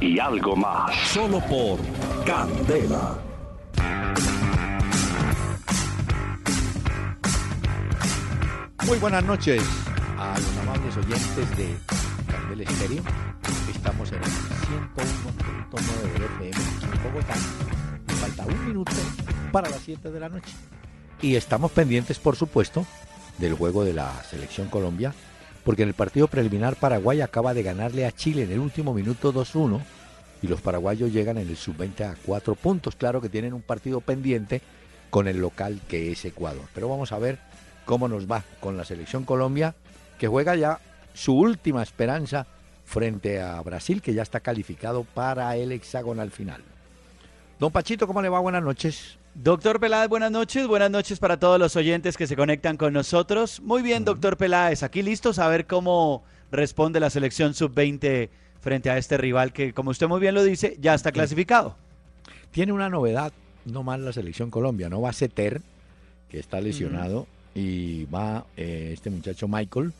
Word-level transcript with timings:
y 0.00 0.18
algo 0.18 0.56
más. 0.56 0.94
Solo 1.08 1.40
por 1.40 1.78
Candela. 2.24 3.18
Muy 8.86 8.98
buenas 8.98 9.24
noches 9.24 9.62
a 10.18 10.38
los 10.38 10.56
amables 10.58 10.96
oyentes 10.96 11.56
de 11.56 11.76
Candela 12.30 12.62
Estéreo. 12.62 13.02
Estamos 13.74 14.12
en 14.12 14.18
el 14.18 14.30
101.9 14.30 16.18
de 16.18 16.26
FM 16.26 16.50
en 16.82 17.02
Bogotá. 17.02 17.34
Falta 18.20 18.46
un 18.46 18.66
minuto 18.66 18.92
para 19.50 19.68
las 19.70 19.80
7 19.80 20.10
de 20.10 20.20
la 20.20 20.28
noche. 20.28 20.52
Y 21.20 21.34
estamos 21.34 21.72
pendientes, 21.72 22.18
por 22.18 22.36
supuesto, 22.36 22.86
del 23.38 23.54
juego 23.54 23.84
de 23.84 23.94
la 23.94 24.12
selección 24.24 24.68
Colombia, 24.68 25.14
porque 25.66 25.82
en 25.82 25.88
el 25.88 25.94
partido 25.94 26.28
preliminar 26.28 26.76
Paraguay 26.76 27.20
acaba 27.20 27.52
de 27.52 27.64
ganarle 27.64 28.06
a 28.06 28.12
Chile 28.12 28.44
en 28.44 28.52
el 28.52 28.60
último 28.60 28.94
minuto 28.94 29.34
2-1 29.34 29.80
y 30.40 30.46
los 30.46 30.60
paraguayos 30.60 31.12
llegan 31.12 31.38
en 31.38 31.48
el 31.48 31.56
sub-20 31.56 32.04
a 32.04 32.16
4 32.24 32.54
puntos. 32.54 32.94
Claro 32.94 33.20
que 33.20 33.28
tienen 33.28 33.52
un 33.52 33.62
partido 33.62 34.00
pendiente 34.00 34.62
con 35.10 35.26
el 35.26 35.38
local 35.38 35.80
que 35.88 36.12
es 36.12 36.24
Ecuador. 36.24 36.62
Pero 36.72 36.88
vamos 36.88 37.10
a 37.10 37.18
ver 37.18 37.40
cómo 37.84 38.06
nos 38.06 38.30
va 38.30 38.44
con 38.60 38.76
la 38.76 38.84
selección 38.84 39.24
Colombia, 39.24 39.74
que 40.20 40.28
juega 40.28 40.54
ya 40.54 40.78
su 41.14 41.36
última 41.36 41.82
esperanza 41.82 42.46
frente 42.84 43.40
a 43.40 43.60
Brasil, 43.60 44.00
que 44.00 44.14
ya 44.14 44.22
está 44.22 44.38
calificado 44.38 45.02
para 45.02 45.56
el 45.56 45.72
hexagonal 45.72 46.30
final. 46.30 46.62
Don 47.58 47.72
Pachito, 47.72 48.06
¿cómo 48.06 48.22
le 48.22 48.28
va? 48.28 48.38
Buenas 48.38 48.62
noches. 48.62 49.18
Doctor 49.42 49.78
Peláez, 49.78 50.08
buenas 50.08 50.30
noches. 50.30 50.66
Buenas 50.66 50.90
noches 50.90 51.18
para 51.18 51.38
todos 51.38 51.60
los 51.60 51.76
oyentes 51.76 52.16
que 52.16 52.26
se 52.26 52.36
conectan 52.36 52.78
con 52.78 52.94
nosotros. 52.94 53.60
Muy 53.60 53.82
bien, 53.82 54.02
doctor 54.02 54.38
Peláez, 54.38 54.82
aquí 54.82 55.02
listos 55.02 55.38
a 55.38 55.46
ver 55.48 55.66
cómo 55.66 56.24
responde 56.50 57.00
la 57.00 57.10
selección 57.10 57.52
sub-20 57.52 58.30
frente 58.62 58.88
a 58.88 58.96
este 58.96 59.18
rival 59.18 59.52
que, 59.52 59.74
como 59.74 59.90
usted 59.90 60.08
muy 60.08 60.20
bien 60.20 60.34
lo 60.34 60.42
dice, 60.42 60.78
ya 60.80 60.94
está 60.94 61.12
clasificado. 61.12 61.76
Tiene 62.50 62.72
una 62.72 62.88
novedad, 62.88 63.30
no 63.66 63.82
más 63.82 64.00
la 64.00 64.14
selección 64.14 64.50
Colombia, 64.50 64.88
no 64.88 65.02
va 65.02 65.10
a 65.10 65.12
Ceter, 65.12 65.60
que 66.30 66.38
está 66.38 66.62
lesionado, 66.62 67.26
y 67.54 68.06
va 68.06 68.46
eh, 68.56 68.92
este 68.94 69.10
muchacho 69.10 69.48
Michael, 69.48 69.92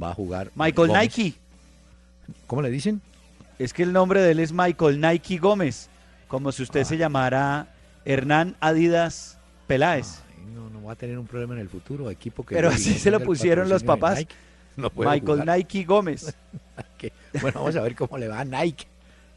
va 0.00 0.10
a 0.10 0.14
jugar. 0.14 0.50
Michael 0.54 0.88
Gómez. 0.88 1.16
Nike. 1.16 1.34
¿Cómo 2.46 2.60
le 2.60 2.68
dicen? 2.68 3.00
Es 3.58 3.72
que 3.72 3.84
el 3.84 3.94
nombre 3.94 4.20
de 4.20 4.32
él 4.32 4.38
es 4.38 4.52
Michael 4.52 5.00
Nike 5.00 5.38
Gómez, 5.38 5.88
como 6.28 6.52
si 6.52 6.62
usted 6.62 6.84
se 6.84 6.98
llamara 6.98 7.68
Hernán 8.06 8.56
Adidas 8.60 9.38
Peláez. 9.66 10.20
Ay, 10.38 10.46
no, 10.54 10.70
no 10.70 10.82
va 10.84 10.92
a 10.92 10.96
tener 10.96 11.18
un 11.18 11.26
problema 11.26 11.54
en 11.54 11.60
el 11.60 11.68
futuro, 11.68 12.08
equipo 12.10 12.44
que... 12.46 12.54
Pero 12.54 12.68
así 12.70 12.94
se 12.98 13.10
lo 13.10 13.20
pusieron 13.20 13.68
los 13.68 13.82
papás. 13.82 14.18
Nike, 14.18 14.34
no 14.76 14.90
Michael 14.96 15.40
jugar. 15.40 15.58
Nike 15.58 15.84
Gómez. 15.84 16.34
Bueno, 17.42 17.60
vamos 17.60 17.76
a 17.76 17.82
ver 17.82 17.94
cómo 17.94 18.16
le 18.16 18.28
va 18.28 18.40
a 18.40 18.44
Nike. 18.44 18.86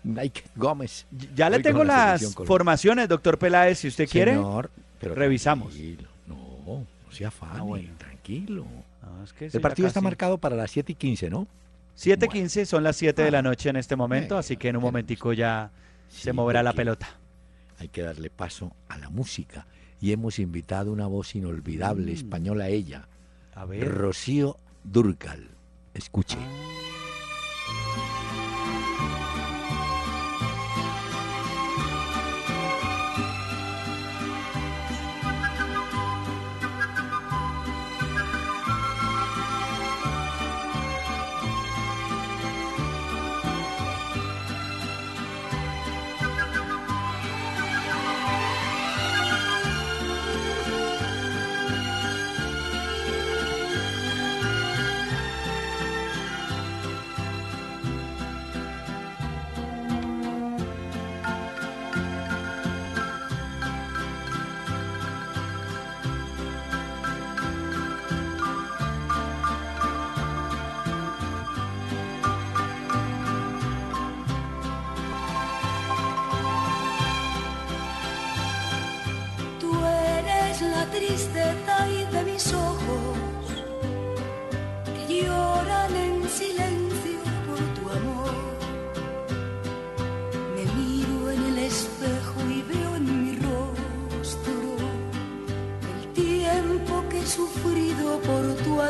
Nike 0.03 0.44
Gómez. 0.56 1.06
Ya 1.36 1.50
le 1.50 1.58
Hoy 1.58 1.64
tengo 1.64 1.84
la 1.84 2.14
las 2.14 2.34
formaciones, 2.34 3.09
doctor 3.09 3.38
Peláez, 3.38 3.80
si 3.80 3.88
usted 3.89 4.08
quiere. 4.08 4.31
Señor, 4.36 4.70
pero 5.00 5.16
revisamos. 5.16 5.73
tranquilo. 5.73 6.08
No, 6.28 6.36
no 6.66 7.11
se 7.11 7.26
afane, 7.26 7.60
Ah, 7.60 7.64
bueno. 7.64 7.89
tranquilo. 7.98 8.65
No, 9.02 9.23
es 9.23 9.33
que 9.33 9.48
eso 9.48 9.58
El 9.58 9.61
partido 9.61 9.88
está 9.88 9.99
marcado 10.02 10.38
para 10.38 10.55
las 10.55 10.71
7 10.71 10.94
y 10.94 10.95
15, 10.95 11.30
¿no? 11.30 11.48
7:15 11.98 12.65
son 12.65 12.83
las 12.83 12.95
7 12.95 13.21
de 13.23 13.32
la 13.32 13.39
Ah, 13.39 13.42
noche 13.42 13.70
en 13.70 13.76
este 13.76 13.95
momento, 13.98 14.36
bueno, 14.36 14.39
así 14.39 14.55
que 14.55 14.70
en 14.70 14.77
un 14.77 14.83
momentico 14.83 15.33
ya 15.33 15.70
Sí, 16.08 16.23
se 16.23 16.33
moverá 16.33 16.64
la 16.64 16.71
pelota. 16.73 17.10
Hay 17.80 17.88
que 17.90 18.02
darle 18.04 18.30
paso 18.30 18.76
a 18.88 18.98
la 18.98 19.10
música. 19.10 19.66
Y 20.02 20.12
hemos 20.12 20.40
invitado 20.40 20.92
una 20.92 21.08
voz 21.08 21.36
inolvidable, 21.36 22.12
Mm. 22.12 22.16
española 22.16 22.67
ella, 22.70 23.08
A 23.56 23.66
ver. 23.66 23.88
Rocío 23.90 24.58
Durcal. 24.84 25.50
Escuche. 25.94 26.38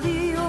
Tu 0.09 0.17
adiós. 0.17 0.48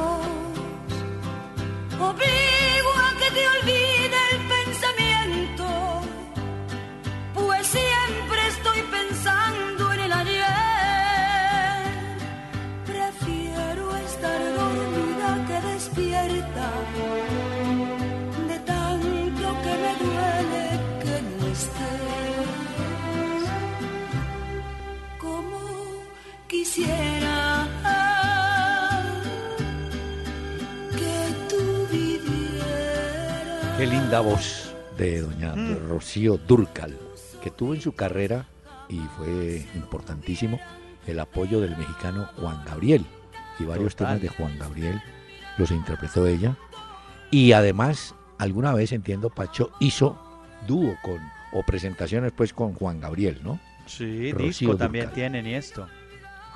Linda 34.11 34.29
voz 34.29 34.75
de 34.99 35.21
doña 35.21 35.55
Mm. 35.55 35.89
Rocío 35.89 36.37
Durcal, 36.37 36.99
que 37.45 37.53
tuvo 37.53 37.77
en 37.77 37.81
su 37.81 37.93
carrera, 37.93 38.49
y 38.89 38.99
fue 39.17 39.65
importantísimo, 39.77 40.59
el 41.07 41.21
apoyo 41.21 41.61
del 41.61 41.77
mexicano 41.77 42.29
Juan 42.35 42.61
Gabriel. 42.65 43.07
Y 43.61 43.65
varios 43.65 43.95
Total. 43.95 44.19
temas 44.19 44.23
de 44.23 44.29
Juan 44.37 44.59
Gabriel 44.59 45.01
los 45.59 45.71
interpretó 45.71 46.27
ella. 46.27 46.57
Y 47.31 47.53
además, 47.53 48.17
alguna 48.39 48.75
vez, 48.75 48.91
entiendo, 48.91 49.31
Pacho 49.31 49.71
hizo 49.79 50.19
dúo 50.67 50.97
con, 51.05 51.21
o 51.53 51.63
presentaciones 51.63 52.33
pues 52.33 52.53
con 52.53 52.75
Juan 52.75 53.01
Gabriel, 53.01 53.39
¿no? 53.45 53.61
Sí, 53.87 54.33
Rocío 54.33 54.71
disco 54.71 54.77
también 54.77 55.13
tienen 55.13 55.47
y 55.47 55.55
esto. 55.55 55.87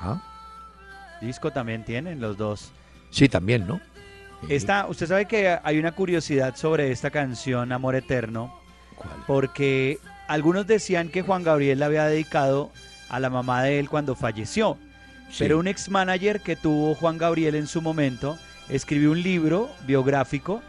¿Ah? 0.00 0.20
Disco 1.20 1.52
también 1.52 1.84
tienen 1.84 2.20
los 2.20 2.37
dos. 2.37 2.73
Sí, 3.11 3.29
también, 3.29 3.64
¿no? 3.64 3.81
Esta, 4.49 4.87
usted 4.87 5.06
sabe 5.06 5.26
que 5.26 5.58
hay 5.62 5.79
una 5.79 5.93
curiosidad 5.93 6.55
sobre 6.56 6.91
esta 6.91 7.11
canción 7.11 7.73
Amor 7.73 7.94
Eterno, 7.94 8.55
¿Cuál? 8.96 9.11
porque 9.26 9.99
algunos 10.29 10.67
decían 10.67 11.08
que 11.08 11.23
Juan 11.23 11.43
Gabriel 11.43 11.79
la 11.79 11.87
había 11.87 12.05
dedicado 12.05 12.70
a 13.08 13.20
la 13.20 13.31
mamá 13.31 13.62
de 13.62 13.79
él 13.79 13.88
cuando 13.88 14.14
falleció. 14.14 14.76
Sí. 15.31 15.37
Pero 15.38 15.58
un 15.58 15.67
ex 15.67 15.88
manager 15.88 16.41
que 16.41 16.56
tuvo 16.56 16.94
Juan 16.94 17.19
Gabriel 17.19 17.55
en 17.55 17.67
su 17.67 17.81
momento 17.81 18.38
escribió 18.69 19.11
un 19.12 19.23
libro 19.23 19.70
biográfico 19.87 20.62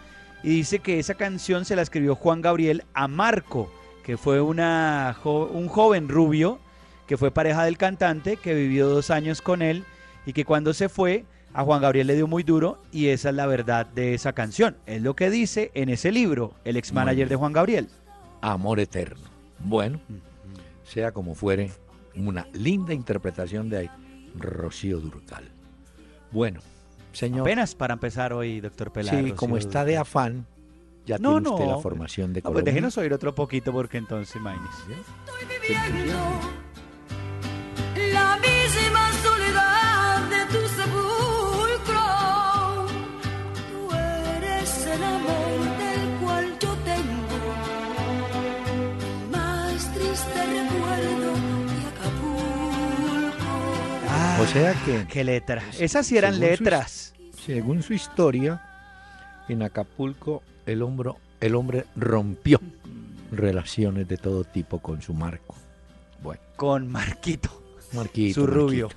y 0.43 0.49
dice 0.49 0.79
que 0.79 0.99
esa 0.99 1.15
canción 1.15 1.65
se 1.65 1.75
la 1.75 1.81
escribió 1.81 2.15
Juan 2.15 2.41
Gabriel 2.41 2.83
a 2.93 3.07
Marco, 3.07 3.71
que 4.03 4.17
fue 4.17 4.41
una, 4.41 5.17
un 5.23 5.67
joven 5.67 6.07
rubio 6.07 6.59
que 7.07 7.17
fue 7.17 7.31
pareja 7.31 7.65
del 7.65 7.77
cantante, 7.77 8.37
que 8.37 8.53
vivió 8.53 8.87
dos 8.87 9.11
años 9.11 9.41
con 9.41 9.61
él 9.61 9.83
y 10.25 10.33
que 10.33 10.45
cuando 10.45 10.73
se 10.73 10.89
fue 10.89 11.25
a 11.55 11.63
Juan 11.63 11.81
Gabriel 11.81 12.07
le 12.07 12.15
dio 12.15 12.27
muy 12.27 12.43
duro 12.43 12.81
y 12.91 13.07
esa 13.07 13.29
es 13.29 13.35
la 13.35 13.47
verdad 13.47 13.85
de 13.85 14.13
esa 14.13 14.33
canción. 14.33 14.75
Es 14.85 15.01
lo 15.01 15.15
que 15.15 15.29
dice 15.29 15.71
en 15.73 15.87
ese 15.87 16.11
libro 16.11 16.53
el 16.65 16.75
ex 16.75 16.91
manager 16.91 17.29
de 17.29 17.35
Juan 17.37 17.53
Gabriel. 17.53 17.87
Amor 18.41 18.81
eterno. 18.81 19.23
Bueno, 19.59 20.01
sea 20.83 21.13
como 21.13 21.33
fuere, 21.33 21.71
una 22.13 22.45
linda 22.51 22.93
interpretación 22.93 23.69
de 23.69 23.89
Rocío 24.37 24.99
Durcal. 24.99 25.45
Bueno, 26.29 26.59
señor. 27.13 27.41
Apenas 27.41 27.73
para 27.73 27.93
empezar 27.93 28.33
hoy, 28.33 28.59
doctor 28.59 28.91
Peláez. 28.91 29.25
Sí, 29.25 29.31
como 29.31 29.55
está 29.55 29.85
de 29.85 29.95
afán, 29.95 30.45
ya 31.05 31.17
tiene 31.17 31.37
usted 31.37 31.67
la 31.67 31.77
formación 31.77 32.33
de 32.33 32.41
no, 32.41 32.51
pues 32.51 32.65
déjenos 32.65 32.97
oír 32.97 33.13
otro 33.13 33.33
poquito 33.33 33.71
porque 33.71 33.97
entonces, 33.97 34.35
imagínese. 34.35 34.91
Estoy 34.91 35.45
viviendo 35.61 36.64
o 54.45 54.47
sea 54.47 54.73
que... 54.85 55.07
¿Qué 55.07 55.23
letra? 55.23 55.63
Esas 55.79 56.05
sí 56.05 56.17
eran 56.17 56.39
letras. 56.39 57.13
según 57.45 57.81
su 57.81 57.93
historia, 57.93 58.61
en 59.49 59.63
Acapulco 59.63 60.43
el, 60.67 60.83
hombro, 60.83 61.17
el 61.41 61.55
hombre 61.55 61.85
rompió 61.95 62.59
relaciones 63.31 64.07
de 64.07 64.17
todo 64.17 64.43
tipo 64.43 64.79
con 64.79 65.01
su 65.01 65.15
Marco. 65.15 65.55
Bueno. 66.21 66.41
Con 66.55 66.91
Marquito. 66.91 67.49
Marquito. 67.93 68.41
Su 68.41 68.45
rubio. 68.45 68.89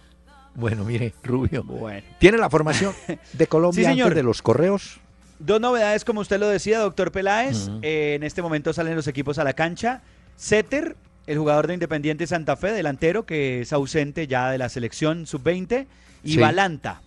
Bueno, 0.54 0.84
mire, 0.84 1.14
rubio. 1.22 1.62
Bueno. 1.64 2.06
¿Tiene 2.18 2.36
la 2.36 2.50
formación 2.50 2.92
de 3.32 3.46
Colombia 3.46 3.88
señor. 3.88 4.14
de 4.14 4.22
los 4.22 4.42
correos? 4.42 5.00
Dos 5.38 5.60
novedades, 5.60 6.04
como 6.04 6.20
usted 6.20 6.38
lo 6.38 6.48
decía, 6.48 6.80
doctor 6.80 7.10
Peláez. 7.10 7.70
Eh, 7.80 8.14
en 8.16 8.22
este 8.22 8.42
momento 8.42 8.74
salen 8.74 8.96
los 8.96 9.06
equipos 9.06 9.38
a 9.38 9.44
la 9.44 9.54
cancha. 9.54 10.02
Setter, 10.36 10.96
el 11.28 11.38
jugador 11.38 11.66
de 11.69 11.75
Independiente 11.75 12.26
Santa 12.26 12.56
Fe, 12.56 12.72
delantero, 12.72 13.25
que 13.26 13.60
es 13.60 13.72
ausente 13.72 14.26
ya 14.26 14.50
de 14.50 14.58
la 14.58 14.69
selección 14.69 15.26
sub-20. 15.26 15.86
Y 16.25 16.32
Sí. 16.32 16.38
Balanta, 16.40 17.00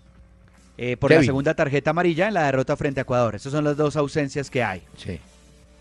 eh, 0.78 0.96
por 0.96 1.12
la 1.12 1.22
segunda 1.24 1.54
tarjeta 1.54 1.90
amarilla 1.90 2.28
en 2.30 2.34
la 2.36 2.44
derrota 2.46 2.78
frente 2.78 3.02
a 3.02 3.04
Ecuador. 3.04 3.36
Esas 3.36 3.52
son 3.52 3.64
las 3.66 3.76
dos 3.76 3.96
ausencias 3.98 4.50
que 4.50 4.64
hay. 4.64 4.82
Sí. 4.96 5.20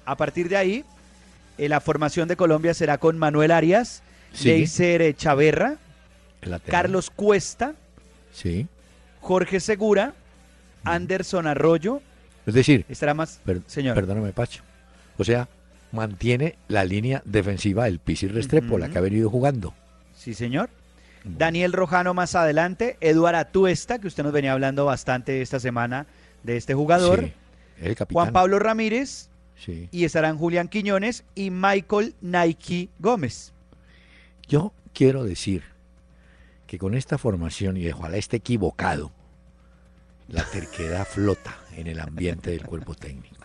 A 0.04 0.16
partir 0.16 0.48
de 0.48 0.56
ahí, 0.56 0.84
eh, 1.58 1.69
la 1.69 1.81
formación 1.81 2.26
de 2.28 2.34
Colombia 2.37 2.75
será 2.75 2.98
con 2.98 3.16
Manuel 3.19 3.52
Arias, 3.52 4.02
Sí. 4.32 4.48
Leiser 4.48 5.14
Chaverra. 5.16 5.76
Carlos 6.66 7.10
Cuesta, 7.10 7.75
Sí. 8.32 8.66
Jorge 9.20 9.60
Segura, 9.60 10.14
Anderson 10.84 11.46
Arroyo. 11.46 12.00
Es 12.46 12.54
decir, 12.54 12.84
Estará 12.88 13.12
más. 13.14 13.38
per- 13.44 13.60
Señor. 13.66 13.94
perdóname, 13.94 14.32
Pacho. 14.32 14.62
O 15.19 15.25
sea, 15.25 15.46
mantiene 15.92 16.56
la 16.69 16.84
línea 16.84 17.22
defensiva 17.25 17.84
del 17.84 17.98
Pisi 17.98 18.28
Restrepo, 18.28 18.78
la 18.78 18.88
que 18.88 18.98
ha 18.98 19.02
venido 19.02 19.28
jugando. 19.31 19.75
Sí, 20.14 20.34
señor. 20.34 20.70
Daniel 21.25 21.72
Rojano 21.72 22.14
más 22.14 22.34
adelante, 22.34 22.96
Eduard 23.00 23.34
Atuesta, 23.34 23.98
que 23.98 24.06
usted 24.06 24.22
nos 24.22 24.32
venía 24.32 24.52
hablando 24.52 24.87
bastante 24.87 25.42
esta 25.42 25.60
semana 25.60 26.06
de 26.42 26.56
este 26.56 26.72
jugador, 26.75 27.25
Sí, 27.25 27.32
el 27.82 27.94
capitán. 27.94 28.14
Juan 28.22 28.32
Pablo 28.32 28.58
Ramírez, 28.58 29.28
Sí. 29.56 29.88
y 29.92 30.04
estarán 30.04 30.38
Julián 30.38 30.69
Quiñones 30.69 31.25
y 31.34 31.50
Michael 31.50 32.14
Nike 32.22 32.88
Gómez. 32.98 33.52
Yo 34.48 34.72
quiero 34.94 35.25
decir 35.25 35.62
que 36.66 36.78
con 36.78 36.94
esta 36.94 37.19
formación, 37.19 37.76
y 37.76 37.87
ojalá 37.90 38.16
esté 38.16 38.38
equivocado, 38.38 39.12
la 40.28 40.44
terquedad 40.44 41.06
flota 41.10 41.58
en 41.76 41.87
el 41.87 42.00
ambiente 42.00 42.50
del 42.50 42.64
cuerpo 42.64 42.94
técnico. 42.94 43.44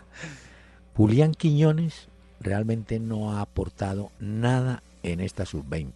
Julián 0.94 1.34
Quiñones 1.34 2.08
realmente 2.40 2.98
no 2.98 3.32
ha 3.32 3.40
aportado 3.40 4.10
nada 4.20 4.82
en 5.02 5.20
esta 5.20 5.46
sub-20 5.46 5.90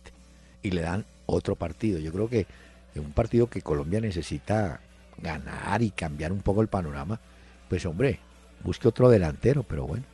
y 0.63 0.71
le 0.71 0.83
dan 0.83 1.05
otro 1.27 1.57
partido. 1.57 1.99
Yo 1.99 2.13
creo 2.13 2.29
que 2.29 2.47
en 2.95 3.05
un 3.05 3.13
partido 3.13 3.49
que 3.49 3.63
Colombia 3.63 4.01
necesita 4.01 4.81
ganar 5.19 5.83
y 5.83 5.91
cambiar 5.91 6.33
un 6.33 6.41
poco 6.41 6.63
el 6.63 6.69
panorama, 6.69 7.21
pues 7.69 7.85
hombre, 7.87 8.19
busque 8.65 8.89
otro 8.89 9.09
delantero, 9.11 9.63
pero 9.63 9.87
bueno. 9.87 10.05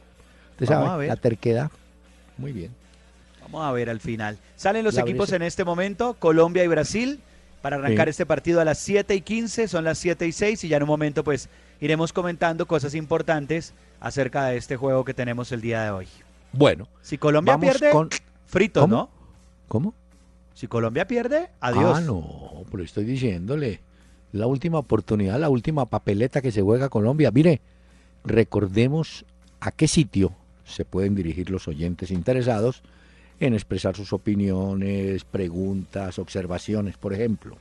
Usted 0.52 0.66
Vamos 0.74 0.90
a 0.90 0.96
ver. 0.96 1.08
la 1.08 1.16
terquedad. 1.16 1.70
Muy 2.38 2.52
bien. 2.52 2.70
Vamos 3.42 3.64
a 3.64 3.72
ver 3.72 3.88
al 3.90 4.00
final. 4.00 4.38
Salen 4.56 4.84
los 4.84 4.94
La 4.94 5.02
equipos 5.02 5.26
Brisa. 5.28 5.36
en 5.36 5.42
este 5.42 5.64
momento, 5.64 6.14
Colombia 6.14 6.64
y 6.64 6.68
Brasil, 6.68 7.20
para 7.62 7.76
arrancar 7.76 8.06
Sí. 8.08 8.10
este 8.10 8.26
partido 8.26 8.60
a 8.60 8.64
las 8.64 8.78
7 8.78 9.14
y 9.14 9.20
15, 9.20 9.68
son 9.68 9.84
las 9.84 9.98
7 9.98 10.26
y 10.26 10.32
6 10.32 10.64
y 10.64 10.68
ya 10.68 10.76
en 10.78 10.82
un 10.84 10.88
momento 10.88 11.24
pues 11.24 11.48
iremos 11.80 12.12
comentando 12.12 12.66
cosas 12.66 12.94
importantes 12.94 13.72
acerca 14.00 14.46
de 14.46 14.56
este 14.56 14.76
juego 14.76 15.04
que 15.04 15.14
tenemos 15.14 15.52
el 15.52 15.60
día 15.60 15.82
de 15.84 15.90
hoy. 15.90 16.08
Bueno, 16.52 16.88
Si 17.02 17.18
Colombia 17.18 17.54
vamos 17.56 17.76
pierde, 17.76 17.90
con... 17.90 18.10
frito, 18.46 18.82
¿Cómo? 18.82 18.96
¿no? 18.96 19.10
¿Cómo? 19.68 19.94
Si 20.54 20.66
Colombia 20.68 21.06
pierde, 21.06 21.50
adiós. 21.60 21.98
Ah, 21.98 22.00
no, 22.00 22.64
pero 22.70 22.82
estoy 22.82 23.04
diciéndole. 23.04 23.80
La 24.32 24.46
última 24.46 24.78
oportunidad, 24.78 25.38
la 25.38 25.48
última 25.48 25.86
papeleta 25.86 26.40
que 26.40 26.50
se 26.50 26.62
juega 26.62 26.88
Colombia. 26.88 27.30
Mire, 27.30 27.60
recordemos 28.24 29.24
a 29.60 29.70
qué 29.70 29.88
sitio 29.88 30.32
se 30.64 30.84
pueden 30.84 31.14
dirigir 31.14 31.50
los 31.50 31.68
oyentes 31.68 32.10
interesados 32.10 32.82
en 33.38 33.54
expresar 33.54 33.94
sus 33.96 34.12
opiniones, 34.12 35.24
preguntas, 35.24 36.18
observaciones, 36.18 36.96
por 36.96 37.12
ejemplo. 37.12 37.56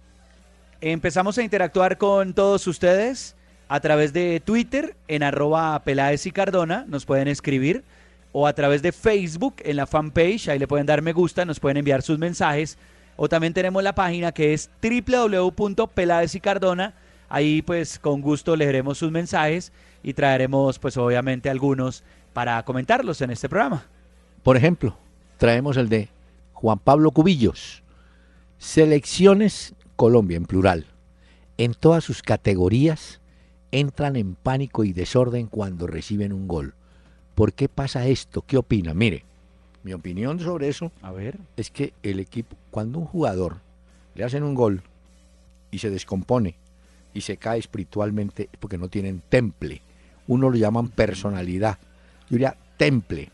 Empezamos 0.81 1.37
a 1.37 1.43
interactuar 1.43 1.97
con 1.97 2.33
todos 2.33 2.65
ustedes 2.67 3.35
a 3.67 3.79
través 3.79 4.13
de 4.13 4.41
Twitter 4.43 4.95
en 5.07 5.23
arroba 5.23 5.81
Peláez 5.83 6.25
y 6.25 6.31
Cardona, 6.31 6.85
nos 6.87 7.05
pueden 7.05 7.27
escribir, 7.27 7.83
o 8.31 8.47
a 8.47 8.53
través 8.53 8.81
de 8.81 8.91
Facebook 8.91 9.55
en 9.63 9.77
la 9.77 9.87
fanpage, 9.87 10.49
ahí 10.49 10.59
le 10.59 10.67
pueden 10.67 10.85
dar 10.85 11.01
me 11.01 11.13
gusta, 11.13 11.45
nos 11.45 11.59
pueden 11.59 11.77
enviar 11.77 12.01
sus 12.01 12.19
mensajes, 12.19 12.77
o 13.15 13.29
también 13.29 13.53
tenemos 13.53 13.81
la 13.81 13.95
página 13.95 14.31
que 14.31 14.53
es 14.53 14.69
www.peláez 14.81 16.35
y 16.35 16.39
Cardona, 16.39 16.93
ahí 17.29 17.61
pues 17.61 17.97
con 17.97 18.21
gusto 18.21 18.55
leeremos 18.55 18.97
sus 18.97 19.11
mensajes 19.11 19.71
y 20.03 20.13
traeremos 20.13 20.79
pues 20.79 20.97
obviamente 20.97 21.49
algunos 21.49 22.03
para 22.33 22.61
comentarlos 22.63 23.21
en 23.21 23.31
este 23.31 23.49
programa. 23.49 23.85
Por 24.43 24.57
ejemplo, 24.57 24.95
traemos 25.37 25.77
el 25.77 25.89
de 25.89 26.09
Juan 26.53 26.77
Pablo 26.77 27.11
Cubillos. 27.11 27.81
Selecciones 28.57 29.73
Colombia 29.95 30.37
en 30.37 30.45
plural. 30.45 30.85
En 31.57 31.73
todas 31.73 32.03
sus 32.03 32.21
categorías 32.21 33.21
entran 33.79 34.15
en 34.15 34.35
pánico 34.35 34.83
y 34.83 34.93
desorden 34.93 35.47
cuando 35.47 35.87
reciben 35.87 36.33
un 36.33 36.47
gol. 36.47 36.73
¿Por 37.35 37.53
qué 37.53 37.67
pasa 37.67 38.07
esto? 38.07 38.41
¿Qué 38.41 38.57
opina? 38.57 38.93
Mire, 38.93 39.23
mi 39.83 39.93
opinión 39.93 40.39
sobre 40.39 40.69
eso 40.69 40.91
A 41.01 41.11
ver. 41.11 41.37
es 41.57 41.69
que 41.69 41.93
el 42.01 42.19
equipo, 42.19 42.55
cuando 42.71 42.99
un 42.99 43.05
jugador 43.05 43.57
le 44.15 44.23
hacen 44.23 44.43
un 44.43 44.55
gol 44.55 44.81
y 45.71 45.79
se 45.79 45.89
descompone 45.89 46.55
y 47.13 47.21
se 47.21 47.37
cae 47.37 47.59
espiritualmente 47.59 48.49
es 48.51 48.59
porque 48.59 48.77
no 48.77 48.87
tienen 48.87 49.21
temple. 49.29 49.81
Uno 50.27 50.49
lo 50.49 50.57
llaman 50.57 50.87
personalidad. 50.89 51.77
Yo 52.29 52.37
diría 52.37 52.57
temple. 52.77 53.29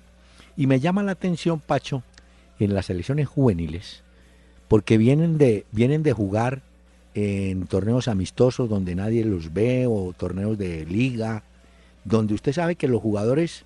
Y 0.58 0.68
me 0.68 0.80
llama 0.80 1.04
la 1.04 1.14
atención, 1.14 1.60
Pacho, 1.60 2.04
en 2.60 2.74
las 2.74 2.88
selecciones 2.88 3.28
juveniles, 3.28 4.04
porque 4.68 4.98
vienen 4.98 5.38
de, 5.38 5.66
vienen 5.72 6.04
de 6.04 6.14
jugar 6.14 6.62
en 7.14 7.68
torneos 7.68 8.08
amistosos 8.08 8.70
donde 8.70 8.96
nadie 8.96 9.26
los 9.26 9.54
ve 9.54 9.86
o 9.88 10.14
torneos 10.14 10.58
de 10.58 10.86
liga, 10.86 11.44
donde 12.04 12.34
usted 12.34 12.54
sabe 12.54 12.76
que 12.76 12.88
los 12.88 13.02
jugadores 13.02 13.66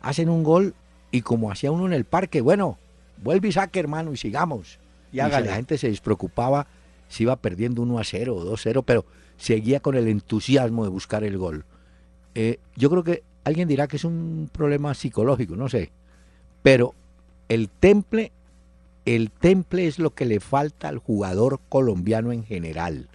hacen 0.00 0.28
un 0.28 0.42
gol 0.42 0.74
y 1.10 1.22
como 1.22 1.50
hacía 1.50 1.72
uno 1.72 1.86
en 1.86 1.92
el 1.92 2.04
parque, 2.04 2.40
bueno, 2.40 2.78
vuelve 3.22 3.48
y 3.48 3.52
saque 3.52 3.80
hermano 3.80 4.12
y 4.12 4.16
sigamos. 4.16 4.78
Y 5.12 5.16
Y, 5.16 5.20
la 5.20 5.54
gente 5.54 5.78
se 5.78 5.88
despreocupaba 5.88 6.66
si 7.08 7.22
iba 7.22 7.36
perdiendo 7.36 7.82
1 7.82 7.98
a 7.98 8.04
0 8.04 8.36
o 8.36 8.44
2 8.44 8.60
a 8.60 8.62
0, 8.62 8.82
pero 8.82 9.04
seguía 9.36 9.80
con 9.80 9.96
el 9.96 10.08
entusiasmo 10.08 10.84
de 10.84 10.90
buscar 10.90 11.24
el 11.24 11.38
gol. 11.38 11.64
Eh, 12.34 12.58
yo 12.76 12.90
creo 12.90 13.04
que 13.04 13.22
alguien 13.44 13.68
dirá 13.68 13.86
que 13.88 13.96
es 13.96 14.04
un 14.04 14.50
problema 14.52 14.94
psicológico, 14.94 15.56
no 15.56 15.68
sé, 15.68 15.90
pero 16.62 16.94
el 17.48 17.68
temple, 17.68 18.32
el 19.06 19.30
temple 19.30 19.86
es 19.86 19.98
lo 19.98 20.14
que 20.14 20.26
le 20.26 20.40
falta 20.40 20.88
al 20.88 20.98
jugador 20.98 21.60
colombiano 21.68 22.32
en 22.32 22.44
general. 22.44 23.08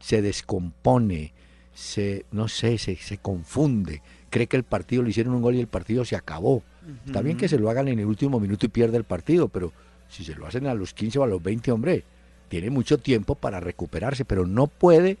Se 0.00 0.22
descompone, 0.22 1.32
se, 1.74 2.24
no 2.32 2.48
sé, 2.48 2.78
se, 2.78 2.96
se 2.96 3.18
confunde, 3.18 4.02
cree 4.30 4.48
que 4.48 4.56
el 4.56 4.64
partido 4.64 5.02
le 5.02 5.10
hicieron 5.10 5.34
un 5.34 5.42
gol 5.42 5.54
y 5.54 5.60
el 5.60 5.68
partido 5.68 6.04
se 6.04 6.16
acabó. 6.16 6.62
Está 7.04 7.20
bien 7.20 7.36
que 7.36 7.48
se 7.48 7.58
lo 7.58 7.68
hagan 7.68 7.88
en 7.88 7.98
el 7.98 8.06
último 8.06 8.38
minuto 8.38 8.66
y 8.66 8.68
pierde 8.68 8.96
el 8.96 9.04
partido, 9.04 9.48
pero 9.48 9.72
si 10.08 10.24
se 10.24 10.34
lo 10.34 10.46
hacen 10.46 10.66
a 10.66 10.74
los 10.74 10.94
15 10.94 11.18
o 11.18 11.24
a 11.24 11.26
los 11.26 11.42
20, 11.42 11.72
hombre, 11.72 12.04
tiene 12.48 12.70
mucho 12.70 12.98
tiempo 12.98 13.34
para 13.34 13.58
recuperarse, 13.58 14.24
pero 14.24 14.46
no 14.46 14.68
puede, 14.68 15.18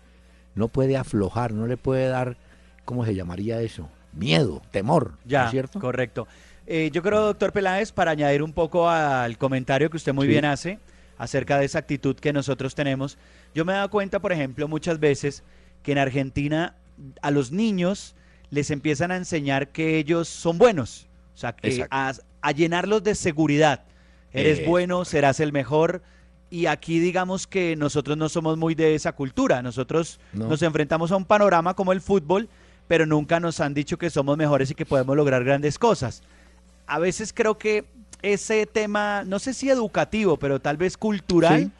no 0.54 0.68
puede 0.68 0.96
aflojar, 0.96 1.52
no 1.52 1.66
le 1.66 1.76
puede 1.76 2.06
dar, 2.06 2.36
¿cómo 2.84 3.04
se 3.04 3.16
llamaría 3.16 3.60
eso? 3.62 3.88
miedo, 4.16 4.62
temor, 4.70 5.12
ya, 5.24 5.50
cierto? 5.50 5.78
Correcto. 5.78 6.26
Eh, 6.66 6.90
yo 6.92 7.02
creo, 7.02 7.20
doctor 7.26 7.52
Peláez, 7.52 7.92
para 7.92 8.10
añadir 8.10 8.42
un 8.42 8.52
poco 8.52 8.88
al 8.88 9.38
comentario 9.38 9.88
que 9.88 9.96
usted 9.96 10.12
muy 10.12 10.26
bien 10.26 10.44
hace 10.44 10.80
acerca 11.16 11.58
de 11.58 11.64
esa 11.64 11.78
actitud 11.78 12.16
que 12.16 12.32
nosotros 12.32 12.74
tenemos, 12.74 13.18
yo 13.54 13.64
me 13.64 13.72
he 13.72 13.76
dado 13.76 13.90
cuenta, 13.90 14.18
por 14.20 14.32
ejemplo, 14.32 14.68
muchas 14.68 14.98
veces 14.98 15.44
que 15.82 15.92
en 15.92 15.98
Argentina 15.98 16.74
a 17.22 17.30
los 17.30 17.52
niños 17.52 18.14
les 18.50 18.70
empiezan 18.70 19.12
a 19.12 19.16
enseñar 19.16 19.68
que 19.68 19.98
ellos 19.98 20.28
son 20.28 20.58
buenos, 20.58 21.08
o 21.34 21.38
sea, 21.38 21.54
que 21.54 21.86
a, 21.90 22.12
llenarlos 22.52 23.02
de 23.02 23.14
seguridad. 23.14 23.84
Eres 24.32 24.66
bueno, 24.66 25.04
serás 25.06 25.40
el 25.40 25.52
mejor. 25.52 26.02
Y 26.50 26.66
aquí 26.66 26.98
digamos 26.98 27.46
que 27.46 27.74
nosotros 27.74 28.18
no 28.18 28.28
somos 28.28 28.58
muy 28.58 28.74
de 28.74 28.94
esa 28.94 29.12
cultura. 29.12 29.62
Nosotros 29.62 30.20
nos 30.32 30.62
enfrentamos 30.62 31.10
a 31.10 31.16
un 31.16 31.24
panorama 31.24 31.74
como 31.74 31.92
el 31.92 32.00
fútbol, 32.00 32.48
pero 32.86 33.06
nunca 33.06 33.40
nos 33.40 33.60
han 33.60 33.72
dicho 33.72 33.96
que 33.96 34.10
somos 34.10 34.36
mejores 34.36 34.70
y 34.70 34.74
que 34.74 34.84
podemos 34.84 35.16
lograr 35.16 35.42
grandes 35.42 35.78
cosas. 35.78 36.22
A 36.86 36.98
veces 36.98 37.32
creo 37.32 37.58
que 37.58 37.84
ese 38.22 38.66
tema, 38.66 39.24
no 39.24 39.38
sé 39.38 39.54
si 39.54 39.70
educativo, 39.70 40.36
pero 40.36 40.60
tal 40.60 40.76
vez 40.76 40.96
cultural, 40.96 41.70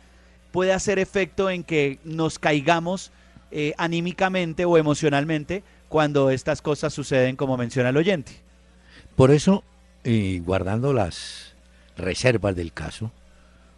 puede 0.53 0.73
hacer 0.73 0.99
efecto 0.99 1.51
en 1.51 1.65
que 1.65 1.99
nos 2.05 2.39
caigamos 2.39 3.11
eh, 3.51 3.75
anímicamente 3.79 4.65
o 4.65 4.79
emocionalmente 4.79 5.63
cuando 5.89 6.31
estas 6.31 6.63
cosas 6.63 6.93
suceden 6.93 7.37
como 7.37 7.57
menciona 7.57 7.91
el 7.91 7.97
oyente. 7.97 8.33
Por 9.15 9.31
eso, 9.31 9.65
y 10.05 10.41
guardando 10.41 10.93
las 10.93 11.55
reservas 11.97 12.55
del 12.57 12.73
caso, 12.73 13.13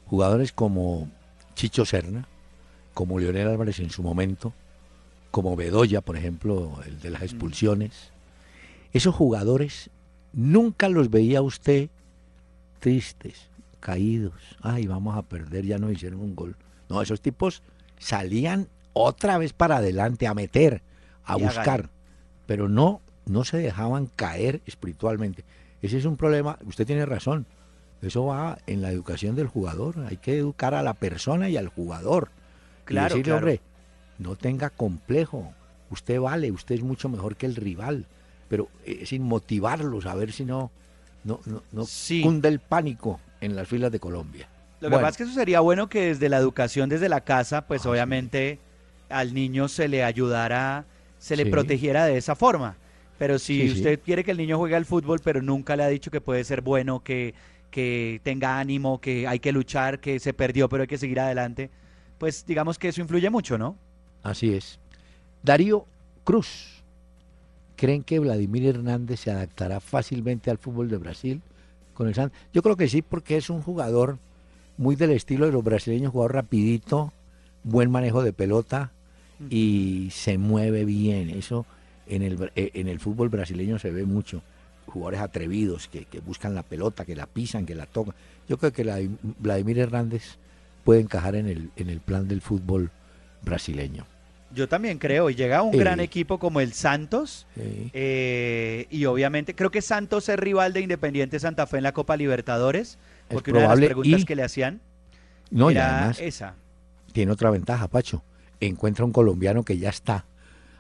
jugadores 0.07 0.53
como 0.53 1.11
Chicho 1.55 1.85
Serna, 1.85 2.27
como 2.95 3.19
Leonel 3.19 3.49
Álvarez 3.49 3.79
en 3.79 3.91
su 3.91 4.03
momento, 4.03 4.53
como 5.31 5.57
Bedoya, 5.57 6.01
por 6.01 6.17
ejemplo, 6.17 6.81
el 6.87 7.01
de 7.01 7.11
las 7.11 7.23
mm. 7.23 7.25
expulsiones, 7.25 8.11
esos 8.93 9.15
jugadores 9.15 9.91
nunca 10.33 10.89
los 10.89 11.11
veía 11.11 11.43
usted 11.43 11.91
tristes, 12.79 13.49
caídos, 13.81 14.57
ay, 14.61 14.87
vamos 14.87 15.17
a 15.17 15.23
perder, 15.23 15.65
ya 15.65 15.79
no 15.79 15.91
hicieron 15.91 16.21
un 16.21 16.35
gol. 16.35 16.57
No, 16.89 17.03
esos 17.03 17.21
tipos 17.21 17.63
salían 17.99 18.69
otra 18.93 19.39
vez 19.39 19.53
para 19.53 19.77
adelante 19.77 20.27
a 20.27 20.35
meter, 20.35 20.83
a 21.25 21.37
buscar, 21.37 21.91
pero 22.47 22.69
no, 22.69 23.01
no 23.27 23.45
se 23.45 23.59
dejaban 23.59 24.07
caer 24.07 24.63
espiritualmente. 24.67 25.45
Ese 25.83 25.99
es 25.99 26.05
un 26.05 26.17
problema, 26.17 26.59
usted 26.67 26.87
tiene 26.87 27.07
razón, 27.07 27.47
eso 28.03 28.27
va 28.27 28.59
en 28.67 28.81
la 28.83 28.91
educación 28.91 29.37
del 29.37 29.49
jugador, 29.49 30.07
hay 30.09 30.17
que 30.17 30.39
educar 30.39 30.75
a 30.75 30.83
la 30.83 30.95
persona 30.95 31.49
y 31.49 31.57
al 31.57 31.69
jugador. 31.69 32.31
Claro, 32.85 33.17
y 33.17 33.19
decirle, 33.19 33.33
hombre, 33.35 33.61
no 34.19 34.37
tenga 34.37 34.71
complejo, 34.71 35.53
usted 35.91 36.21
vale, 36.21 36.51
usted 36.51 36.77
es 36.77 36.83
mucho 36.83 37.09
mejor 37.09 37.37
que 37.37 37.47
el 37.47 37.57
rival, 37.57 38.07
pero 38.49 38.69
sin 39.05 39.23
motivarlos 39.23 40.07
a 40.07 40.15
ver 40.15 40.33
si 40.33 40.45
no, 40.45 40.71
no, 41.25 41.41
no, 41.47 41.63
no 41.73 41.85
cunde 42.23 42.49
el 42.49 42.61
pánico 42.61 43.21
en 43.41 43.55
las 43.57 43.69
filas 43.69 43.93
de 43.93 44.01
Colombia. 44.01 44.49
Lo 44.81 44.91
que 44.91 44.97
pasa 44.97 45.09
es 45.09 45.17
que 45.17 45.23
eso 45.25 45.33
sería 45.33 45.61
bueno 45.61 45.89
que 45.89 46.07
desde 46.07 46.29
la 46.29 46.39
educación, 46.39 46.89
desde 46.89 47.09
la 47.09 47.23
casa, 47.23 47.67
pues 47.67 47.85
ah, 47.85 47.91
obviamente 47.91 48.59
al 49.09 49.35
niño 49.35 49.69
se 49.69 49.89
le 49.89 50.05
ayudara, 50.05 50.85
se 51.19 51.37
le 51.37 51.47
protegiera 51.47 52.05
de 52.07 52.17
esa 52.17 52.37
forma. 52.37 52.77
Pero 53.19 53.41
si 53.41 53.69
usted 53.69 53.99
quiere 54.01 54.23
que 54.23 54.31
el 54.31 54.37
niño 54.37 54.57
juegue 54.59 54.77
al 54.77 54.85
fútbol, 54.85 55.21
pero 55.23 55.43
nunca 55.43 55.75
le 55.75 55.83
ha 55.83 55.89
dicho 55.89 56.11
que 56.11 56.21
puede 56.21 56.45
ser 56.45 56.61
bueno, 56.61 57.01
que, 57.01 57.35
que 57.73 58.21
tenga 58.23 58.61
ánimo, 58.61 59.01
que 59.01 59.27
hay 59.27 59.41
que 59.41 59.51
luchar, 59.51 59.99
que 59.99 60.21
se 60.21 60.33
perdió, 60.33 60.69
pero 60.69 60.83
hay 60.83 60.87
que 60.87 60.99
seguir 60.99 61.19
adelante, 61.19 61.71
pues 62.19 62.47
digamos 62.47 62.79
que 62.79 62.89
eso 62.89 63.01
influye 63.01 63.29
mucho, 63.29 63.59
¿no? 63.59 63.77
Así 64.23 64.55
es. 64.55 64.79
Darío 65.43 65.87
Cruz. 66.23 66.78
¿Creen 67.79 68.03
que 68.03 68.19
Vladimir 68.19 68.67
Hernández 68.67 69.21
se 69.21 69.31
adaptará 69.31 69.79
fácilmente 69.79 70.51
al 70.51 70.59
fútbol 70.59 70.89
de 70.89 70.97
Brasil 70.97 71.43
con 71.95 72.09
el 72.09 72.31
Yo 72.53 72.61
creo 72.61 72.77
que 72.77 72.89
sí, 72.89 73.03
porque 73.03 73.37
es 73.37 73.51
un 73.51 73.63
jugador 73.63 74.19
muy 74.79 74.97
del 74.97 75.13
estilo 75.13 75.47
de 75.47 75.53
los 75.53 75.63
brasileños, 75.63 76.11
jugador 76.11 76.35
rapidito, 76.35 77.13
buen 77.63 77.89
manejo 77.93 78.25
de 78.25 78.33
pelota, 78.33 78.91
y 79.49 80.09
se 80.11 80.39
mueve 80.39 80.85
bien. 80.85 81.31
Eso 81.31 81.67
en 82.09 82.23
el, 82.23 82.51
eh, 82.57 82.73
en 82.75 82.89
el 82.89 82.99
fútbol 82.99 83.29
brasileño 83.29 83.79
se 83.79 83.93
ve 83.93 84.05
mucho. 84.05 84.43
Jugadores 84.87 85.21
atrevidos 85.21 85.87
que, 85.87 86.05
buscan 86.27 86.57
la 86.57 86.65
pelota, 86.65 87.05
que 87.05 87.15
la 87.15 87.27
pisan, 87.27 87.65
que 87.65 87.77
la 87.77 87.87
tocan. 87.87 88.17
Yo 88.49 88.59
creo 88.59 88.73
que 88.73 88.83
la, 88.83 88.99
Vladimir 89.39 89.79
Hernández 89.79 90.39
puede 90.83 91.01
encajar 91.01 91.37
en 91.37 91.47
el, 91.47 91.71
en 91.77 91.91
el 91.91 92.01
plan 92.01 92.27
del 92.27 92.41
fútbol 92.41 92.91
brasileño. 93.43 94.05
Yo 94.55 94.69
también 94.69 94.99
creo, 94.99 95.29
y 95.29 95.35
llega 95.35 95.63
un 95.63 95.77
gran 95.77 96.01
equipo 96.01 96.39
como 96.39 96.61
el 96.61 96.73
Santos, 96.73 97.47
eh, 97.57 98.87
y 98.91 99.05
obviamente 99.05 99.55
creo 99.55 99.71
que 99.71 99.83
Santos 99.83 100.29
es 100.29 100.39
rival 100.39 100.73
de 100.73 100.81
Independiente 100.81 101.39
Santa 101.39 101.67
Fe 101.67 101.77
en 101.77 101.83
la 101.83 101.93
Copa 101.93 102.17
Libertadores, 102.17 102.99
porque 103.29 103.51
una 103.51 103.61
de 103.61 103.69
las 103.69 103.79
preguntas 103.79 104.25
que 104.25 104.37
le 104.37 104.43
hacían 104.43 104.81
no, 105.51 105.71
era 105.71 106.13
esa. 106.19 106.55
Tiene 107.13 107.33
otra 107.33 107.51
ventaja, 107.51 107.89
Pacho 107.89 108.23
encuentra 108.61 109.05
un 109.05 109.13
colombiano 109.13 109.63
que 109.63 109.79
ya 109.79 109.91
está 109.91 110.25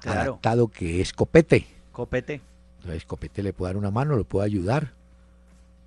adaptado, 0.04 0.68
que 0.68 1.00
es 1.00 1.12
Copete. 1.12 1.66
Copete. 1.92 2.40
Entonces 2.78 3.04
Copete 3.04 3.42
le 3.42 3.52
puede 3.52 3.70
dar 3.72 3.76
una 3.76 3.90
mano, 3.90 4.16
le 4.16 4.24
puede 4.24 4.46
ayudar. 4.46 4.92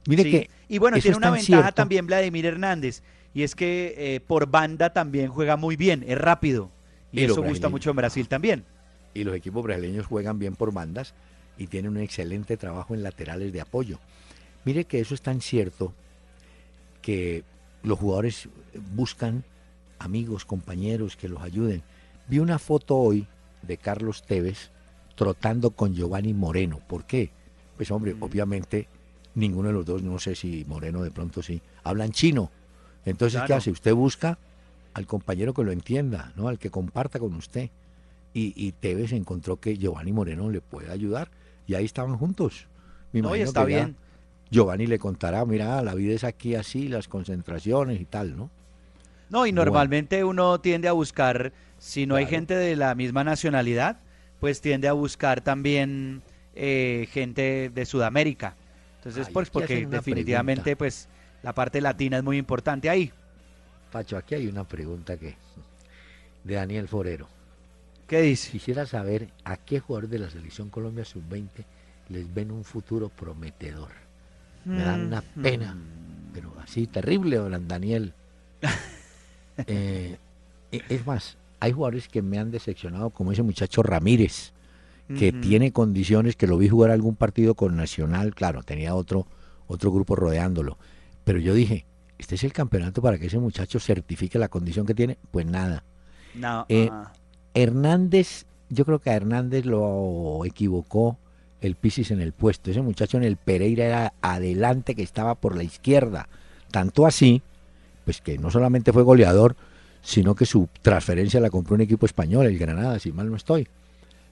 Mire 0.08 0.24
que 0.24 0.50
y 0.68 0.80
bueno, 0.80 0.98
tiene 1.00 1.18
una 1.18 1.32
ventaja 1.32 1.72
también 1.72 2.08
Vladimir 2.08 2.46
Hernández, 2.46 3.04
y 3.34 3.44
es 3.44 3.56
que 3.56 3.94
eh, 3.98 4.20
por 4.20 4.48
banda 4.48 4.92
también 4.92 5.30
juega 5.30 5.58
muy 5.58 5.76
bien, 5.76 6.04
es 6.08 6.18
rápido. 6.18 6.72
Y, 7.12 7.24
eso 7.24 7.44
gusta 7.44 7.70
mucho 7.70 7.90
en 7.90 7.96
Brasil 7.96 8.28
también. 8.28 8.64
Y 9.14 9.24
los 9.24 9.36
equipos 9.36 9.64
brasileños 9.64 10.06
juegan 10.06 10.40
bien 10.40 10.56
por 10.56 10.74
bandas 10.74 11.14
y 11.58 11.68
tienen 11.68 11.92
un 11.92 11.98
excelente 11.98 12.58
trabajo 12.58 12.94
en 12.94 13.04
laterales 13.04 13.52
de 13.52 13.62
apoyo. 13.62 14.00
Mire 14.64 14.86
que 14.86 15.00
eso 15.00 15.14
es 15.14 15.22
tan 15.22 15.42
cierto 15.42 15.94
que 17.02 17.44
los 17.84 18.00
jugadores 18.00 18.48
buscan 18.94 19.44
amigos, 20.00 20.46
compañeros 20.46 21.16
que 21.16 21.28
los 21.28 21.42
ayuden. 21.42 21.84
Vi 22.28 22.40
una 22.40 22.60
foto 22.60 22.96
hoy 22.96 23.28
de 23.62 23.78
Carlos 23.78 24.24
Tevez 24.24 24.72
trotando 25.16 25.72
con 25.72 25.94
Giovanni 25.94 26.34
Moreno. 26.34 26.80
¿Por 26.88 27.06
qué? 27.06 27.32
Pues 27.76 27.92
hombre, 27.92 28.14
mm. 28.14 28.24
obviamente 28.24 28.88
ninguno 29.36 29.70
de 29.70 29.74
los 29.74 29.86
dos, 29.86 30.04
no 30.04 30.20
sé 30.20 30.36
si 30.36 30.66
Moreno 30.68 31.04
de 31.04 31.12
pronto 31.12 31.42
sí, 31.42 31.62
hablan 31.84 32.12
chino. 32.12 32.52
Entonces, 33.06 33.42
¿qué 33.48 33.54
hace? 33.54 33.72
Usted 33.72 33.94
busca 33.94 34.38
al 34.94 35.08
compañero 35.08 35.54
que 35.54 35.64
lo 35.64 35.72
entienda, 35.72 36.34
¿no? 36.36 36.48
Al 36.48 36.60
que 36.60 36.70
comparta 36.70 37.20
con 37.20 37.34
usted. 37.36 37.70
Y, 38.34 38.54
y 38.56 38.72
Tevez 38.72 39.12
encontró 39.12 39.58
que 39.58 39.78
Giovanni 39.78 40.14
Moreno 40.14 40.50
le 40.50 40.62
puede 40.62 40.92
ayudar 40.92 41.30
y 41.68 41.76
ahí 41.76 41.86
estaban 41.86 42.18
juntos. 42.18 42.68
Mi 43.12 43.22
no, 43.22 43.36
está 43.36 43.66
bien. 43.66 43.96
Giovanni 44.50 44.88
le 44.88 45.00
contará, 45.00 45.46
mira, 45.46 45.82
la 45.82 45.96
vida 45.96 46.14
es 46.14 46.24
aquí 46.24 46.56
así, 46.56 46.88
las 46.88 47.08
concentraciones 47.08 48.00
y 48.02 48.06
tal, 48.06 48.36
¿no? 48.36 48.50
No, 49.30 49.46
y 49.46 49.54
normalmente 49.54 50.26
uno 50.26 50.60
tiende 50.60 50.90
a 50.90 50.92
buscar, 50.92 51.54
si 51.78 52.06
no 52.06 52.16
hay 52.16 52.26
gente 52.26 52.54
de 52.56 52.76
la 52.76 52.94
misma 52.96 53.24
nacionalidad, 53.24 54.00
pues 54.42 54.60
tiende 54.60 54.90
a 54.90 54.94
buscar 54.94 55.40
también 55.40 56.22
eh, 56.54 57.08
gente 57.12 57.72
de 57.74 57.86
Sudamérica. 57.86 58.56
Entonces, 58.98 59.30
pues 59.32 59.50
porque 59.50 59.88
definitivamente 59.88 60.76
pues 60.76 61.08
la 61.44 61.54
parte 61.54 61.80
latina 61.80 62.18
es 62.18 62.24
muy 62.24 62.38
importante 62.38 62.90
ahí. 62.90 63.14
Pacho, 63.92 64.18
aquí 64.18 64.36
hay 64.36 64.48
una 64.48 64.64
pregunta 64.64 65.18
que 65.18 65.36
de 66.44 66.56
Daniel 66.56 66.88
Forero. 66.88 67.28
¿Qué 68.08 68.22
dice? 68.22 68.52
Quisiera 68.52 68.86
saber 68.86 69.30
a 69.44 69.58
qué 69.58 69.80
jugador 69.80 70.10
de 70.10 70.20
la 70.20 70.30
selección 70.30 70.70
Colombia 70.70 71.06
sub-20 71.06 71.48
les 72.10 72.34
ven 72.34 72.52
un 72.52 72.64
futuro 72.64 73.10
prometedor. 73.10 73.92
Me 74.66 74.84
dan 74.84 75.08
una 75.08 75.22
mm, 75.22 75.42
pena, 75.42 75.76
mm. 75.76 76.34
pero 76.34 76.54
así 76.62 76.88
terrible, 76.88 77.38
don 77.38 77.68
Daniel. 77.68 78.14
Eh, 79.68 80.18
e, 80.72 80.82
es 80.90 81.06
más, 81.06 81.38
hay 81.60 81.74
jugadores 81.74 82.08
que 82.08 82.24
me 82.24 82.40
han 82.40 82.50
decepcionado, 82.50 83.12
como 83.12 83.32
ese 83.32 83.44
muchacho 83.44 83.84
Ramírez, 83.84 84.54
que 85.16 85.34
tiene 85.34 85.72
condiciones, 85.72 86.36
que 86.36 86.48
lo 86.48 86.58
vi 86.58 86.70
jugar 86.70 86.90
algún 86.90 87.16
partido 87.16 87.54
con 87.54 87.76
Nacional, 87.76 88.34
claro, 88.34 88.64
tenía 88.64 88.96
otro, 88.96 89.28
otro 89.68 89.92
grupo 89.92 90.16
rodeándolo. 90.16 90.78
Pero 91.26 91.38
yo 91.38 91.54
dije, 91.54 91.86
este 92.22 92.36
es 92.36 92.44
el 92.44 92.54
campeonato 92.54 93.02
para 93.02 93.18
que 93.18 93.26
ese 93.26 93.40
muchacho 93.40 93.80
certifique 93.80 94.38
la 94.38 94.48
condición 94.48 94.86
que 94.86 94.94
tiene. 94.94 95.18
Pues 95.32 95.48
nada. 95.48 95.84
No, 96.36 96.68
eh. 96.70 96.90
Hernández, 97.56 98.46
yo 98.70 98.86
creo 98.86 99.00
que 99.00 99.10
a 99.10 99.16
Hernández 99.16 99.66
lo 99.66 100.46
equivocó 100.46 101.18
el 101.62 101.76
Pisis 101.76 102.12
en 102.12 102.22
el 102.22 102.32
puesto. 102.32 102.70
Ese 102.70 102.84
muchacho 102.84 103.18
en 103.18 103.24
el 103.24 103.38
Pereira 103.38 103.86
era 103.86 104.14
adelante 104.22 104.94
que 104.94 105.02
estaba 105.02 105.34
por 105.34 105.56
la 105.56 105.64
izquierda. 105.64 106.30
Tanto 106.70 107.08
así 107.08 107.42
pues 108.06 108.22
que 108.22 108.38
no 108.38 108.52
solamente 108.52 108.94
fue 108.94 109.02
goleador, 109.02 109.56
sino 110.04 110.36
que 110.36 110.46
su 110.46 110.70
transferencia 110.84 111.40
la 111.40 111.50
compró 111.50 111.74
un 111.74 111.82
equipo 111.82 112.06
español, 112.06 112.46
el 112.46 112.60
Granada, 112.60 113.00
si 113.00 113.12
mal 113.12 113.32
no 113.32 113.36
estoy. 113.36 113.68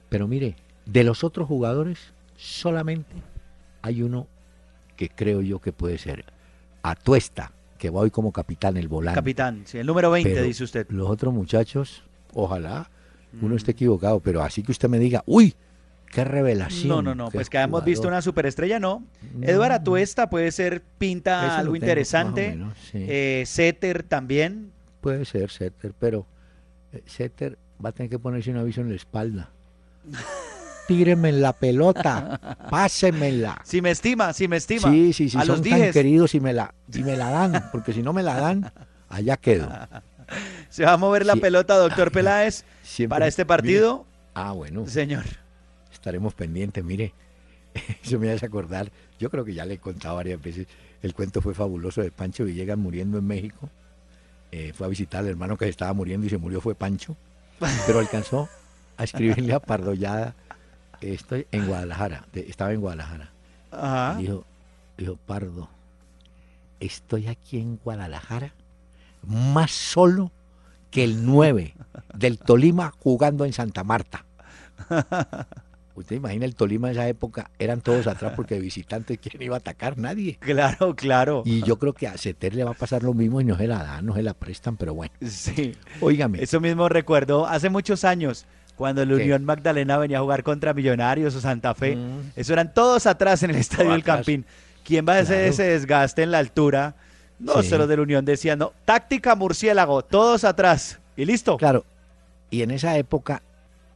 Pero 0.10 0.28
mire, 0.28 0.56
de 0.86 1.04
los 1.04 1.24
otros 1.24 1.48
jugadores, 1.48 2.14
solamente 2.38 3.16
hay 3.82 4.04
uno 4.04 4.28
que 4.96 5.10
creo 5.10 5.42
yo 5.42 5.60
que 5.60 5.74
puede 5.74 5.98
ser 5.98 6.26
Atuesta, 6.82 7.52
que 7.80 7.90
va 7.90 8.02
hoy 8.02 8.12
como 8.12 8.32
capitán, 8.32 8.78
el 8.78 8.88
volante. 8.88 9.18
Capitán, 9.18 9.64
sí, 9.66 9.80
el 9.80 9.88
número 9.88 10.12
20, 10.12 10.44
dice 10.44 10.64
usted. 10.64 10.86
Los 10.90 11.10
otros 11.10 11.34
muchachos, 11.34 12.04
ojalá 12.34 12.92
uno 13.42 13.56
esté 13.56 13.72
mm. 13.72 13.76
equivocado, 13.76 14.20
pero 14.20 14.44
así 14.44 14.62
que 14.62 14.72
usted 14.72 14.90
me 14.90 15.00
diga, 15.00 15.24
uy, 15.26 15.56
qué 16.12 16.24
revelación. 16.24 16.90
No, 16.90 17.02
no, 17.02 17.16
no, 17.16 17.32
pues 17.32 17.50
que 17.50 17.58
hemos 17.58 17.84
visto 17.84 18.08
una 18.08 18.22
superestrella, 18.22 18.80
no. 18.80 19.04
Eduardo 19.42 19.76
Atuesta 19.76 20.30
puede 20.30 20.52
ser, 20.52 20.84
pinta 20.98 21.58
algo 21.58 21.76
interesante. 21.76 22.60
Eh, 22.94 23.44
Setter 23.46 24.04
también. 24.04 24.72
Puede 25.02 25.26
ser 25.26 25.50
Setter, 25.50 25.94
pero 25.98 26.26
eh, 26.92 27.02
Setter 27.06 27.58
va 27.84 27.90
a 27.90 27.92
tener 27.94 28.10
que 28.10 28.20
ponerse 28.20 28.52
un 28.52 28.58
aviso 28.58 28.82
en 28.82 28.90
la 28.90 28.96
espalda. 28.96 29.52
Tíreme 30.90 31.32
la 31.32 31.54
pelota, 31.54 32.58
pásemela. 32.72 33.62
Si 33.64 33.80
me 33.80 33.92
estima, 33.92 34.34
si 34.34 34.48
me 34.48 34.58
estima. 34.58 34.90
Sí, 34.90 35.14
sí, 35.14 35.30
sí, 35.30 35.38
a 35.38 35.46
son 35.46 35.62
tan 35.62 35.92
queridos 35.92 36.34
y 36.34 36.40
me, 36.40 36.52
la, 36.52 36.74
y 36.92 37.04
me 37.04 37.16
la 37.16 37.30
dan, 37.30 37.70
porque 37.72 37.94
si 37.94 38.02
no 38.02 38.12
me 38.12 38.24
la 38.24 38.34
dan, 38.34 38.72
allá 39.08 39.38
quedo. 39.38 39.70
¿Se 40.70 40.86
va 40.86 40.94
a 40.94 40.98
mover 40.98 41.28
la 41.28 41.36
pelota, 41.36 41.78
doctor 41.78 42.12
Peláez, 42.14 42.66
para 43.08 43.28
este 43.28 43.46
partido? 43.46 44.08
ah, 44.34 44.52
bueno. 44.54 44.88
Señor. 44.88 45.26
Estaremos 45.94 46.34
pendientes, 46.34 46.84
mire. 46.84 47.14
Eso 48.04 48.18
me 48.18 48.32
hace 48.32 48.48
acordar. 48.48 48.92
Yo 49.20 49.30
creo 49.30 49.46
que 49.46 49.54
ya 49.54 49.66
le 49.66 49.76
he 49.76 49.78
contado 49.78 50.16
varias 50.16 50.42
veces. 50.42 50.66
El 51.04 51.14
cuento 51.14 51.40
fue 51.40 51.54
fabuloso 51.54 52.02
de 52.02 52.10
Pancho 52.10 52.46
Villegas 52.46 52.80
muriendo 52.80 53.20
en 53.20 53.28
México. 53.28 53.70
Eh, 54.52 54.74
fue 54.74 54.88
a 54.88 54.90
visitar 54.90 55.20
al 55.20 55.28
hermano 55.28 55.56
que 55.56 55.70
estaba 55.70 55.94
muriendo 55.94 56.26
y 56.26 56.32
se 56.32 56.40
murió 56.40 56.62
fue 56.62 56.74
Pancho. 56.74 57.16
Pero 57.86 58.00
alcanzó 58.00 58.50
a 58.98 59.04
escribirle 59.04 59.54
a 59.54 59.60
Pardollada. 59.60 60.34
Estoy 61.02 61.48
en 61.52 61.68
Guadalajara. 61.68 62.26
estaba 62.34 62.74
en 62.74 62.82
Guadalajara. 62.82 63.32
Dijo, 64.18 64.46
dijo, 64.98 65.16
Pardo, 65.26 65.70
estoy 66.80 67.28
aquí 67.28 67.60
en 67.60 67.78
Guadalajara 67.78 68.54
más 69.24 69.72
solo 69.72 70.32
que 70.92 71.04
el 71.04 71.26
9 71.26 71.76
del 72.14 72.40
Tolima 72.40 72.94
jugando 73.00 73.46
en 73.46 73.54
Santa 73.54 73.84
Marta. 73.84 74.26
Usted 75.96 76.16
imagina 76.16 76.46
el 76.46 76.56
Tolima 76.56 76.88
en 76.88 76.94
esa 76.94 77.10
época, 77.10 77.52
eran 77.60 77.82
todos 77.82 78.08
atrás 78.08 78.32
porque 78.34 78.56
de 78.56 78.62
visitantes, 78.62 79.20
¿quién 79.22 79.42
iba 79.42 79.56
a 79.56 79.60
atacar? 79.60 79.98
Nadie. 79.98 80.38
Claro, 80.40 80.96
claro. 80.96 81.44
Y 81.46 81.62
yo 81.64 81.78
creo 81.78 81.92
que 81.92 82.08
a 82.08 82.18
Ceter 82.18 82.56
le 82.56 82.64
va 82.64 82.72
a 82.72 82.76
pasar 82.76 83.04
lo 83.04 83.14
mismo 83.14 83.42
y 83.42 83.44
no 83.44 83.58
se 83.58 83.68
la 83.68 83.84
dan, 83.84 84.06
no 84.06 84.16
se 84.16 84.24
la 84.24 84.34
prestan, 84.34 84.78
pero 84.78 84.94
bueno. 84.94 85.14
Sí. 85.22 85.76
Óigame. 86.00 86.42
Eso 86.42 86.62
mismo 86.62 86.88
recuerdo 86.88 87.46
hace 87.46 87.70
muchos 87.70 88.06
años, 88.06 88.46
cuando 88.80 89.06
la 89.06 89.14
Unión 89.14 89.44
Magdalena 89.44 89.98
venía 89.98 90.20
a 90.20 90.22
jugar 90.22 90.42
contra 90.42 90.74
Millonarios 90.74 91.36
o 91.36 91.42
Santa 91.42 91.76
Fe. 91.76 91.98
Mm. 91.98 92.32
Eso 92.38 92.54
eran 92.54 92.74
todos 92.74 93.08
atrás 93.08 93.44
en 93.44 93.50
el 93.50 93.58
Estadio 93.58 93.92
del 93.92 94.06
Campín. 94.06 94.46
¿Quién 94.86 95.06
va 95.06 95.18
a 95.18 95.20
hacer 95.20 95.50
ese 95.50 95.64
desgaste 95.64 96.24
en 96.24 96.32
la 96.32 96.38
altura? 96.38 96.96
No, 97.40 97.62
se 97.62 97.78
lo 97.78 97.88
de 97.88 97.98
la 97.98 98.04
Unión 98.04 98.24
decían, 98.24 98.58
no, 98.58 98.72
táctica 98.86 99.36
murciélago, 99.36 100.02
todos 100.02 100.46
atrás 100.46 100.98
y 101.18 101.26
listo. 101.26 101.58
Claro, 101.58 101.84
y 102.50 102.62
en 102.62 102.72
esa 102.72 102.98
época 102.98 103.44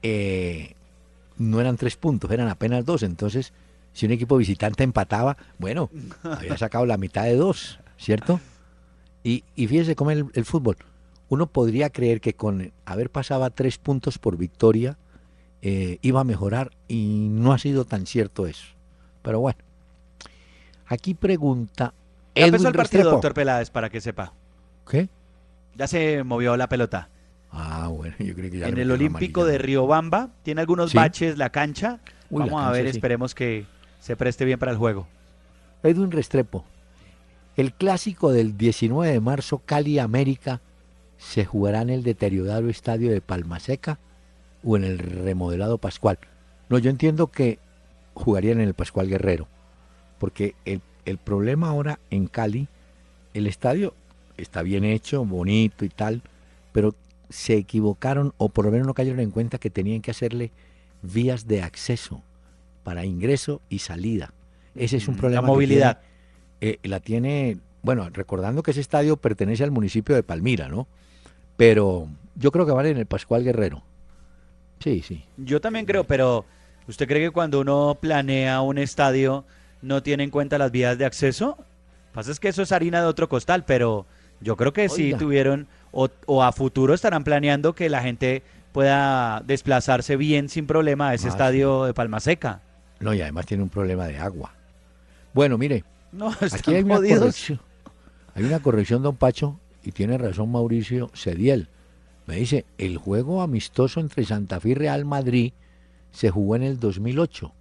eh, 0.02 0.74
no 1.38 1.62
eran 1.62 1.78
tres 1.78 1.96
puntos, 1.96 2.30
eran 2.30 2.50
apenas 2.50 2.84
dos, 2.84 3.04
entonces 3.04 3.54
si 3.94 4.06
un 4.06 4.12
equipo 4.12 4.36
visitante 4.36 4.84
empataba, 4.84 5.38
bueno, 5.60 5.90
había 6.24 6.58
sacado 6.58 6.86
la 6.86 6.98
mitad 6.98 7.24
de 7.24 7.38
dos, 7.38 7.80
¿cierto? 7.98 8.42
Y, 9.24 9.46
y 9.56 9.66
fíjese 9.68 9.96
cómo 9.96 10.12
el, 10.12 10.26
el 10.34 10.44
fútbol, 10.44 10.76
uno 11.34 11.48
podría 11.48 11.90
creer 11.90 12.22
que 12.22 12.36
con 12.36 12.72
haber 12.86 13.10
pasado 13.10 13.44
a 13.44 13.50
tres 13.50 13.80
puntos 13.80 14.20
por 14.20 14.38
victoria 14.38 14.98
eh, 15.64 15.98
iba 16.02 16.22
a 16.22 16.24
mejorar 16.24 16.72
y 16.88 17.28
no 17.32 17.54
ha 17.54 17.58
sido 17.58 17.86
tan 17.86 18.06
cierto 18.06 18.46
eso. 18.46 18.66
Pero 19.24 19.40
bueno, 19.40 19.58
aquí 20.86 21.16
pregunta 21.16 21.94
ya 22.36 22.46
empezó 22.46 22.68
el 22.68 22.76
partido, 22.76 23.10
doctor 23.10 23.34
Peláez, 23.34 23.72
para 23.72 23.90
que 23.90 24.00
sepa. 24.00 24.34
¿Qué? 24.88 25.10
Ya 25.76 25.88
se 25.88 26.24
movió 26.24 26.56
la 26.56 26.70
pelota. 26.70 27.10
Ah, 27.52 27.88
bueno, 27.88 28.16
yo 28.20 28.36
creo 28.36 28.52
que 28.52 28.60
ya. 28.60 28.68
En 28.68 28.78
el 28.78 28.92
Olímpico 28.92 29.44
de 29.44 29.58
Riobamba 29.58 30.30
tiene 30.44 30.62
algunos 30.62 30.94
baches 30.94 31.38
la 31.38 31.50
cancha. 31.50 32.00
Vamos 32.30 32.64
a 32.64 32.72
ver, 32.72 32.86
esperemos 32.86 33.34
que 33.34 33.66
se 34.00 34.16
preste 34.16 34.46
bien 34.46 34.60
para 34.60 34.72
el 34.72 34.78
juego. 34.78 35.08
Edwin 35.82 36.12
Restrepo, 36.12 36.64
el 37.58 37.74
clásico 37.74 38.32
del 38.32 38.56
19 38.56 39.12
de 39.12 39.20
marzo, 39.20 39.64
Cali 39.66 39.98
América, 39.98 40.62
se 41.32 41.46
jugará 41.46 41.82
en 41.82 41.90
el 41.90 42.04
deteriorado 42.04 42.70
estadio 42.70 43.12
de 43.12 43.22
Palmaseca 43.22 44.00
o 44.64 44.78
en 44.78 44.84
el 44.84 45.00
remodelado 45.00 45.78
Pascual. 45.78 46.20
No, 46.70 46.78
yo 46.78 46.90
entiendo 46.90 47.28
que 47.28 47.60
jugarían 48.14 48.60
en 48.60 48.68
el 48.68 48.74
Pascual 48.74 49.08
Guerrero, 49.08 49.48
porque 50.20 50.56
el 50.66 50.82
el 51.06 51.18
problema 51.18 51.70
ahora 51.70 52.00
en 52.10 52.28
Cali, 52.28 52.68
el 53.34 53.48
estadio 53.48 53.94
está 54.38 54.62
bien 54.62 54.84
hecho, 54.84 55.26
bonito 55.26 55.86
y 55.86 55.90
tal, 55.90 56.22
pero 56.72 56.96
se 57.30 57.56
equivocaron 57.56 58.34
o 58.38 58.50
por 58.50 58.66
lo 58.66 58.72
menos 58.72 58.88
no 58.88 58.94
cayeron 58.94 59.20
en 59.20 59.32
cuenta 59.32 59.58
que 59.58 59.70
tenían 59.70 60.02
que 60.02 60.12
hacerle 60.12 60.52
vías 61.02 61.48
de 61.48 61.62
acceso 61.62 62.22
para 62.84 63.06
ingreso 63.06 63.62
y 63.70 63.80
salida. 63.80 64.34
Ese 64.76 64.98
es 64.98 65.08
un 65.08 65.16
mm, 65.16 65.18
problema. 65.18 65.42
La 65.42 65.48
movilidad. 65.48 66.02
Eh, 66.62 66.80
la 66.84 67.00
tiene, 67.00 67.58
bueno, 67.82 68.10
recordando 68.10 68.64
que 68.64 68.72
ese 68.72 68.82
estadio 68.82 69.18
pertenece 69.18 69.64
al 69.64 69.72
municipio 69.72 70.16
de 70.16 70.24
Palmira, 70.24 70.70
¿no? 70.70 70.88
Pero 71.58 72.08
yo 72.36 72.52
creo 72.52 72.66
que 72.66 72.72
vale 72.72 72.90
en 72.90 72.98
el 72.98 73.06
Pascual 73.06 73.44
Guerrero. 73.44 73.84
Sí, 74.80 75.02
sí. 75.02 75.24
Yo 75.38 75.62
también 75.62 75.86
creo, 75.86 76.04
pero 76.04 76.46
¿usted 76.88 77.08
cree 77.08 77.22
que 77.22 77.32
cuando 77.32 77.62
uno 77.62 77.98
planea 78.02 78.62
un 78.62 78.78
estadio 78.78 79.46
no 79.84 80.02
tiene 80.02 80.24
en 80.24 80.32
cuenta 80.32 80.58
las 80.58 80.72
vías 80.72 80.98
de 80.98 81.06
acceso. 81.06 81.58
Pasa 82.14 82.32
es 82.32 82.40
que 82.40 82.48
eso 82.48 82.64
es 82.64 82.72
harina 82.72 83.02
de 83.02 83.08
otro 83.08 83.30
costal, 83.30 83.66
pero 83.66 84.06
yo 84.40 84.56
creo 84.56 84.74
que 84.74 84.90
sí 84.90 85.14
tuvieron 85.14 85.68
o, 85.92 86.10
a 86.42 86.52
futuro 86.52 86.94
estarán 86.94 87.24
planeando 87.24 87.76
que 87.76 87.90
la 87.90 88.02
gente 88.02 88.42
pueda 88.72 89.44
desplazarse 89.46 90.16
bien 90.16 90.50
sin 90.50 90.66
problema 90.66 91.10
a 91.10 91.14
ese 91.14 91.28
ah, 91.28 91.32
estadio 91.32 91.86
de 91.86 91.94
Palma 91.94 92.20
Seca. 92.20 92.62
No, 93.00 93.14
y 93.14 93.22
además 93.22 93.46
tiene 93.46 93.62
un 93.62 93.70
problema 93.70 94.08
de 94.08 94.18
agua. 94.18 94.54
Bueno, 95.34 95.58
mire, 95.58 95.84
no, 96.12 96.30
aquí 96.30 96.74
hay 96.74 96.84
una, 96.84 96.96
corrección, 96.96 97.60
hay 98.34 98.44
una 98.44 98.60
corrección, 98.60 99.04
don 99.04 99.16
Pacho, 99.16 99.60
y 99.84 99.92
tiene 99.92 100.18
razón 100.18 100.52
Mauricio 100.52 101.12
Cediel. 101.14 101.68
Me 102.26 102.38
dice, 102.38 102.66
el 102.78 102.98
juego 102.98 103.42
amistoso 103.42 104.00
entre 104.00 104.26
Santa 104.26 104.60
Fe 104.60 104.70
y 104.70 104.74
Real 104.76 105.06
Madrid 105.06 105.54
se 106.12 106.30
jugó 106.30 106.56
en 106.56 106.64
el 106.64 106.80
2008. 106.80 107.54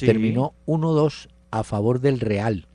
Terminó 0.00 0.54
1-2 0.66 1.28
a 1.50 1.62
favor 1.62 2.00
del 2.00 2.20
Real. 2.20 2.66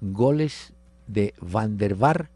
Goles 0.00 0.72
de 1.06 1.34
Van 1.40 1.76
der 1.76 1.94
Bar 1.94 2.30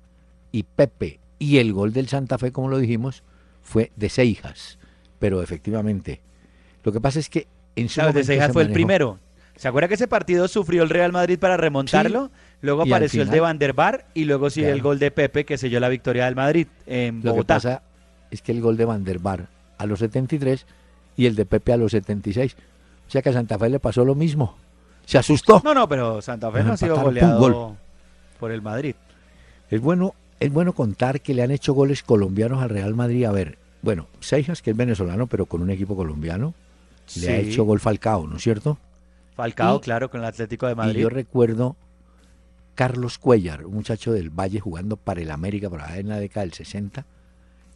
y 0.51 0.64
Pepe. 0.64 1.18
Y 1.38 1.59
el 1.59 1.72
gol 1.72 1.92
del 1.92 2.09
Santa 2.09 2.38
Fe, 2.38 2.53
como 2.53 2.68
lo 2.68 2.79
dijimos, 2.79 3.22
fue 3.62 3.90
de 3.96 4.09
Seijas. 4.09 4.79
Pero 5.18 5.42
efectivamente, 5.42 6.20
lo 6.85 6.92
que 6.92 7.01
pasa 7.01 7.18
es 7.18 7.29
que 7.29 7.46
en 7.75 7.88
su 7.88 8.01
de 8.01 8.22
Seijas 8.22 8.53
fue 8.53 8.62
el 8.62 8.72
primero. 8.72 9.18
¿Se 9.57 9.69
acuerda 9.69 9.88
que 9.88 9.95
ese 9.95 10.09
partido 10.09 10.49
sufrió 10.49 10.83
el 10.83 10.91
Real 10.91 11.12
Madrid 11.12 11.38
para 11.38 11.57
remontarlo? 11.57 12.31
luego 12.61 12.83
apareció 12.83 13.23
el 13.23 13.29
de 13.29 13.41
Van 13.41 13.59
der 13.59 13.73
Bar 13.73 14.07
y 14.15 14.25
luego 14.25 14.49
sí 14.49 14.62
el 14.62 14.83
gol 14.83 14.99
de 14.99 15.11
Pepe 15.11 15.45
que 15.45 15.59
selló 15.59 15.81
la 15.81 15.88
victoria 15.88 16.27
del 16.27 16.37
Madrid 16.37 16.69
en 16.87 17.21
Bogotá. 17.21 17.55
Lo 17.55 17.61
que 17.61 17.67
pasa 17.67 17.83
es 18.31 18.41
que 18.41 18.53
el 18.53 18.61
gol 18.61 18.77
de 18.77 18.85
Van 18.85 19.05
der 19.05 19.19
Bar 19.19 19.49
a 19.79 19.87
los 19.87 19.99
73 19.99 20.65
y 21.17 21.27
el 21.27 21.35
de 21.35 21.45
Pepe 21.45 21.73
a 21.73 21.77
los 21.77 21.93
76. 21.93 22.57
O 23.09 23.11
sea 23.11 23.21
que 23.21 23.31
a 23.31 23.33
Santa 23.33 23.59
Fe 23.59 23.69
le 23.69 23.81
pasó 23.81 24.05
lo 24.05 24.15
mismo 24.15 24.57
se 25.05 25.19
asustó. 25.19 25.61
No, 25.65 25.75
no, 25.75 25.88
pero 25.88 26.23
Santa 26.23 26.51
Fe 26.51 26.62
no 26.62 26.73
ha 26.73 26.77
sido 26.77 27.01
goleado 27.01 27.77
por 28.38 28.51
el 28.51 28.62
Madrid. 28.62 28.95
Es 29.71 29.81
bueno, 29.81 30.15
es 30.41 30.53
bueno 30.53 30.73
contar 30.73 31.21
que 31.21 31.35
le 31.35 31.43
han 31.43 31.51
hecho 31.51 31.73
goles 31.73 32.03
colombianos 32.03 32.62
al 32.62 32.71
Real 32.71 32.95
Madrid. 32.95 33.25
A 33.25 33.33
ver, 33.33 33.59
bueno, 33.83 34.07
Seijas, 34.21 34.62
que 34.62 34.71
es 34.71 34.77
venezolano, 34.77 35.27
pero 35.27 35.47
con 35.47 35.62
un 35.62 35.71
equipo 35.71 35.97
colombiano, 35.97 36.55
le 37.17 37.29
ha 37.31 37.37
hecho 37.37 37.65
gol 37.65 37.81
Falcao, 37.81 38.27
¿no 38.27 38.37
es 38.37 38.43
cierto? 38.43 38.79
Falcao, 39.35 39.81
claro, 39.81 40.11
con 40.11 40.21
el 40.21 40.27
Atlético 40.27 40.66
de 40.66 40.75
Madrid. 40.75 41.01
Y 41.01 41.03
yo 41.03 41.09
recuerdo 41.09 41.77
Carlos 42.75 43.18
Cuellar, 43.18 43.66
un 43.66 43.75
muchacho 43.75 44.12
del 44.12 44.31
Valle 44.31 44.61
jugando 44.61 44.97
para 44.97 45.21
el 45.21 45.31
América, 45.31 45.68
en 45.95 46.09
la 46.09 46.18
década 46.18 46.45
del 46.45 46.53
60, 46.53 47.07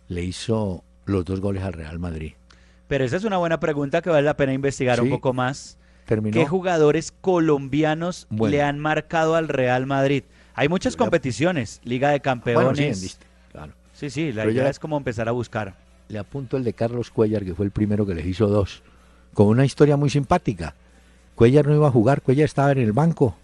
le 0.09 0.23
hizo 0.23 0.85
los 1.05 1.25
dos 1.25 1.41
goles 1.41 1.63
al 1.63 1.73
Real 1.73 1.99
Madrid. 1.99 2.33
Pero 2.89 3.05
esa 3.05 3.17
es 3.17 3.25
una 3.25 3.39
buena 3.39 3.59
pregunta 3.59 4.03
que 4.03 4.11
vale 4.11 4.23
la 4.23 4.37
pena 4.37 4.53
investigar 4.53 5.01
un 5.01 5.11
poco 5.11 5.33
más 5.33 5.79
¿Qué 6.07 6.47
jugadores 6.47 7.13
colombianos 7.21 8.29
le 8.31 8.63
han 8.63 8.79
marcado 8.79 9.35
al 9.35 9.49
Real 9.49 9.87
Madrid? 9.87 10.23
Hay 10.55 10.69
muchas 10.69 10.97
competiciones, 10.97 11.81
Liga 11.85 12.11
de 12.11 12.21
Campeones. 12.21 13.01
sí, 13.01 13.17
claro. 13.51 13.73
sí, 13.93 14.11
sí, 14.11 14.33
la 14.33 14.47
idea 14.47 14.71
es 14.71 14.79
como 14.79 14.97
empezar 14.97 15.29
a 15.29 15.33
buscar. 15.33 15.75
Le 16.09 16.19
apunto 16.19 16.57
el 16.57 16.63
de 16.63 16.73
Carlos 16.73 17.11
Cuellar, 17.11 17.45
que 17.45 17.55
fue 17.55 17.65
el 17.65 17.73
primero 17.73 18.07
que 18.07 18.15
les 18.15 18.25
hizo 18.25 18.47
dos, 18.47 18.85
con 19.35 19.49
una 19.49 19.65
historia 19.65 19.97
muy 19.97 20.09
simpática. 20.09 20.75
Cuellar 21.37 21.67
no 21.67 21.75
iba 21.75 21.87
a 21.87 21.91
jugar, 21.91 22.23
Cuellar 22.23 22.47
estaba 22.47 22.73
en 22.73 22.79
el 22.79 22.93
banco. 22.93 23.37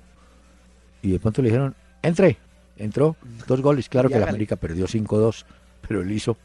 Y 1.02 1.12
de 1.12 1.20
pronto 1.20 1.42
le 1.42 1.48
dijeron, 1.48 1.74
entre, 2.00 2.38
entró, 2.78 3.16
dos 3.46 3.60
goles. 3.60 3.88
Claro 3.90 4.08
que 4.08 4.18
la 4.18 4.28
América 4.28 4.56
perdió 4.56 4.86
5-2, 4.86 5.44
pero 5.86 6.00
él 6.00 6.10
hizo, 6.10 6.38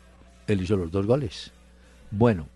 él 0.45 0.61
hizo 0.61 0.75
los 0.75 0.91
dos 0.91 1.05
goles. 1.05 1.53
Bueno, 2.11 2.47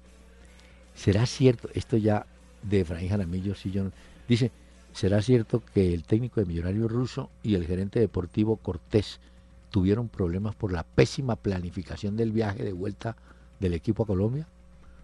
¿será 0.94 1.26
cierto? 1.26 1.70
Esto 1.74 1.96
ya 1.96 2.26
de 2.64 2.82
Efraín 2.82 3.10
Jaramillo 3.10 3.56
Sillón. 3.56 3.94
Dice, 4.28 4.52
¿será 4.92 5.22
cierto 5.22 5.64
que 5.74 5.94
el 5.94 6.04
técnico 6.04 6.42
de 6.42 6.46
Millonario 6.46 6.90
Ruso 6.90 7.30
y 7.44 7.56
el 7.56 7.66
gerente 7.66 8.00
deportivo 8.02 8.58
Cortés 8.58 9.22
tuvieron 9.70 10.10
problemas 10.10 10.54
por 10.56 10.74
la 10.74 10.84
pésima 10.84 11.38
planificación 11.38 12.18
del 12.18 12.34
viaje 12.34 12.64
de 12.66 12.74
vuelta 12.74 13.16
del 13.62 13.74
equipo 13.74 14.04
a 14.04 14.08
Colombia? 14.08 14.48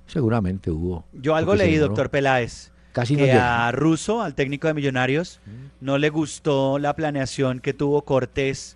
Seguramente 0.08 0.71
hubo. 0.71 1.06
Yo 1.13 1.36
algo 1.36 1.56
leí, 1.56 1.78
doctor 1.78 2.10
Peláez. 2.10 2.71
Casi 2.98 3.16
que 3.16 3.32
a 3.32 3.72
Russo, 3.72 4.24
al 4.24 4.34
técnico 4.34 4.68
de 4.68 4.74
Millonarios, 4.74 5.40
mm. 5.46 5.86
no 5.86 6.00
le 6.00 6.10
gustó 6.10 6.80
la 6.80 6.96
planeación 6.96 7.60
que 7.60 7.72
tuvo 7.74 8.02
Cortés 8.02 8.76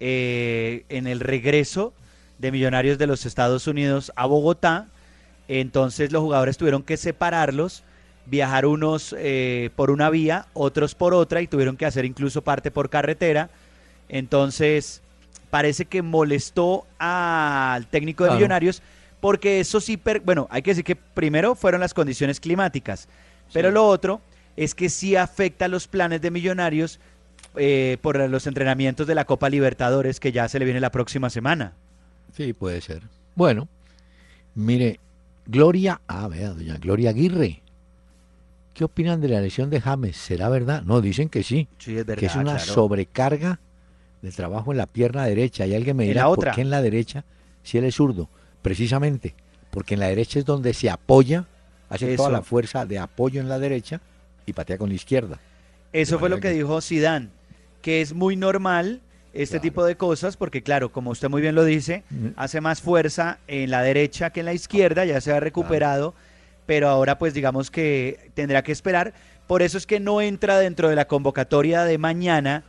eh, 0.00 0.84
en 0.88 1.06
el 1.06 1.20
regreso 1.20 1.92
de 2.38 2.50
Millonarios 2.50 2.96
de 2.96 3.06
los 3.06 3.26
Estados 3.26 3.66
Unidos 3.66 4.10
a 4.16 4.24
Bogotá. 4.24 4.86
Entonces 5.48 6.12
los 6.12 6.22
jugadores 6.22 6.56
tuvieron 6.56 6.82
que 6.82 6.96
separarlos, 6.96 7.84
viajar 8.24 8.64
unos 8.64 9.14
eh, 9.18 9.68
por 9.76 9.90
una 9.90 10.08
vía, 10.08 10.46
otros 10.54 10.94
por 10.94 11.12
otra 11.12 11.42
y 11.42 11.46
tuvieron 11.46 11.76
que 11.76 11.84
hacer 11.84 12.06
incluso 12.06 12.42
parte 12.42 12.70
por 12.70 12.88
carretera. 12.88 13.50
Entonces 14.08 15.02
parece 15.50 15.84
que 15.84 16.00
molestó 16.00 16.86
al 16.98 17.86
técnico 17.86 18.24
de 18.24 18.30
Millonarios 18.30 18.80
porque 19.20 19.60
eso 19.60 19.80
sí, 19.80 20.00
bueno, 20.24 20.46
hay 20.50 20.62
que 20.62 20.70
decir 20.70 20.84
que 20.84 20.96
primero 20.96 21.54
fueron 21.54 21.80
las 21.80 21.92
condiciones 21.92 22.38
climáticas, 22.40 23.08
pero 23.52 23.70
lo 23.70 23.86
otro 23.86 24.20
es 24.56 24.74
que 24.74 24.88
sí 24.88 25.16
afecta 25.16 25.68
los 25.68 25.86
planes 25.86 26.20
de 26.20 26.30
Millonarios 26.30 27.00
eh, 27.56 27.96
por 28.02 28.18
los 28.28 28.46
entrenamientos 28.46 29.06
de 29.06 29.14
la 29.14 29.24
Copa 29.24 29.48
Libertadores 29.48 30.20
que 30.20 30.32
ya 30.32 30.48
se 30.48 30.58
le 30.58 30.64
viene 30.64 30.80
la 30.80 30.90
próxima 30.90 31.30
semana. 31.30 31.72
Sí, 32.36 32.52
puede 32.52 32.80
ser. 32.80 33.02
Bueno, 33.34 33.68
mire, 34.54 35.00
Gloria, 35.46 36.00
ah, 36.06 36.28
vea, 36.28 36.50
doña 36.50 36.76
Gloria 36.76 37.10
Aguirre. 37.10 37.62
¿Qué 38.74 38.84
opinan 38.84 39.20
de 39.20 39.28
la 39.28 39.40
lesión 39.40 39.70
de 39.70 39.80
James? 39.80 40.16
¿Será 40.16 40.48
verdad? 40.48 40.82
No, 40.82 41.00
dicen 41.00 41.28
que 41.28 41.42
sí. 41.42 41.66
Sí, 41.78 41.96
es 41.96 42.06
verdad. 42.06 42.20
Que 42.20 42.26
es 42.26 42.36
una 42.36 42.58
sobrecarga 42.60 43.58
de 44.22 44.30
trabajo 44.30 44.70
en 44.72 44.78
la 44.78 44.86
pierna 44.86 45.24
derecha. 45.24 45.66
Y 45.66 45.74
alguien 45.74 45.96
me 45.96 46.04
dirá, 46.04 46.26
¿por 46.26 46.52
qué 46.52 46.60
en 46.60 46.70
la 46.70 46.82
derecha 46.82 47.24
si 47.62 47.78
él 47.78 47.84
es 47.84 47.96
zurdo? 47.96 48.28
Precisamente, 48.62 49.34
porque 49.70 49.94
en 49.94 50.00
la 50.00 50.06
derecha 50.06 50.38
es 50.38 50.44
donde 50.44 50.74
se 50.74 50.90
apoya, 50.90 51.46
hace 51.88 52.16
toda 52.16 52.30
la 52.30 52.42
fuerza 52.42 52.86
de 52.86 52.98
apoyo 52.98 53.40
en 53.40 53.48
la 53.48 53.58
derecha 53.58 54.00
y 54.46 54.52
patea 54.52 54.78
con 54.78 54.88
la 54.88 54.94
izquierda. 54.94 55.38
Eso 55.92 56.18
fue 56.18 56.28
lo 56.28 56.40
que, 56.40 56.50
dijo 56.50 56.80
Sidán, 56.80 57.30
que 57.82 58.00
es 58.00 58.12
muy 58.12 58.36
normal 58.36 59.00
este 59.32 59.60
tipo 59.60 59.84
de 59.84 59.96
cosas, 59.96 60.36
porque 60.36 60.62
claro, 60.62 60.90
como 60.90 61.10
usted 61.10 61.28
muy 61.28 61.40
bien 61.40 61.54
lo 61.54 61.64
dice, 61.64 62.02
hace 62.36 62.60
más 62.60 62.80
fuerza 62.82 63.38
en 63.46 63.70
la 63.70 63.82
derecha 63.82 64.30
que 64.30 64.40
en 64.40 64.46
la 64.46 64.52
izquierda, 64.52 65.04
ya 65.04 65.20
se 65.20 65.32
ha 65.32 65.40
recuperado, 65.40 66.14
pero 66.66 66.88
ahora 66.88 67.18
pues 67.18 67.34
digamos 67.34 67.70
que 67.70 68.30
tendrá 68.34 68.62
que 68.62 68.72
esperar. 68.72 69.14
Por 69.46 69.62
eso 69.62 69.78
es 69.78 69.86
que 69.86 70.00
no 70.00 70.20
entra 70.20 70.58
dentro 70.58 70.88
de 70.88 70.96
la 70.96 71.06
convocatoria 71.06 71.84
de 71.84 71.96
mañana. 71.96 72.64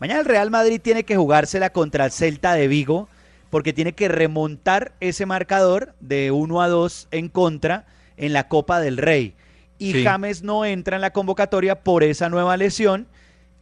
Mañana 0.00 0.20
el 0.20 0.26
Real 0.26 0.50
Madrid 0.50 0.80
tiene 0.82 1.04
que 1.04 1.16
jugársela 1.16 1.70
contra 1.70 2.06
el 2.06 2.10
Celta 2.10 2.54
de 2.54 2.66
Vigo, 2.66 3.08
porque 3.50 3.72
tiene 3.72 3.92
que 3.92 4.08
remontar 4.08 4.92
ese 4.98 5.26
marcador 5.26 5.94
de 6.00 6.32
1 6.32 6.62
a 6.62 6.68
2 6.68 7.08
en 7.12 7.28
contra 7.28 7.86
en 8.16 8.32
la 8.32 8.48
Copa 8.48 8.80
del 8.80 8.96
Rey. 8.96 9.34
Y 9.78 10.04
James 10.04 10.42
no 10.42 10.64
entra 10.64 10.96
en 10.96 11.02
la 11.02 11.12
convocatoria 11.12 11.82
por 11.82 12.04
esa 12.04 12.28
nueva 12.28 12.56
lesión 12.56 13.08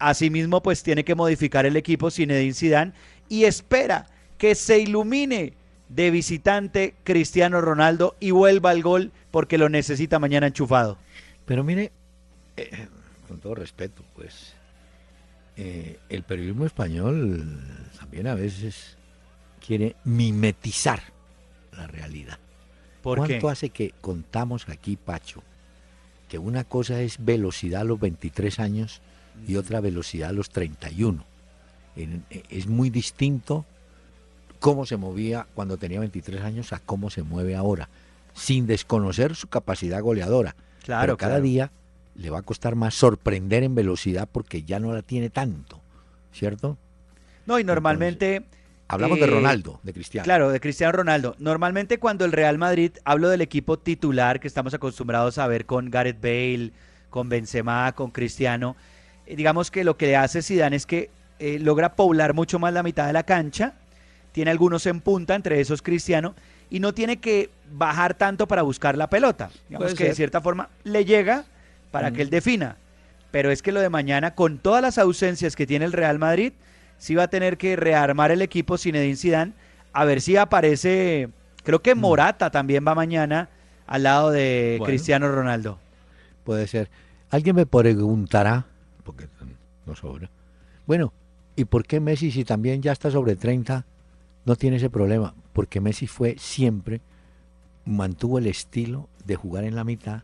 Asimismo, 0.03 0.65
pues 0.65 0.83
tiene 0.83 1.05
que 1.05 1.15
modificar 1.15 1.65
el 1.65 1.77
equipo 1.77 2.11
Zinedine 2.11 2.55
Zidane 2.55 2.93
y 3.29 3.45
espera 3.45 4.09
que 4.37 4.57
se 4.57 4.81
ilumine 4.81 5.55
de 5.89 6.11
visitante 6.11 6.97
Cristiano 7.05 7.61
Ronaldo 7.61 8.17
y 8.19 8.33
vuelva 8.33 8.71
al 8.71 8.83
gol 8.83 9.13
porque 9.31 9.59
lo 9.59 9.69
necesita 9.69 10.19
mañana 10.19 10.49
enchufado. 10.49 10.99
Pero 11.47 11.63
mire, 11.63 11.93
eh, 12.57 12.89
con 13.29 13.39
todo 13.39 13.55
respeto, 13.55 14.03
pues 14.17 14.55
eh, 15.57 16.01
el 16.09 16.25
periodismo 16.25 16.67
español 16.67 17.61
también 17.97 18.27
a 18.27 18.35
veces 18.35 18.97
quiere 19.65 19.95
mimetizar 20.03 21.01
la 21.77 21.87
realidad. 21.87 22.41
¿Por 23.03 23.19
¿Cuánto 23.19 23.49
hace 23.49 23.71
que 23.71 23.93
contamos 24.01 24.69
aquí, 24.69 24.97
Pacho, 24.97 25.43
que 26.29 26.39
una 26.39 26.65
cosa 26.65 27.03
es 27.03 27.25
velocidad 27.25 27.83
a 27.83 27.85
los 27.85 27.99
23 27.99 28.61
años 28.61 29.03
y 29.47 29.57
otra 29.57 29.81
velocidad 29.81 30.31
a 30.31 30.33
los 30.33 30.51
31. 30.51 31.25
Es 32.49 32.67
muy 32.67 32.91
distinto 32.91 33.65
cómo 34.61 34.87
se 34.87 34.97
movía 34.97 35.47
cuando 35.55 35.77
tenía 35.77 36.01
23 36.01 36.43
años 36.43 36.73
a 36.73 36.79
cómo 36.79 37.11
se 37.11 37.23
mueve 37.23 37.57
ahora, 37.57 37.89
sin 38.35 38.67
desconocer 38.67 39.35
su 39.35 39.49
capacidad 39.49 40.01
goleadora. 40.01 40.55
Claro, 40.85 41.17
cada 41.17 41.41
día 41.41 41.71
le 42.15 42.31
va 42.31 42.39
a 42.39 42.43
costar 42.43 42.77
más 42.77 42.95
sorprender 42.95 43.63
en 43.63 43.75
velocidad 43.75 44.29
porque 44.31 44.63
ya 44.63 44.79
no 44.79 44.93
la 44.93 45.03
tiene 45.03 45.29
tanto, 45.29 45.81
¿cierto? 46.33 46.79
No, 47.47 47.59
y 47.59 47.65
normalmente... 47.65 48.45
hablamos 48.93 49.19
de 49.19 49.25
eh, 49.25 49.29
Ronaldo, 49.29 49.81
de 49.83 49.93
Cristiano. 49.93 50.25
Claro, 50.25 50.51
de 50.51 50.61
Cristiano 50.61 50.93
Ronaldo. 50.93 51.35
Normalmente 51.39 51.99
cuando 51.99 52.25
el 52.25 52.33
Real 52.33 52.59
Madrid, 52.59 52.93
hablo 53.05 53.29
del 53.31 53.41
equipo 53.41 53.79
titular 53.79 54.39
que 54.39 54.49
estamos 54.49 54.75
acostumbrados 54.75 55.39
a 55.39 55.47
ver 55.47 55.65
con 55.65 55.91
Gareth 55.91 56.21
Bale, 56.21 56.73
con 57.11 57.29
Benzema, 57.29 57.93
con 57.93 58.11
Cristiano, 58.11 58.77
eh, 59.27 59.37
digamos 59.37 59.71
que 59.71 59.85
lo 59.85 59.97
que 59.97 60.07
le 60.07 60.17
hace 60.17 60.43
Zidane 60.43 60.77
es 60.77 60.87
que 60.87 61.11
eh, 61.39 61.59
logra 61.59 61.95
poblar 61.95 62.35
mucho 62.35 62.59
más 62.59 62.73
la 62.73 62.83
mitad 62.83 63.07
de 63.07 63.13
la 63.13 63.23
cancha, 63.23 63.75
tiene 64.33 64.51
algunos 64.51 64.87
en 64.87 65.01
punta, 65.01 65.35
entre 65.35 65.61
esos 65.61 65.83
Cristiano, 65.83 66.35
y 66.71 66.81
no 66.81 66.95
tiene 66.95 67.19
que 67.19 67.51
bajar 67.73 68.15
tanto 68.15 68.47
para 68.47 68.63
buscar 68.63 68.97
la 68.97 69.09
pelota. 69.09 69.51
Digamos 69.69 69.95
que 69.95 70.05
de 70.05 70.15
cierta 70.15 70.41
forma 70.41 70.69
le 70.85 71.05
llega 71.05 71.45
para 71.91 72.13
que 72.13 72.23
él 72.23 72.31
defina. 72.31 72.77
Pero 73.31 73.51
es 73.51 73.63
que 73.63 73.73
lo 73.73 73.81
de 73.81 73.89
mañana, 73.89 74.35
con 74.35 74.59
todas 74.59 74.83
las 74.83 74.99
ausencias 74.99 75.57
que 75.57 75.67
tiene 75.67 75.85
el 75.85 75.93
Real 75.93 76.19
Madrid, 76.19 76.53
sí 76.99 77.15
va 77.15 77.25
a 77.25 77.29
tener 77.29 77.59
que 77.59 77.77
rearmar 77.77 78.31
el 78.31 78.43
equipo 78.43 78.79
Zinedine 78.79 79.17
Zidane, 79.17 79.53
a 79.93 80.05
ver 80.05 80.21
si 80.21 80.37
aparece, 80.37 81.29
creo 81.65 81.83
que 81.83 81.95
Morata 81.95 82.51
también 82.51 82.85
va 82.87 82.95
mañana 82.95 83.49
al 83.87 84.05
lado 84.05 84.31
de 84.31 84.81
Cristiano 84.85 85.31
Ronaldo. 85.31 85.79
Puede 86.45 86.67
ser. 86.67 86.89
Alguien 87.31 87.57
me 87.57 87.67
preguntará 87.67 88.67
porque 89.05 89.27
no 89.87 89.95
sobra. 89.97 90.31
Bueno, 90.87 91.13
¿y 91.57 91.65
por 91.65 91.85
qué 91.85 92.01
Messi, 92.01 92.31
si 92.31 92.45
también 92.45 92.83
ya 92.83 92.93
está 92.93 93.11
sobre 93.11 93.37
30, 93.37 93.85
no 94.45 94.57
tiene 94.57 94.77
ese 94.77 94.91
problema? 94.91 95.35
Porque 95.53 95.81
Messi 95.81 96.07
fue 96.07 96.37
siempre, 96.39 97.01
mantuvo 97.85 98.39
el 98.39 98.47
estilo 98.47 99.09
de 99.25 99.37
jugar 99.37 99.65
en 99.65 99.75
la 99.75 99.85
mitad 99.85 100.23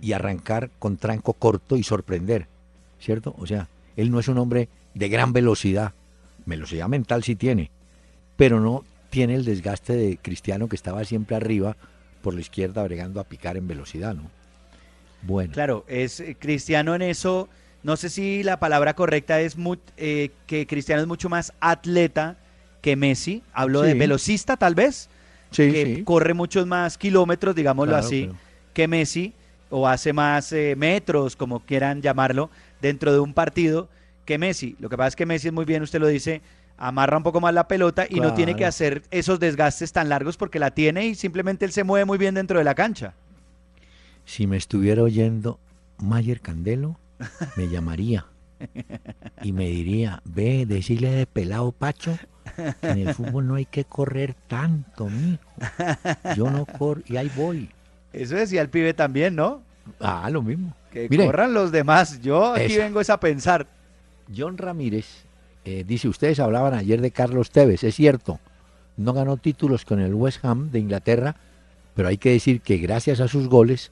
y 0.00 0.12
arrancar 0.12 0.70
con 0.78 0.96
tranco 0.96 1.32
corto 1.32 1.76
y 1.76 1.82
sorprender, 1.82 2.46
¿cierto? 3.00 3.34
O 3.38 3.46
sea, 3.46 3.68
él 3.96 4.10
no 4.10 4.20
es 4.20 4.28
un 4.28 4.38
hombre 4.38 4.68
de 4.96 5.08
gran 5.08 5.32
velocidad, 5.32 5.92
velocidad 6.46 6.88
mental 6.88 7.22
sí 7.22 7.36
tiene, 7.36 7.70
pero 8.36 8.60
no 8.60 8.84
tiene 9.10 9.34
el 9.34 9.44
desgaste 9.44 9.94
de 9.94 10.18
Cristiano 10.20 10.68
que 10.68 10.76
estaba 10.76 11.04
siempre 11.04 11.36
arriba 11.36 11.76
por 12.22 12.34
la 12.34 12.40
izquierda 12.40 12.82
bregando 12.82 13.20
a 13.20 13.24
picar 13.24 13.56
en 13.56 13.68
velocidad, 13.68 14.14
¿no? 14.14 14.30
Bueno. 15.22 15.52
Claro, 15.52 15.84
es 15.86 16.20
eh, 16.20 16.36
Cristiano 16.38 16.94
en 16.94 17.02
eso 17.02 17.48
no 17.82 17.96
sé 17.96 18.10
si 18.10 18.42
la 18.42 18.58
palabra 18.58 18.94
correcta 18.94 19.40
es 19.40 19.56
eh, 19.96 20.30
que 20.48 20.66
Cristiano 20.66 21.02
es 21.02 21.06
mucho 21.06 21.28
más 21.28 21.52
atleta 21.60 22.36
que 22.80 22.96
Messi. 22.96 23.44
Hablo 23.52 23.82
de 23.82 23.94
velocista, 23.94 24.56
tal 24.56 24.74
vez. 24.74 25.08
Sí, 25.52 25.70
que 25.70 26.04
corre 26.04 26.34
muchos 26.34 26.66
más 26.66 26.98
kilómetros, 26.98 27.54
digámoslo 27.54 27.94
así, 27.94 28.28
que 28.72 28.88
Messi, 28.88 29.34
o 29.70 29.86
hace 29.86 30.12
más 30.12 30.52
eh, 30.52 30.74
metros, 30.76 31.36
como 31.36 31.60
quieran 31.60 32.02
llamarlo, 32.02 32.50
dentro 32.82 33.12
de 33.12 33.20
un 33.20 33.32
partido 33.32 33.88
que 34.26 34.36
Messi. 34.36 34.76
Lo 34.78 34.90
que 34.90 34.96
pasa 34.98 35.08
es 35.08 35.16
que 35.16 35.24
Messi 35.24 35.48
es 35.48 35.54
muy 35.54 35.64
bien, 35.64 35.82
usted 35.82 36.00
lo 36.00 36.08
dice, 36.08 36.42
amarra 36.76 37.16
un 37.16 37.22
poco 37.22 37.40
más 37.40 37.54
la 37.54 37.68
pelota 37.68 38.06
y 38.08 38.20
no 38.20 38.34
tiene 38.34 38.54
que 38.54 38.66
hacer 38.66 39.02
esos 39.10 39.40
desgastes 39.40 39.92
tan 39.92 40.10
largos 40.10 40.36
porque 40.36 40.58
la 40.58 40.72
tiene 40.72 41.06
y 41.06 41.14
simplemente 41.14 41.64
él 41.64 41.72
se 41.72 41.84
mueve 41.84 42.04
muy 42.04 42.18
bien 42.18 42.34
dentro 42.34 42.58
de 42.58 42.64
la 42.64 42.74
cancha. 42.74 43.14
Si 44.26 44.46
me 44.46 44.56
estuviera 44.56 45.02
oyendo 45.02 45.58
Mayer 45.98 46.40
Candelo, 46.40 46.98
me 47.56 47.68
llamaría 47.70 48.26
y 49.42 49.52
me 49.52 49.66
diría, 49.68 50.22
ve, 50.24 50.66
decirle 50.66 51.10
de 51.10 51.26
pelado 51.26 51.72
Pacho, 51.72 52.18
en 52.82 52.98
el 53.08 53.14
fútbol 53.14 53.46
no 53.46 53.54
hay 53.54 53.66
que 53.66 53.84
correr 53.84 54.34
tanto, 54.48 55.08
mijo. 55.08 55.42
Yo 56.36 56.50
no 56.50 56.66
corro 56.66 57.02
y 57.06 57.16
ahí 57.16 57.30
voy. 57.36 57.70
Eso 58.12 58.34
decía 58.34 58.62
el 58.62 58.70
pibe 58.70 58.94
también, 58.94 59.36
¿no? 59.36 59.62
Ah, 60.00 60.28
lo 60.30 60.42
mismo. 60.42 60.74
Que 60.90 61.08
corran 61.08 61.52
los 61.52 61.70
demás. 61.70 62.20
Yo 62.20 62.54
aquí 62.54 62.76
vengo 62.78 63.00
es 63.00 63.10
a 63.10 63.20
pensar. 63.20 63.66
John 64.34 64.58
Ramírez 64.58 65.24
eh, 65.64 65.84
dice, 65.86 66.08
ustedes 66.08 66.40
hablaban 66.40 66.74
ayer 66.74 67.00
de 67.00 67.10
Carlos 67.10 67.50
Tevez, 67.50 67.84
es 67.84 67.94
cierto, 67.94 68.38
no 68.96 69.12
ganó 69.12 69.36
títulos 69.36 69.84
con 69.84 70.00
el 70.00 70.14
West 70.14 70.44
Ham 70.44 70.70
de 70.70 70.78
Inglaterra, 70.78 71.36
pero 71.94 72.08
hay 72.08 72.18
que 72.18 72.30
decir 72.30 72.60
que 72.60 72.78
gracias 72.78 73.20
a 73.20 73.28
sus 73.28 73.48
goles, 73.48 73.90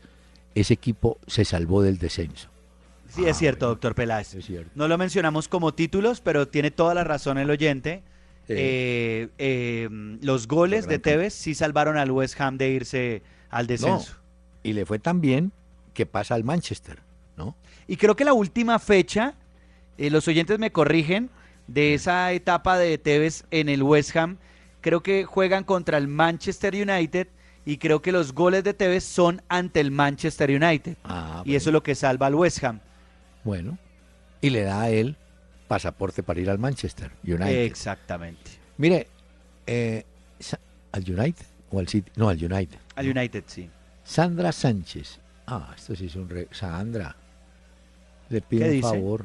ese 0.55 0.75
equipo 0.75 1.19
se 1.27 1.45
salvó 1.45 1.83
del 1.83 1.99
descenso. 1.99 2.49
Sí, 3.09 3.27
es 3.27 3.37
cierto, 3.37 3.67
doctor 3.67 3.95
Peláez. 3.95 4.37
No 4.75 4.89
lo 4.89 4.99
mencionamos 4.99 5.49
como 5.49 5.73
títulos, 5.73 6.21
pero 6.21 6.49
tiene 6.49 6.71
toda 6.71 6.95
la 6.95 7.05
razón 7.05 7.39
el 7.39 7.51
oyente. 7.51 8.03
Eh, 8.49 9.29
eh, 9.39 9.89
los 10.21 10.49
goles 10.49 10.87
de 10.87 10.99
Tevez 10.99 11.33
sí 11.33 11.55
salvaron 11.55 11.97
al 11.97 12.11
West 12.11 12.41
Ham 12.41 12.59
de 12.59 12.71
irse 12.71 13.23
al 13.51 13.67
descenso. 13.67 14.15
y 14.63 14.73
le 14.73 14.85
fue 14.85 14.99
tan 14.99 15.21
bien 15.21 15.53
que 15.95 16.07
pasa 16.07 16.35
al 16.35 16.45
Manchester, 16.45 16.99
¿no? 17.37 17.57
Y 17.87 17.97
creo 17.97 18.17
que 18.17 18.25
la 18.25 18.33
última 18.33 18.79
fecha, 18.79 19.35
eh, 19.99 20.11
los 20.11 20.29
oyentes 20.29 20.59
me 20.59 20.73
corrigen, 20.73 21.31
de 21.67 21.95
esa 21.95 22.33
etapa 22.33 22.79
de 22.79 22.99
Tevez 22.99 23.45
en 23.51 23.69
el 23.69 23.83
West 23.83 24.15
Ham, 24.17 24.39
creo 24.81 25.03
que 25.03 25.25
juegan 25.25 25.65
contra 25.65 25.99
el 25.99 26.09
Manchester 26.09 26.75
United 26.75 27.29
y 27.65 27.79
creo 27.79 28.03
que 28.03 28.13
los 28.13 28.35
goles 28.35 28.65
de 28.65 28.75
Tevez 28.75 29.05
son 29.05 29.43
ante 29.49 29.81
el 29.81 29.91
Manchester 29.91 30.51
United. 30.51 30.97
Ah, 31.05 31.43
y 31.45 31.55
eso 31.55 31.71
es 31.71 31.73
lo 31.73 31.83
que 31.83 31.95
salva 31.95 32.27
al 32.27 32.35
West 32.35 32.63
Ham. 32.65 32.81
Bueno, 33.43 33.79
y 34.41 34.51
le 34.51 34.63
da 34.63 34.83
a 34.83 34.91
él 34.91 35.17
pasaporte 35.69 36.23
para 36.23 36.41
ir 36.41 36.51
al 36.51 36.59
Manchester 36.59 37.11
United. 37.25 37.65
Exactamente. 37.65 38.51
Mire, 38.77 39.07
eh, 39.67 40.05
¿al 40.93 41.03
United 41.03 41.47
o 41.71 41.79
al 41.79 41.89
City? 41.89 42.11
No, 42.17 42.29
al 42.29 42.37
United. 42.37 42.79
Al 42.97 43.09
United, 43.09 43.45
sí. 43.47 43.71
Sandra 44.05 44.53
Sánchez. 44.53 45.19
Ah, 45.47 45.73
esto 45.75 45.97
sí 45.97 46.07
es 46.07 46.17
un... 46.17 46.29
Re... 46.29 46.49
Sandra, 46.51 47.17
le 48.29 48.41
pido 48.43 48.67
un 48.67 48.83
favor 48.83 49.25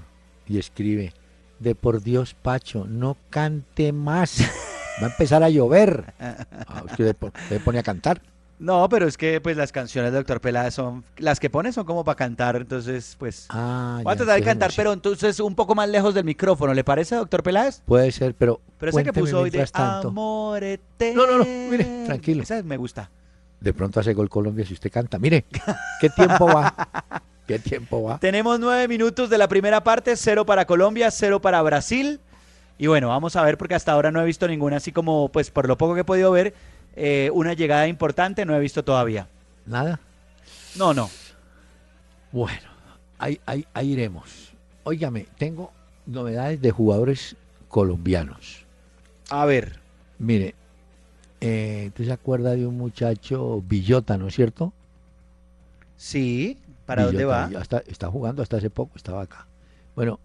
y 0.50 0.58
escribe, 0.58 1.14
de 1.60 1.76
por 1.76 2.02
Dios, 2.02 2.34
Pacho, 2.34 2.86
no 2.86 3.16
cante 3.30 3.94
más. 3.94 4.42
Va 5.02 5.08
a 5.08 5.10
empezar 5.12 5.44
a 5.44 5.50
llover. 5.50 6.14
Ah, 6.20 6.84
¿Usted 6.84 7.16
le 7.50 7.60
pone 7.60 7.80
a 7.80 7.84
cantar? 7.84 8.22
No, 8.58 8.90
pero 8.90 9.08
es 9.08 9.18
que 9.18 9.40
pues 9.40 9.56
las 9.56 9.72
canciones 9.72 10.12
de 10.12 10.18
Doctor 10.18 10.42
Peláez 10.42 10.74
son, 10.74 11.06
las 11.18 11.40
que 11.40 11.50
pone 11.50 11.72
son 11.72 11.86
como 11.86 12.04
para 12.04 12.18
cantar, 12.18 12.58
entonces 12.58 13.16
pues 13.18 13.46
ah, 13.48 14.02
voy 14.04 14.12
a 14.12 14.18
tratar 14.18 14.36
de 14.38 14.44
cantar, 14.44 14.74
pero 14.76 14.92
entonces 14.92 15.40
un 15.40 15.56
poco 15.56 15.76
más 15.76 15.88
lejos 15.88 16.14
del 16.14 16.26
micrófono, 16.26 16.74
¿le 16.74 16.84
parece, 16.84 17.16
Doctor 17.16 17.42
Peláez? 17.42 17.82
Puede 17.86 18.12
ser, 18.12 18.36
pero 18.36 18.60
Pero 18.78 18.90
esa 18.90 19.04
que 19.04 19.14
puso 19.14 19.40
hoy 19.40 19.50
de 19.50 19.66
tanto. 19.68 20.10
Amor 20.10 20.62
No, 21.16 21.26
no, 21.26 21.38
no, 21.38 21.46
mire, 21.46 22.04
tranquilo. 22.06 22.44
Esa 22.44 22.62
me 22.64 22.76
gusta. 22.76 23.10
De 23.62 23.74
pronto 23.74 24.02
hace 24.02 24.14
gol 24.14 24.30
Colombia 24.30 24.66
si 24.66 24.74
usted 24.74 24.92
canta. 24.92 25.20
Mire, 25.20 25.46
¿qué 26.02 26.10
tiempo 26.10 26.46
va? 26.48 27.22
¿Qué 27.50 27.58
tiempo 27.58 28.04
va? 28.04 28.20
Tenemos 28.20 28.60
nueve 28.60 28.88
minutos 28.88 29.28
de 29.28 29.40
la 29.40 29.48
primera 29.48 29.84
parte, 29.84 30.16
cero 30.16 30.46
para 30.46 30.68
Colombia, 30.68 31.10
cero 31.10 31.42
para 31.42 31.60
Brasil. 31.64 32.20
Y 32.78 32.86
bueno, 32.86 33.08
vamos 33.08 33.36
a 33.36 33.42
ver 33.42 33.58
porque 33.58 33.74
hasta 33.74 33.92
ahora 33.92 34.12
no 34.12 34.22
he 34.22 34.26
visto 34.26 34.48
ninguna 34.48 34.78
así 34.78 34.92
como, 34.92 35.30
pues 35.30 35.50
por 35.50 35.68
lo 35.68 35.76
poco 35.76 35.96
que 35.96 36.02
he 36.02 36.04
podido 36.04 36.30
ver, 36.30 36.54
eh, 36.96 37.32
una 37.34 37.54
llegada 37.56 37.88
importante 37.88 38.46
no 38.46 38.56
he 38.56 38.60
visto 38.60 38.84
todavía. 38.84 39.28
¿Nada? 39.66 40.00
No, 40.76 40.94
no. 40.94 41.10
Bueno, 42.32 42.70
ahí, 43.18 43.42
ahí, 43.48 43.66
iremos. 43.94 44.54
Óigame, 44.84 45.26
tengo 45.40 45.72
novedades 46.06 46.62
de 46.62 46.70
jugadores 46.70 47.36
colombianos. 47.68 48.64
A 49.32 49.46
ver. 49.46 49.80
Mire, 50.20 50.54
eh, 51.42 51.86
¿usted 51.88 52.06
se 52.06 52.12
acuerda 52.12 52.52
de 52.52 52.68
un 52.68 52.78
muchacho 52.78 53.64
Villota, 53.68 54.20
no 54.20 54.28
es 54.28 54.36
cierto? 54.36 54.72
Sí, 55.98 56.60
¿para 56.90 57.06
dónde 57.06 57.24
va? 57.24 57.50
Está, 57.62 57.84
está 57.86 58.10
jugando 58.10 58.42
hasta 58.42 58.58
hace 58.58 58.72
poco, 58.72 58.94
estaba 58.96 59.22
acá. 59.22 59.46
Bueno, 59.96 60.20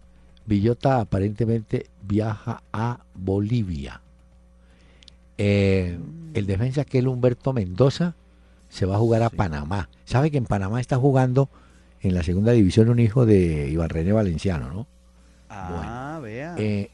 Villota 0.47 0.99
aparentemente 0.99 1.85
viaja 2.01 2.63
a 2.73 3.01
Bolivia. 3.13 4.01
Eh, 5.37 5.99
el 6.33 6.45
defensa 6.47 6.83
que 6.83 6.97
es 6.97 7.05
Humberto 7.05 7.53
Mendoza 7.53 8.15
se 8.69 8.87
va 8.87 8.95
a 8.95 8.99
jugar 8.99 9.21
a 9.21 9.29
Panamá. 9.29 9.89
¿Sabe 10.05 10.31
que 10.31 10.37
en 10.37 10.45
Panamá 10.45 10.81
está 10.81 10.97
jugando 10.97 11.49
en 12.01 12.15
la 12.15 12.23
segunda 12.23 12.51
división 12.51 12.89
un 12.89 12.97
hijo 12.99 13.27
de 13.27 13.69
Iván 13.69 13.89
René 13.89 14.11
Valenciano, 14.11 14.73
no? 14.73 14.87
Ah, 15.49 16.19
vea. 16.23 16.55
Eh, 16.57 16.89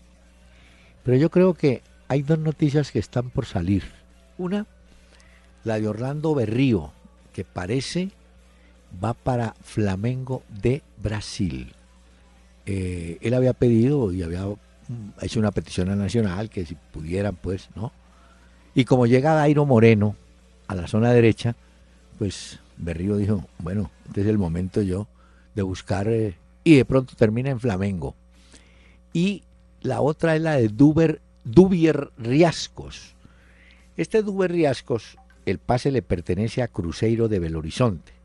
pero 1.04 1.16
yo 1.16 1.32
creo 1.32 1.54
que 1.54 1.82
hay 2.10 2.24
dos 2.24 2.40
noticias 2.40 2.92
que 2.92 3.00
están 3.00 3.30
por 3.30 3.46
salir. 3.46 3.84
Una, 4.38 4.66
la 5.64 5.80
de 5.80 5.88
Orlando 5.88 6.36
Berrío, 6.36 6.92
que 7.32 7.46
parece 7.46 8.12
va 9.04 9.14
para 9.14 9.56
Flamengo 9.62 10.44
de 10.50 10.82
Brasil. 11.02 11.74
Eh, 12.66 13.18
él 13.22 13.34
había 13.34 13.54
pedido 13.54 14.12
y 14.12 14.24
había 14.24 14.46
mm, 14.46 14.56
hecho 15.22 15.40
una 15.40 15.52
petición 15.52 15.90
a 15.90 15.96
Nacional 15.96 16.50
que 16.50 16.66
si 16.66 16.76
pudieran, 16.92 17.36
pues, 17.36 17.70
¿no? 17.76 17.92
Y 18.74 18.86
como 18.86 19.06
llega 19.06 19.34
Dairo 19.34 19.66
Moreno 19.66 20.16
a 20.68 20.76
la 20.76 20.88
zona 20.88 21.12
derecha, 21.12 21.56
pues 22.18 22.60
Berrío 22.78 23.18
dijo, 23.18 23.46
bueno, 23.60 23.92
este 24.08 24.22
es 24.22 24.28
el 24.28 24.38
momento 24.38 24.82
yo 24.82 25.08
de 25.56 25.62
buscar, 25.64 26.08
eh", 26.08 26.36
y 26.64 26.76
de 26.76 26.86
pronto 26.86 27.16
termina 27.16 27.50
en 27.50 27.60
Flamengo. 27.60 28.16
Y 29.14 29.44
la 29.82 30.02
otra 30.02 30.36
es 30.36 30.42
la 30.42 30.56
de 30.56 30.70
Duber, 30.70 31.22
Dubier 31.44 32.12
Riascos. 32.18 33.16
Este 33.98 34.22
Duber 34.22 34.52
Riascos, 34.52 35.18
el 35.46 35.58
pase 35.58 35.92
le 35.92 36.02
pertenece 36.02 36.62
a 36.62 36.68
Cruzeiro 36.68 37.28
de 37.28 37.40
Belo 37.40 37.60
Horizonte. 37.60 38.21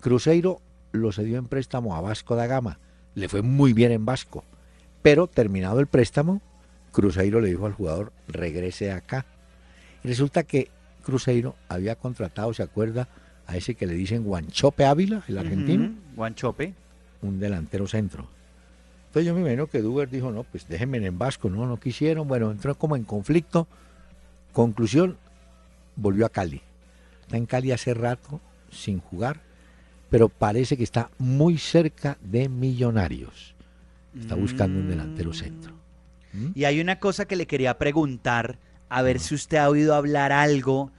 Cruzeiro 0.00 0.60
lo 0.92 1.12
cedió 1.12 1.38
en 1.38 1.46
préstamo 1.46 1.94
a 1.94 2.00
Vasco 2.00 2.36
da 2.36 2.46
Gama. 2.46 2.78
Le 3.14 3.28
fue 3.28 3.42
muy 3.42 3.72
bien 3.72 3.92
en 3.92 4.04
Vasco. 4.04 4.44
Pero 5.02 5.26
terminado 5.26 5.80
el 5.80 5.86
préstamo, 5.86 6.40
Cruzeiro 6.92 7.40
le 7.40 7.48
dijo 7.48 7.66
al 7.66 7.72
jugador, 7.72 8.12
regrese 8.28 8.92
acá 8.92 9.26
resulta 10.04 10.42
que 10.44 10.68
Cruzeiro 11.04 11.56
había 11.68 11.96
contratado, 11.96 12.52
¿se 12.54 12.62
acuerda? 12.62 13.08
A 13.46 13.56
ese 13.56 13.74
que 13.74 13.86
le 13.86 13.94
dicen 13.94 14.24
Guanchope 14.24 14.84
Ávila, 14.84 15.22
el 15.28 15.38
argentino. 15.38 15.94
Guanchope. 16.14 16.74
Un 17.22 17.40
delantero 17.40 17.86
centro. 17.86 18.28
Entonces 19.08 19.26
yo 19.26 19.34
me 19.34 19.40
imagino 19.40 19.66
que 19.66 19.82
Duber 19.82 20.08
dijo, 20.08 20.30
no, 20.30 20.44
pues 20.44 20.68
déjenme 20.68 21.04
en 21.04 21.18
Vasco, 21.18 21.50
no, 21.50 21.66
no 21.66 21.78
quisieron. 21.78 22.28
Bueno, 22.28 22.50
entró 22.50 22.76
como 22.76 22.96
en 22.96 23.04
conflicto. 23.04 23.66
Conclusión, 24.52 25.16
volvió 25.96 26.26
a 26.26 26.28
Cali. 26.28 26.62
Está 27.22 27.36
en 27.36 27.46
Cali 27.46 27.72
hace 27.72 27.92
rato, 27.92 28.40
sin 28.70 29.00
jugar, 29.00 29.40
pero 30.10 30.28
parece 30.28 30.76
que 30.76 30.84
está 30.84 31.10
muy 31.18 31.56
cerca 31.56 32.18
de 32.20 32.48
Millonarios. 32.48 33.54
Está 34.18 34.34
buscando 34.34 34.80
un 34.80 34.88
delantero 34.88 35.32
centro. 35.32 35.72
¿Mm? 36.32 36.48
Y 36.54 36.64
hay 36.64 36.80
una 36.80 36.98
cosa 36.98 37.26
que 37.26 37.36
le 37.36 37.46
quería 37.46 37.78
preguntar 37.78 38.58
a 38.88 39.02
ver 39.02 39.20
si 39.20 39.36
usted 39.36 39.58
ha 39.58 39.68
oído 39.68 39.94
hablar 39.94 40.32
algo 40.32 40.90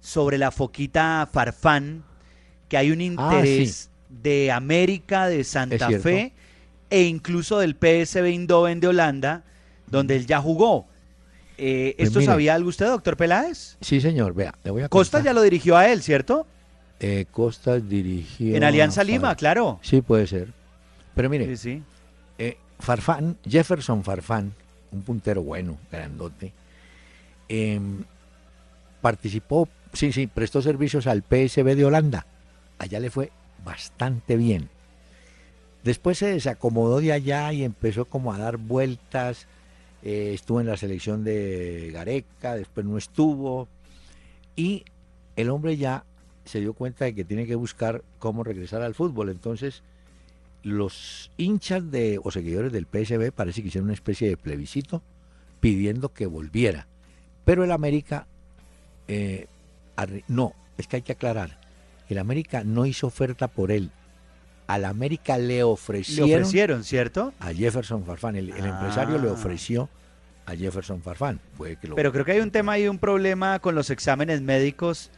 sobre 0.00 0.38
la 0.38 0.50
foquita 0.50 1.28
Farfán, 1.30 2.04
que 2.68 2.78
hay 2.78 2.90
un 2.90 3.00
ah, 3.00 3.04
interés 3.04 3.90
de 4.08 4.50
América, 4.50 5.28
de 5.28 5.44
Santa 5.44 5.90
Fe 6.00 6.32
e 6.88 7.02
incluso 7.02 7.58
del 7.58 7.74
PSV 7.74 8.24
Eindhoven 8.24 8.80
de 8.80 8.88
Holanda, 8.88 9.44
donde 9.86 10.16
él 10.16 10.26
ya 10.26 10.40
jugó. 10.40 10.86
Eh, 11.58 11.94
pues 11.96 12.08
¿Esto 12.08 12.22
sabía 12.22 12.54
algo 12.54 12.70
usted, 12.70 12.86
doctor 12.86 13.16
Peláez? 13.16 13.76
Sí, 13.80 14.00
señor. 14.00 14.34
Vea, 14.34 14.54
le 14.64 14.70
voy 14.70 14.82
a 14.82 14.88
Costa 14.88 15.22
ya 15.22 15.34
lo 15.34 15.42
dirigió 15.42 15.76
a 15.76 15.88
él, 15.90 16.02
¿cierto? 16.02 16.46
Eh, 17.00 17.26
Costa 17.30 17.78
dirigió. 17.80 18.56
En 18.56 18.64
Alianza 18.64 19.04
Lima, 19.04 19.34
claro. 19.34 19.78
Sí, 19.82 20.00
puede 20.00 20.26
ser. 20.26 20.52
Pero 21.14 21.28
mire, 21.30 21.56
sí, 21.56 21.82
eh, 22.38 22.56
Farfán, 22.78 23.36
Jefferson 23.46 24.02
Farfán, 24.02 24.52
un 24.90 25.02
puntero 25.02 25.42
bueno, 25.42 25.78
grandote, 25.90 26.52
Em, 27.48 28.04
participó, 29.00 29.68
sí, 29.92 30.12
sí, 30.12 30.26
prestó 30.26 30.62
servicios 30.62 31.06
al 31.06 31.22
PSB 31.22 31.74
de 31.76 31.84
Holanda. 31.84 32.26
Allá 32.78 33.00
le 33.00 33.10
fue 33.10 33.30
bastante 33.64 34.36
bien. 34.36 34.70
Después 35.82 36.18
se 36.18 36.26
desacomodó 36.26 37.00
de 37.00 37.12
allá 37.12 37.52
y 37.52 37.62
empezó 37.64 38.06
como 38.06 38.32
a 38.32 38.38
dar 38.38 38.56
vueltas. 38.56 39.46
Eh, 40.02 40.32
estuvo 40.34 40.60
en 40.60 40.66
la 40.66 40.76
selección 40.76 41.24
de 41.24 41.90
Gareca, 41.92 42.54
después 42.56 42.86
no 42.86 42.96
estuvo. 42.96 43.68
Y 44.56 44.84
el 45.36 45.50
hombre 45.50 45.76
ya 45.76 46.04
se 46.44 46.60
dio 46.60 46.74
cuenta 46.74 47.04
de 47.04 47.14
que 47.14 47.24
tiene 47.24 47.46
que 47.46 47.54
buscar 47.54 48.02
cómo 48.18 48.44
regresar 48.44 48.82
al 48.82 48.94
fútbol. 48.94 49.30
Entonces, 49.30 49.82
los 50.62 51.30
hinchas 51.36 51.90
de, 51.90 52.18
o 52.22 52.30
seguidores 52.30 52.72
del 52.72 52.86
PSB 52.86 53.32
parece 53.32 53.62
que 53.62 53.68
hicieron 53.68 53.86
una 53.86 53.94
especie 53.94 54.28
de 54.28 54.36
plebiscito 54.36 55.02
pidiendo 55.60 56.12
que 56.12 56.26
volviera. 56.26 56.86
Pero 57.44 57.64
el 57.64 57.72
América, 57.72 58.26
eh, 59.08 59.46
no, 60.28 60.54
es 60.78 60.88
que 60.88 60.96
hay 60.96 61.02
que 61.02 61.12
aclarar, 61.12 61.58
el 62.08 62.18
América 62.18 62.64
no 62.64 62.86
hizo 62.86 63.06
oferta 63.06 63.48
por 63.48 63.70
él. 63.70 63.90
Al 64.66 64.86
América 64.86 65.36
le 65.36 65.62
ofrecieron, 65.62 66.28
le 66.28 66.36
ofrecieron 66.36 66.84
¿cierto? 66.84 67.34
A 67.38 67.52
Jefferson 67.52 68.04
Farfán, 68.04 68.36
el, 68.36 68.48
empresario 68.48 69.18
le 69.18 69.28
ah. 69.28 69.32
ofreció 69.32 69.90
a 70.46 70.54
Jefferson 70.56 71.02
Farfán. 71.02 71.40
Pero 71.94 72.12
creo 72.12 72.24
que 72.24 72.32
hay 72.32 72.40
un 72.40 72.50
tema 72.50 72.78
y 72.78 72.88
un 72.88 72.98
problema 72.98 73.58
con 73.58 73.74
los 73.74 73.90
exámenes 73.90 74.40
médicos. 74.40 75.10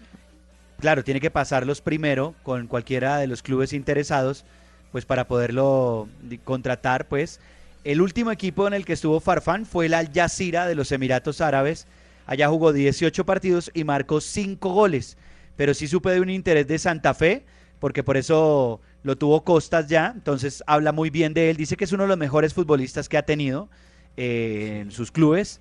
Claro, 0.79 1.05
tiene 1.05 1.21
que 1.21 1.31
pasarlos 1.31 1.81
primero 1.81 2.35
con 2.43 2.67
cualquiera 2.67 3.19
de 3.19 3.27
los 3.27 3.43
clubes 3.43 3.73
interesados, 3.73 4.45
pues 4.93 5.05
para 5.05 5.27
poderlo 5.27 6.09
contratar, 6.45 7.09
pues. 7.09 7.41
El 7.85 8.01
último 8.01 8.31
equipo 8.31 8.67
en 8.67 8.75
el 8.75 8.85
que 8.85 8.93
estuvo 8.93 9.21
Farfán 9.21 9.65
fue 9.65 9.87
el 9.87 9.95
Al 9.95 10.13
Jazeera 10.13 10.67
de 10.67 10.75
los 10.75 10.93
Emiratos 10.93 11.41
Árabes, 11.41 11.87
Allá 12.27 12.49
jugó 12.49 12.73
18 12.73 13.25
partidos 13.25 13.71
y 13.73 13.85
marcó 13.85 14.21
5 14.21 14.73
goles. 14.73 15.17
Pero 15.57 15.73
sí 15.75 15.87
supe 15.87 16.11
de 16.11 16.21
un 16.21 16.29
interés 16.29 16.67
de 16.67 16.79
Santa 16.79 17.15
Fe, 17.15 17.45
porque 17.79 18.03
por 18.03 18.17
eso 18.17 18.81
lo 19.05 19.17
tuvo 19.17 19.45
Costas 19.45 19.87
ya. 19.87 20.13
Entonces 20.15 20.63
habla 20.67 20.93
muy 20.93 21.11
bien 21.11 21.33
de 21.35 21.51
él. 21.51 21.57
Dice 21.57 21.77
que 21.77 21.85
es 21.85 21.93
uno 21.93 22.03
de 22.03 22.09
los 22.09 22.19
mejores 22.19 22.53
futbolistas 22.53 23.09
que 23.09 23.17
ha 23.17 23.23
tenido 23.23 23.69
eh, 24.17 24.81
en 24.83 24.91
sus 24.91 25.13
clubes. 25.13 25.61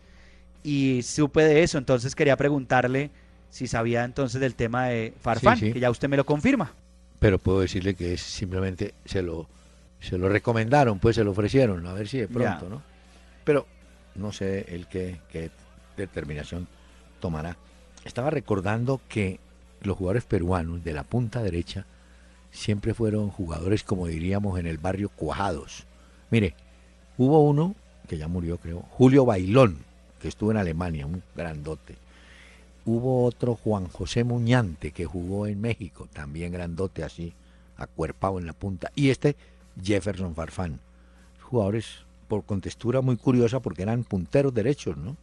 Y 0.64 1.02
supe 1.04 1.44
de 1.44 1.62
eso. 1.62 1.78
Entonces 1.78 2.16
quería 2.16 2.36
preguntarle 2.36 3.12
si 3.50 3.68
sabía 3.68 4.04
entonces 4.04 4.42
del 4.42 4.56
tema 4.56 4.88
de 4.88 5.14
Farfán, 5.22 5.60
que 5.60 5.80
ya 5.80 5.90
usted 5.90 6.10
me 6.10 6.18
lo 6.18 6.26
confirma. 6.26 6.74
Pero 7.20 7.40
puedo 7.40 7.62
decirle 7.62 7.96
que 7.96 8.18
simplemente 8.18 8.94
se 9.06 9.22
lo, 9.22 9.48
se 10.00 10.18
lo 10.18 10.30
recomendaron, 10.30 11.00
pues 11.00 11.16
se 11.16 11.24
lo 11.24 11.32
ofrecieron, 11.32 11.86
a 11.88 11.94
ver 11.94 12.08
si 12.08 12.20
de 12.20 12.28
pronto, 12.28 12.70
¿no? 12.70 12.82
Pero 13.44 13.66
no 14.16 14.32
sé 14.32 14.66
el 14.70 14.88
que, 14.88 15.20
que 15.32 15.50
determinación 15.98 16.68
tomará. 17.20 17.58
Estaba 18.04 18.30
recordando 18.30 19.02
que 19.08 19.40
los 19.82 19.98
jugadores 19.98 20.26
peruanos 20.26 20.84
de 20.84 20.94
la 20.94 21.04
punta 21.04 21.42
derecha 21.42 21.86
siempre 22.52 22.94
fueron 22.94 23.30
jugadores, 23.30 23.84
como 23.84 24.08
diríamos, 24.08 24.60
en 24.60 24.68
el 24.68 24.78
barrio 24.78 25.10
cuajados. 25.10 25.86
Mire, 26.32 26.56
hubo 27.18 27.44
uno 27.44 27.76
que 28.08 28.18
ya 28.18 28.28
murió, 28.28 28.58
creo, 28.58 28.82
Julio 28.92 29.26
Bailón, 29.26 29.80
que 30.22 30.28
estuvo 30.28 30.52
en 30.52 30.58
Alemania, 30.58 31.06
un 31.06 31.24
grandote. 31.36 31.96
Hubo 32.86 33.26
otro 33.26 33.56
Juan 33.56 33.88
José 33.88 34.24
Muñante 34.24 34.92
que 34.92 35.06
jugó 35.06 35.48
en 35.48 35.60
México, 35.60 36.08
también 36.14 36.52
grandote 36.52 37.04
así, 37.04 37.34
acuerpado 37.78 38.38
en 38.40 38.46
la 38.46 38.54
punta. 38.54 38.92
Y 38.96 39.10
este 39.10 39.36
Jefferson 39.82 40.36
Farfán. 40.36 40.80
Jugadores 41.42 42.06
por 42.28 42.44
contextura 42.44 43.02
muy 43.02 43.18
curiosa 43.18 43.60
porque 43.60 43.84
eran 43.84 44.04
punteros 44.04 44.54
derechos, 44.54 44.98
¿no? 44.98 45.16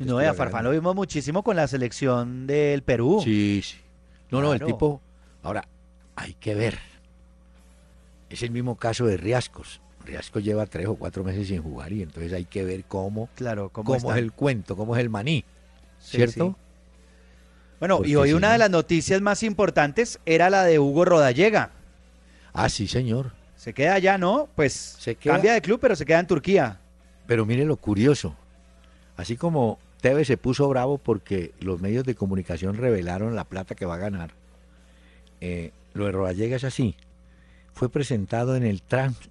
No, 0.00 0.18
a 0.18 0.34
Farfán 0.34 0.64
lo 0.64 0.70
vimos 0.70 0.94
muchísimo 0.94 1.42
con 1.42 1.56
la 1.56 1.66
selección 1.66 2.46
del 2.46 2.82
Perú. 2.82 3.20
Sí, 3.24 3.60
sí. 3.62 3.76
No, 4.30 4.40
no, 4.40 4.52
el 4.54 4.64
tipo. 4.64 5.00
Ahora, 5.42 5.66
hay 6.16 6.34
que 6.34 6.54
ver. 6.54 6.78
Es 8.30 8.42
el 8.42 8.50
mismo 8.50 8.76
caso 8.76 9.04
de 9.06 9.16
Riascos. 9.16 9.80
Riascos 10.04 10.44
lleva 10.44 10.66
tres 10.66 10.86
o 10.86 10.94
cuatro 10.94 11.24
meses 11.24 11.48
sin 11.48 11.62
jugar 11.62 11.92
y 11.92 12.02
entonces 12.02 12.32
hay 12.32 12.44
que 12.44 12.64
ver 12.64 12.84
cómo, 12.84 13.28
claro, 13.34 13.70
cómo, 13.70 13.94
es 13.94 14.04
el 14.16 14.32
cuento, 14.32 14.76
cómo 14.76 14.94
es 14.96 15.00
el 15.00 15.10
maní. 15.10 15.44
¿Cierto? 15.98 16.56
Bueno, 17.84 18.00
y 18.02 18.16
hoy 18.16 18.32
una 18.32 18.50
de 18.50 18.56
las 18.56 18.70
noticias 18.70 19.20
más 19.20 19.42
importantes 19.42 20.18
era 20.24 20.48
la 20.48 20.64
de 20.64 20.78
Hugo 20.78 21.04
Rodallega. 21.04 21.70
Ah, 22.54 22.70
sí, 22.70 22.88
señor. 22.88 23.32
Se 23.56 23.74
queda 23.74 23.92
allá, 23.92 24.16
¿no? 24.16 24.48
Pues 24.56 24.72
se 24.72 25.16
cambia 25.16 25.52
de 25.52 25.60
club, 25.60 25.80
pero 25.82 25.94
se 25.94 26.06
queda 26.06 26.20
en 26.20 26.26
Turquía. 26.26 26.80
Pero 27.26 27.44
mire 27.44 27.66
lo 27.66 27.76
curioso. 27.76 28.34
Así 29.18 29.36
como 29.36 29.78
Tevez 30.00 30.28
se 30.28 30.38
puso 30.38 30.66
bravo 30.66 30.96
porque 30.96 31.52
los 31.60 31.82
medios 31.82 32.04
de 32.04 32.14
comunicación 32.14 32.78
revelaron 32.78 33.36
la 33.36 33.44
plata 33.44 33.74
que 33.74 33.84
va 33.84 33.96
a 33.96 33.98
ganar, 33.98 34.30
eh, 35.42 35.70
lo 35.92 36.06
de 36.06 36.12
Rodallega 36.12 36.56
es 36.56 36.64
así. 36.64 36.96
Fue 37.74 37.90
presentado 37.90 38.56
en 38.56 38.64
el 38.64 38.82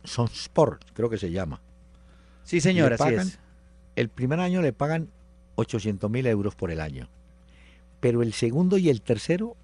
Sport, 0.04 0.84
creo 0.94 1.10
que 1.10 1.18
se 1.18 1.32
llama. 1.32 1.60
Sí, 2.44 2.62
señor, 2.62 2.94
así 2.94 3.16
es. 3.16 3.40
El 3.96 4.10
primer 4.10 4.40
año 4.40 4.62
le 4.62 4.74
pagan 4.74 5.10
800 5.56 6.08
mil 6.12 6.28
euros 6.28 6.54
por 6.54 6.70
el 6.70 6.82
año. 6.82 7.10
Pero 8.04 8.22
el 8.22 8.34
segundo 8.34 8.78
y 8.78 8.90
el 8.90 9.02
tercero, 9.02 9.56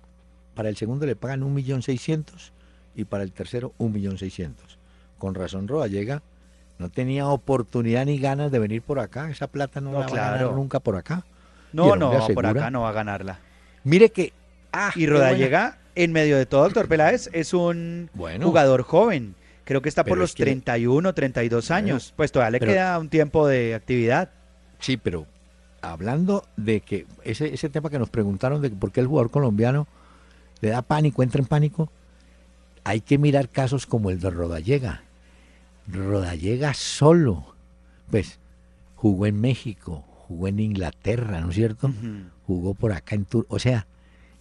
para 0.56 0.70
el 0.70 0.78
segundo 0.78 1.06
le 1.06 1.18
pagan 1.18 1.42
1.600.000 1.42 2.52
y 2.96 3.04
para 3.04 3.26
el 3.26 3.34
tercero 3.34 3.74
1.600.000. 3.80 4.54
Con 5.18 5.36
razón 5.36 5.68
Rodallega 5.68 6.22
no 6.78 6.90
tenía 6.90 7.28
oportunidad 7.28 8.06
ni 8.06 8.18
ganas 8.18 8.50
de 8.50 8.60
venir 8.60 8.82
por 8.82 9.00
acá. 9.00 9.30
Esa 9.30 9.48
plata 9.48 9.82
no, 9.82 9.92
la 9.92 10.00
va 10.00 10.06
a 10.06 10.10
ganar 10.10 10.54
nunca 10.54 10.80
por 10.80 10.96
acá. 10.96 11.26
No, 11.74 11.98
no, 11.98 12.14
por 12.34 12.46
acá 12.46 12.72
no 12.72 12.84
va 12.84 12.90
a 12.90 12.94
ganarla. 12.94 13.42
Mire 13.84 14.10
que... 14.10 14.32
Ah, 14.72 14.94
y 14.96 15.06
Rodallega 15.06 15.78
en 15.96 16.14
medio 16.14 16.38
de 16.38 16.46
todo, 16.46 16.64
doctor 16.64 16.88
Peláez, 16.88 17.30
es 17.34 17.54
un 17.54 18.10
jugador 18.16 18.84
joven. 18.84 19.36
Creo 19.66 19.82
que 19.82 19.90
está 19.90 20.06
por 20.06 20.18
los 20.18 20.34
31, 20.34 21.14
32 21.14 21.72
años. 21.72 22.14
pues 22.16 22.32
todavía 22.32 22.58
le 22.58 22.66
queda 22.66 23.00
un 23.00 23.10
tiempo 23.10 23.50
de 23.50 23.76
actividad. 23.76 24.30
Sí, 24.80 24.96
pero 24.96 25.26
hablando 25.82 26.46
de 26.58 26.82
que 26.82 27.06
ese, 27.24 27.54
ese 27.54 27.70
tema 27.70 27.90
que 27.90 28.00
nos 28.00 28.10
preguntaron 28.10 28.62
de 28.62 28.70
por 28.70 28.92
qué 28.92 29.00
el 29.00 29.08
jugador 29.08 29.32
colombiano 29.32 29.88
le 30.62 30.70
da 30.70 30.82
pánico, 30.82 31.24
entra 31.24 31.42
en 31.42 31.48
pánico, 31.48 31.90
hay 32.84 33.02
que 33.02 33.18
mirar 33.18 33.50
casos 33.50 33.86
como 33.86 34.10
el 34.10 34.20
de 34.20 34.30
Rodallega. 34.30 35.04
Rodallega 35.88 36.74
solo, 36.74 37.56
pues 38.10 38.40
jugó 38.96 39.26
en 39.26 39.40
México, 39.40 40.04
jugó 40.28 40.48
en 40.48 40.60
Inglaterra, 40.60 41.42
¿no 41.42 41.50
es 41.50 41.56
cierto? 41.56 41.92
Jugó 42.46 42.74
por 42.74 42.92
acá 42.92 43.16
en 43.16 43.26
Tur, 43.26 43.46
o 43.50 43.60
sea, 43.60 43.88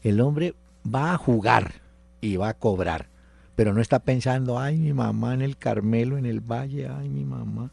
el 0.03 0.21
hombre 0.21 0.55
va 0.85 1.15
a 1.15 1.19
jugar 1.19 1.75
y 2.21 2.37
va 2.37 2.51
a 2.51 2.55
cobrar, 2.55 3.07
pero 3.55 3.73
no 3.73 3.81
está 3.81 3.99
pensando, 3.99 4.59
ay, 4.59 4.79
mi 4.79 4.93
mamá 4.93 5.35
en 5.35 5.43
el 5.43 5.57
Carmelo, 5.57 6.19
en 6.19 6.27
el 6.27 6.41
Valle, 6.41 6.89
ay, 6.89 7.09
mi 7.09 7.25
mamá, 7.25 7.71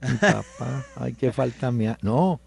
mi 0.00 0.16
papá, 0.16 0.84
ay, 0.96 1.14
qué 1.14 1.32
falta 1.32 1.70
me 1.70 1.96
No, 2.02 2.40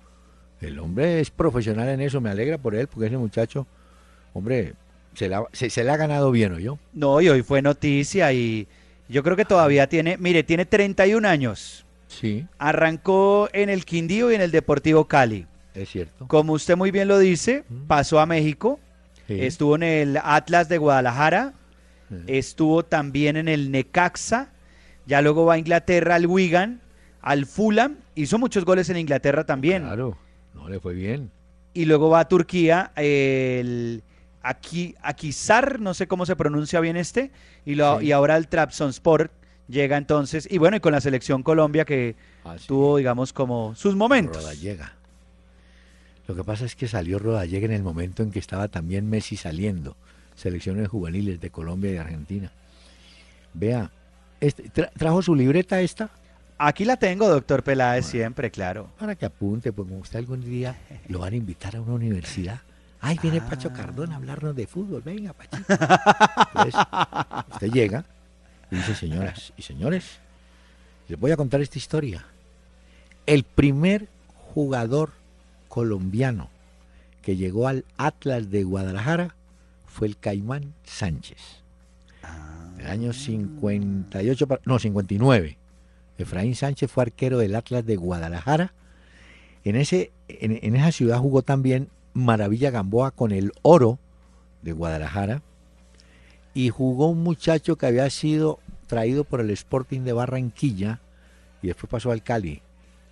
el 0.67 0.80
hombre 0.80 1.19
es 1.19 1.30
profesional 1.30 1.89
en 1.89 2.02
eso, 2.02 2.21
me 2.21 2.30
alegra 2.30 2.58
por 2.58 2.76
él, 2.76 2.88
porque 2.88 3.08
ese 3.08 3.17
muchacho, 3.17 3.67
hombre, 4.34 4.73
se, 5.15 5.30
la, 5.30 5.45
se, 5.52 5.89
ha 5.89 5.97
ganado 5.97 6.32
bien, 6.32 6.54
¿o 6.54 6.60
yo? 6.60 6.80
No, 6.93 7.21
y 7.21 7.30
hoy 7.30 7.43
fue 7.43 7.62
noticia 7.62 8.32
y 8.34 8.67
yo 9.10 9.23
creo 9.23 9.36
que 9.36 9.45
todavía 9.45 9.88
tiene, 9.88 10.17
mire, 10.17 10.43
tiene 10.43 10.65
31 10.65 11.28
años. 11.28 11.86
Sí. 12.08 12.45
Arrancó 12.58 13.49
en 13.54 13.69
el 13.69 13.86
Quindío 13.86 14.32
y 14.32 14.36
en 14.36 14.41
el 14.41 14.52
Deportivo 14.52 15.06
Cali. 15.06 15.47
Es 15.73 15.89
cierto. 15.89 16.28
Como 16.28 16.54
usted 16.54 16.78
muy 16.78 16.91
bien 16.91 17.08
lo 17.08 17.17
dice, 17.17 17.63
pasó 17.88 18.19
a 18.19 18.26
México, 18.26 18.80
Estuvo 19.28 19.76
en 19.76 19.84
el 19.84 20.19
Atlas 20.21 20.69
de 20.69 20.78
Guadalajara, 20.78 21.54
estuvo 22.28 22.84
también 22.84 23.38
en 23.38 23.47
el 23.47 23.71
Necaxa, 23.71 24.49
ya 25.06 25.21
luego 25.21 25.45
va 25.45 25.56
a 25.56 25.58
Inglaterra 25.58 26.15
al 26.15 26.28
Wigan, 26.28 26.82
al 27.21 27.45
Fulham, 27.45 27.97
hizo 28.15 28.38
muchos 28.38 28.65
goles 28.65 28.89
en 28.89 28.97
Inglaterra 28.97 29.45
también. 29.45 29.84
Claro, 29.84 30.17
no 30.54 30.70
le 30.70 30.80
fue 30.80 30.94
bien. 30.94 31.32
Y 31.74 31.86
luego 31.86 32.10
va 32.10 32.22
a 32.22 32.28
Turquía, 32.28 32.92
el 32.96 34.04
Aki, 34.44 34.96
Akisar, 35.02 35.80
no 35.80 35.94
sé 35.94 36.08
cómo 36.08 36.26
se 36.26 36.36
pronuncia 36.36 36.80
bien 36.80 36.98
este, 36.98 37.32
y, 37.66 37.76
lo, 37.76 38.02
y 38.02 38.12
ahora 38.12 38.38
el 38.38 38.48
Trabzonspor 38.48 39.32
llega 39.68 39.98
entonces, 39.98 40.48
y 40.52 40.58
bueno, 40.58 40.78
y 40.78 40.80
con 40.80 40.92
la 40.92 41.02
selección 41.02 41.44
Colombia 41.44 41.86
que 41.86 42.16
ah, 42.44 42.58
tuvo, 42.68 42.98
digamos, 42.98 43.34
como 43.34 43.74
sus 43.76 43.96
momentos. 43.96 44.62
llega. 44.62 44.94
Lo 46.28 46.36
que 46.36 46.44
pasa 46.44 46.66
es 46.66 46.76
que 46.76 46.88
salió 46.88 47.20
Rodallega 47.20 47.66
en 47.66 47.74
el 47.74 47.84
momento 47.84 48.24
en 48.24 48.32
que 48.32 48.39
estaba 48.39 48.68
también 48.68 49.10
Messi 49.10 49.36
saliendo, 49.36 49.98
selecciones 50.36 50.88
juveniles 50.88 51.39
de 51.42 51.50
Colombia 51.50 51.89
y 51.89 51.94
de 51.94 52.00
Argentina. 52.00 52.52
Vea, 53.54 53.92
este, 54.39 54.70
¿trajo 54.70 55.22
su 55.22 55.36
libreta 55.36 55.82
esta? 55.82 56.10
Aquí 56.58 56.86
la 56.86 56.98
tengo, 56.98 57.28
doctor 57.28 57.63
Peláez, 57.63 58.06
siempre, 58.06 58.52
claro. 58.52 58.89
Para 59.00 59.16
que 59.16 59.26
apunte, 59.26 59.74
pues 59.74 59.88
como 59.88 60.00
usted 60.00 60.20
algún 60.20 60.42
día 60.42 60.76
lo 61.08 61.20
van 61.20 61.34
a 61.34 61.36
invitar 61.36 61.76
a 61.76 61.82
una 61.82 61.94
universidad. 61.94 62.62
Ay, 63.02 63.20
viene 63.22 63.39
ah. 63.39 63.50
Pacho 63.50 63.74
Cardón 63.74 64.13
a 64.13 64.16
hablarnos 64.16 64.56
de 64.56 64.66
fútbol. 64.66 65.02
Venga, 65.04 65.34
Pacho. 65.34 65.58
usted 67.52 67.72
llega 67.72 68.06
y 68.72 68.78
dice, 68.78 68.96
señoras 68.96 69.52
y 69.58 69.62
señores, 69.62 70.20
les 71.10 71.20
voy 71.20 71.32
a 71.32 71.38
contar 71.38 71.60
esta 71.62 71.78
historia. 71.78 72.26
El 73.26 73.44
primer 73.44 74.08
jugador 74.54 75.12
colombiano 75.68 76.50
que 77.22 77.36
llegó 77.36 77.68
al 77.68 77.84
Atlas 77.98 78.52
de 78.52 78.63
Guadalajara 78.63 79.36
fue 79.86 80.08
el 80.08 80.18
Caimán 80.18 80.74
Sánchez. 80.84 81.62
Ah. 82.22 82.70
El 82.80 82.88
año 82.88 83.13
58, 83.13 84.48
no, 84.66 84.80
59. 84.80 85.58
Efraín 86.17 86.56
Sánchez 86.56 86.91
fue 86.91 87.04
arquero 87.04 87.38
del 87.38 87.56
Atlas 87.56 87.86
de 87.86 87.95
Guadalajara. 87.95 88.73
En, 89.63 89.76
ese, 89.76 90.12
en, 90.28 90.76
esa 90.76 90.91
ciudad 90.91 91.19
jugó 91.19 91.41
también 91.41 91.89
Maravilla 92.13 92.69
Gamboa 92.69 93.12
con 93.12 93.32
el 93.32 93.52
Oro 93.62 93.99
de 94.62 94.73
Guadalajara. 94.73 95.41
Y 96.54 96.69
jugó 96.69 97.10
un 97.10 97.23
muchacho 97.23 97.78
que 97.78 97.88
había 97.88 98.10
sido 98.10 98.60
traído 98.88 99.23
por 99.23 99.41
el 99.41 99.49
Sporting 99.49 100.02
de 100.02 100.13
Barranquilla 100.13 100.99
y 101.62 101.67
después 101.67 101.89
pasó 101.89 102.12
al 102.12 102.21
Cali, 102.21 102.62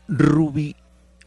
Rubi 0.08 0.76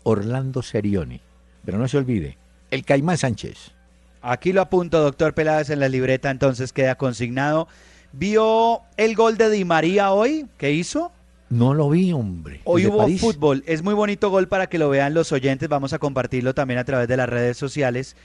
Orlando 0.04 0.62
Serioni. 0.62 1.20
Pero 1.64 1.78
no 1.78 1.88
se 1.88 1.98
olvide, 1.98 2.36
el 2.70 2.84
Caimán 2.84 3.18
Sánchez. 3.18 3.72
Aquí 4.20 4.52
lo 4.52 4.60
apunto, 4.60 5.02
doctor 5.02 5.34
Peláez, 5.34 5.70
en 5.70 5.80
la 5.80 5.88
libreta, 5.88 6.30
entonces 6.30 6.72
queda 6.72 6.94
consignado. 6.94 7.66
¿Vio 8.12 8.82
el 8.96 9.16
gol 9.16 9.36
de 9.36 9.50
Di 9.50 9.64
María 9.64 10.12
hoy? 10.12 10.46
¿Qué 10.56 10.70
hizo? 10.72 11.10
No 11.50 11.74
lo 11.74 11.90
vi, 11.90 12.12
hombre. 12.12 12.60
Hoy 12.64 12.86
hubo 12.86 13.06
fútbol. 13.18 13.62
Es 13.66 13.82
muy 13.82 13.94
bonito 13.94 14.30
gol 14.30 14.48
para 14.48 14.68
que 14.68 14.78
lo 14.78 14.88
vean 14.88 15.14
los 15.14 15.30
oyentes. 15.32 15.68
Vamos 15.68 15.92
a 15.92 15.98
compartirlo 15.98 16.54
también 16.54 16.78
a 16.78 16.84
través 16.84 17.06
de 17.08 17.16
las 17.16 17.28
redes 17.28 17.56
sociales. 17.56 18.16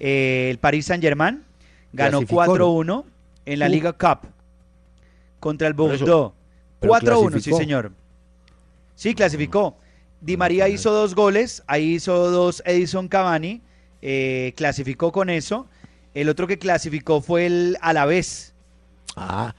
Eh, 0.00 0.48
el 0.50 0.58
Paris 0.58 0.86
Saint-Germain 0.86 1.42
ganó 1.92 2.22
4-1 2.22 3.04
en 3.46 3.58
la 3.58 3.68
Liga 3.68 3.92
Cup 3.92 4.28
contra 5.40 5.66
el 5.68 5.74
Bordeaux. 5.74 6.34
4-1, 6.80 7.40
sí, 7.40 7.52
señor. 7.52 7.92
Sí, 8.94 9.14
clasificó. 9.14 9.76
Di 10.20 10.36
María 10.36 10.68
hizo 10.68 10.92
dos 10.92 11.14
goles, 11.14 11.62
ahí 11.66 11.94
hizo 11.94 12.30
dos 12.30 12.62
Edison 12.66 13.08
Cavani, 13.08 13.60
eh, 14.02 14.52
clasificó 14.56 15.12
con 15.12 15.30
eso. 15.30 15.66
El 16.14 16.28
otro 16.28 16.46
que 16.46 16.58
clasificó 16.58 17.20
fue 17.20 17.46
el 17.46 17.76
Alavés. 17.80 18.54
Ah, 19.16 19.54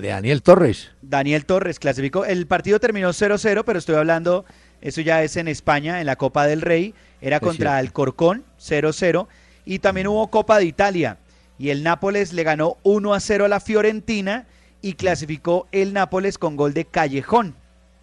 de 0.00 0.08
Daniel 0.08 0.42
Torres. 0.42 0.90
Daniel 1.02 1.44
Torres 1.46 1.78
clasificó. 1.78 2.24
El 2.24 2.46
partido 2.46 2.80
terminó 2.80 3.10
0-0, 3.10 3.62
pero 3.64 3.78
estoy 3.78 3.96
hablando, 3.96 4.44
eso 4.80 5.00
ya 5.00 5.22
es 5.22 5.36
en 5.36 5.48
España, 5.48 6.00
en 6.00 6.06
la 6.06 6.16
Copa 6.16 6.46
del 6.46 6.60
Rey. 6.60 6.94
Era 7.20 7.40
contra 7.40 7.80
el 7.80 7.92
Corcón, 7.92 8.44
0-0. 8.58 9.26
Y 9.64 9.78
también 9.78 10.06
hubo 10.06 10.28
Copa 10.28 10.58
de 10.58 10.66
Italia. 10.66 11.18
Y 11.58 11.70
el 11.70 11.82
Nápoles 11.82 12.32
le 12.32 12.42
ganó 12.42 12.76
1-0 12.82 13.44
a 13.44 13.48
la 13.48 13.60
Fiorentina 13.60 14.46
y 14.82 14.94
clasificó 14.94 15.66
el 15.72 15.92
Nápoles 15.92 16.36
con 16.36 16.56
gol 16.56 16.74
de 16.74 16.84
Callejón. 16.84 17.54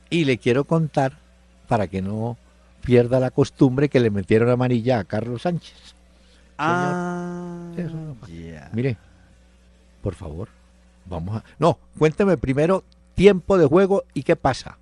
Y 0.10 0.26
le 0.26 0.38
quiero 0.38 0.64
contar 0.64 1.20
para 1.68 1.88
que 1.88 2.02
no 2.02 2.38
pierda 2.82 3.20
la 3.20 3.32
costumbre 3.32 3.90
que 3.90 4.00
le 4.00 4.10
metieron 4.10 4.50
amarilla 4.50 5.00
a 5.00 5.04
Carlos 5.04 5.44
Sánchez. 5.44 5.76
Ah, 6.58 7.72
Mire, 8.74 8.98
por 10.02 10.16
favor, 10.16 10.50
vamos 11.12 11.38
a... 11.38 11.44
No, 11.60 11.78
cuénteme 12.00 12.38
primero 12.38 12.84
tiempo 13.14 13.58
de 13.58 13.68
juego 13.68 14.06
y 14.14 14.24
qué 14.24 14.36
pasa. 14.36 14.80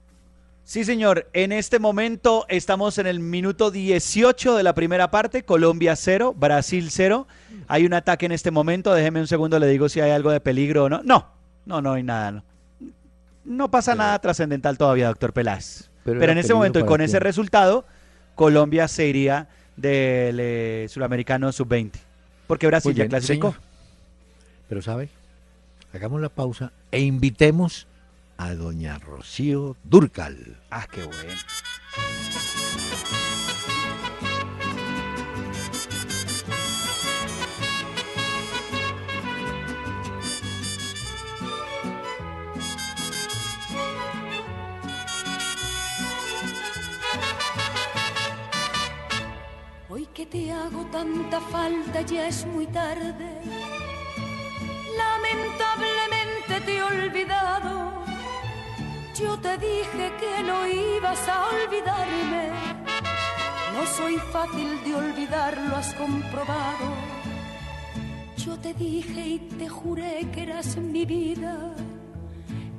Sí, 0.63 0.85
señor. 0.85 1.27
En 1.33 1.51
este 1.51 1.79
momento 1.79 2.45
estamos 2.47 2.99
en 2.99 3.07
el 3.07 3.19
minuto 3.19 3.71
18 3.71 4.55
de 4.55 4.63
la 4.63 4.75
primera 4.75 5.09
parte. 5.09 5.43
Colombia 5.43 5.95
0, 5.95 6.35
Brasil 6.37 6.89
0. 6.91 7.27
Hay 7.67 7.85
un 7.85 7.93
ataque 7.93 8.27
en 8.27 8.31
este 8.31 8.51
momento. 8.51 8.93
Déjeme 8.93 9.19
un 9.19 9.27
segundo, 9.27 9.57
le 9.57 9.67
digo 9.67 9.89
si 9.89 9.99
hay 9.99 10.11
algo 10.11 10.29
de 10.29 10.39
peligro 10.39 10.85
o 10.85 10.89
no. 10.89 11.01
No, 11.03 11.27
no, 11.65 11.81
no 11.81 11.93
hay 11.93 12.03
nada. 12.03 12.43
No, 13.43 13.71
pasa 13.71 13.95
nada 13.95 14.19
trascendental 14.19 14.77
todavía, 14.77 15.07
doctor 15.07 15.33
Peláez. 15.33 15.89
Pero, 16.03 16.23
en 16.23 16.37
ese 16.37 16.53
momento 16.53 16.79
y 16.79 16.85
con 16.85 17.01
ese 17.01 17.19
resultado, 17.19 17.85
Colombia 18.35 18.87
se 18.87 19.07
iría 19.07 19.49
del 19.75 20.39
eh, 20.39 20.85
Sudamericano 20.87 21.51
Sub-20. 21.51 21.93
Porque 22.45 22.67
Brasil 22.67 22.93
ya 22.93 23.07
clasificó. 23.07 23.55
Pero, 24.67 24.83
¿sabe? 24.83 25.09
Hagamos 25.91 26.21
la 26.21 26.29
pausa 26.29 26.71
e 26.91 27.01
invitemos 27.01 27.87
a 28.37 28.53
doña 28.53 28.99
Rocío 28.99 29.75
Durcal. 29.83 30.61
Ah, 30.69 30.85
qué 30.85 31.03
bueno. 31.03 31.33
Hoy 49.89 50.05
que 50.13 50.27
te 50.27 50.51
hago 50.51 50.85
tanta 50.91 51.41
falta 51.41 52.01
ya 52.01 52.27
es 52.27 52.45
muy 52.45 52.67
tarde. 52.67 53.78
Lamentablemente 55.03 56.61
te 56.65 56.77
he 56.77 56.83
olvidado 56.83 57.89
yo 59.19 59.37
te 59.37 59.57
dije 59.57 60.13
que 60.17 60.43
no 60.43 60.65
ibas 60.65 61.27
a 61.27 61.47
olvidarme. 61.49 62.51
No 63.73 63.85
soy 63.85 64.15
fácil 64.31 64.81
de 64.85 64.95
olvidar, 64.95 65.57
lo 65.57 65.75
has 65.75 65.93
comprobado. 65.95 66.87
Yo 68.37 68.57
te 68.57 68.73
dije 68.73 69.21
y 69.27 69.39
te 69.39 69.67
juré 69.67 70.25
que 70.31 70.43
eras 70.43 70.77
mi 70.77 71.05
vida, 71.05 71.53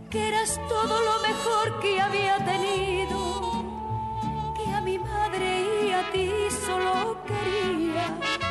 que 0.09 0.29
eras 0.29 0.59
todo 0.67 0.97
lo 1.09 1.21
mejor 1.29 1.81
que 1.81 2.01
había 2.01 2.37
tenido, 2.39 3.19
que 4.57 4.73
a 4.73 4.81
mi 4.81 4.99
madre 4.99 5.49
y 5.87 5.93
a 5.93 6.11
ti 6.11 6.31
solo 6.67 7.19
quería, 7.27 8.07
que 8.39 8.50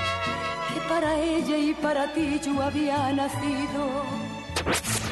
para 0.90 1.20
ella 1.20 1.58
y 1.58 1.74
para 1.76 2.12
ti 2.14 2.42
yo 2.44 2.62
había 2.62 3.14
nacido. 3.14 3.84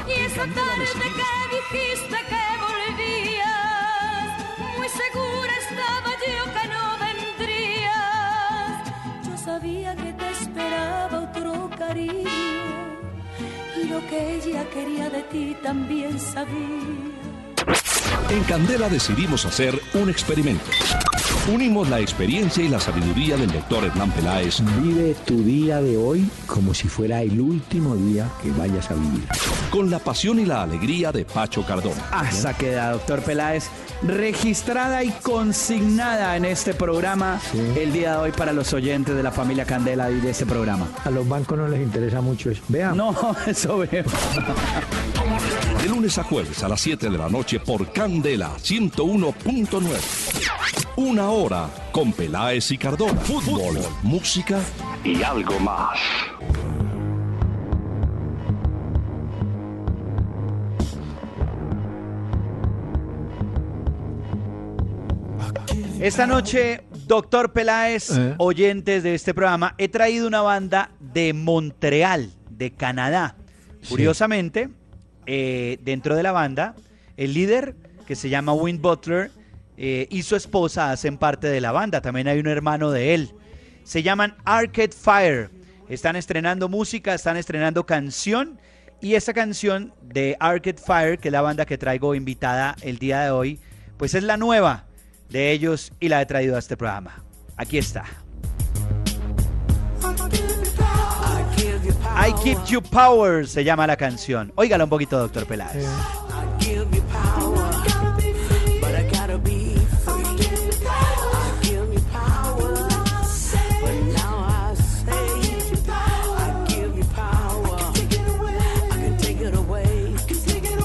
Y 0.07 0.11
esa 0.27 0.45
tarde 0.57 0.85
que 0.99 1.29
dijiste 1.55 2.17
que 2.29 2.47
segura 4.89 5.53
estaba 5.65 6.11
yo 6.25 6.43
que 6.55 6.65
no 6.73 6.83
vendrías. 7.05 8.73
Yo 9.27 9.37
sabía 9.37 9.95
que 9.95 10.13
te 10.13 10.29
esperaba 10.31 11.15
otro 11.29 11.69
cariño 11.77 12.27
y 13.79 13.83
lo 13.85 13.99
que 14.07 14.35
ella 14.35 14.63
quería 14.73 15.09
de 15.09 15.23
ti 15.23 15.55
también 15.61 16.19
sabía. 16.19 17.26
En 18.29 18.43
Candela 18.43 18.89
decidimos 18.89 19.45
hacer 19.45 19.79
un 19.93 20.09
experimento. 20.09 20.65
Unimos 21.53 21.89
la 21.89 22.01
experiencia 22.01 22.61
y 22.61 22.67
la 22.67 22.77
sabiduría 22.77 23.37
del 23.37 23.49
doctor 23.49 23.85
Hernán 23.85 24.11
Peláez. 24.11 24.61
Vive 24.81 25.15
tu 25.25 25.43
día 25.43 25.81
de 25.81 25.95
hoy 25.95 26.29
como 26.45 26.73
si 26.73 26.89
fuera 26.89 27.21
el 27.21 27.39
último 27.39 27.95
día 27.95 28.29
que 28.43 28.51
vayas 28.51 28.91
a 28.91 28.95
vivir. 28.95 29.23
Con 29.69 29.89
la 29.89 29.99
pasión 29.99 30.39
y 30.39 30.45
la 30.45 30.63
alegría 30.63 31.13
de 31.13 31.23
Pacho 31.23 31.65
Cardona. 31.65 32.03
Hasta 32.11 32.53
queda, 32.53 32.91
doctor 32.91 33.21
Peláez, 33.21 33.69
registrada 34.03 35.05
y 35.05 35.11
consignada 35.23 36.35
en 36.35 36.43
este 36.43 36.73
programa 36.73 37.39
el 37.77 37.93
día 37.93 38.11
de 38.11 38.17
hoy 38.17 38.31
para 38.33 38.51
los 38.51 38.73
oyentes 38.73 39.15
de 39.15 39.23
la 39.23 39.31
familia 39.31 39.63
Candela 39.63 40.11
y 40.11 40.19
de 40.19 40.31
este 40.31 40.45
programa. 40.45 40.87
A 41.05 41.09
los 41.11 41.27
bancos 41.27 41.57
no 41.57 41.69
les 41.69 41.81
interesa 41.81 42.19
mucho 42.19 42.51
eso. 42.51 42.61
Vean. 42.67 42.97
No, 42.97 43.15
eso 43.47 43.77
veo. 43.77 44.03
De 45.87 45.93
lunes 45.93 46.17
a 46.17 46.23
jueves 46.23 46.61
a 46.65 46.67
las 46.67 46.81
7 46.81 47.09
de 47.09 47.17
la 47.17 47.29
noche 47.29 47.61
por 47.61 47.89
Candela 47.93 48.57
101.9. 48.57 49.87
Una 50.97 51.29
hora 51.29 51.69
con 51.93 52.11
Peláez 52.11 52.71
y 52.71 52.77
Cardona. 52.77 53.21
Fútbol, 53.21 53.77
música 54.03 54.59
y 55.05 55.23
algo 55.23 55.57
más. 55.61 55.97
Esta 66.01 66.27
noche, 66.27 66.83
doctor 67.07 67.53
Peláez, 67.53 68.09
eh. 68.09 68.35
oyentes 68.39 69.03
de 69.03 69.15
este 69.15 69.33
programa, 69.33 69.73
he 69.77 69.87
traído 69.87 70.27
una 70.27 70.41
banda 70.41 70.91
de 70.99 71.31
Montreal, 71.31 72.33
de 72.49 72.73
Canadá. 72.73 73.37
Curiosamente, 73.87 74.69
eh, 75.27 75.77
dentro 75.81 76.15
de 76.15 76.23
la 76.23 76.31
banda, 76.31 76.75
el 77.17 77.33
líder, 77.33 77.75
que 78.07 78.15
se 78.15 78.29
llama 78.29 78.53
Win 78.53 78.81
Butler, 78.81 79.31
eh, 79.77 80.07
y 80.09 80.23
su 80.23 80.35
esposa 80.35 80.91
hacen 80.91 81.17
parte 81.17 81.47
de 81.47 81.61
la 81.61 81.71
banda. 81.71 82.01
También 82.01 82.27
hay 82.27 82.39
un 82.39 82.47
hermano 82.47 82.89
de 82.91 83.13
él. 83.13 83.31
Se 83.83 84.01
llaman 84.01 84.35
Arcade 84.45 84.91
Fire. 84.91 85.51
Están 85.87 86.15
estrenando 86.15 86.67
música, 86.67 87.13
están 87.13 87.37
estrenando 87.37 87.85
canción. 87.85 88.59
Y 88.99 89.13
esa 89.13 89.33
canción 89.33 89.93
de 90.01 90.35
Arcade 90.39 90.81
Fire, 90.83 91.19
que 91.19 91.27
es 91.27 91.31
la 91.31 91.41
banda 91.41 91.65
que 91.65 91.77
traigo 91.77 92.15
invitada 92.15 92.75
el 92.81 92.97
día 92.97 93.21
de 93.21 93.29
hoy, 93.29 93.59
pues 93.97 94.15
es 94.15 94.23
la 94.23 94.37
nueva 94.37 94.85
de 95.29 95.51
ellos 95.51 95.91
y 95.99 96.09
la 96.09 96.21
he 96.21 96.25
traído 96.25 96.55
a 96.55 96.59
este 96.59 96.75
programa. 96.75 97.23
Aquí 97.57 97.77
está. 97.77 98.05
I 102.19 102.33
Keep 102.43 102.65
You 102.65 102.81
Power 102.81 103.47
se 103.47 103.63
llama 103.63 103.85
la 103.85 103.95
canción. 103.95 104.51
Óigala 104.55 104.85
un 104.85 104.89
poquito, 104.89 105.19
doctor 105.19 105.45
Peláez. 105.45 105.85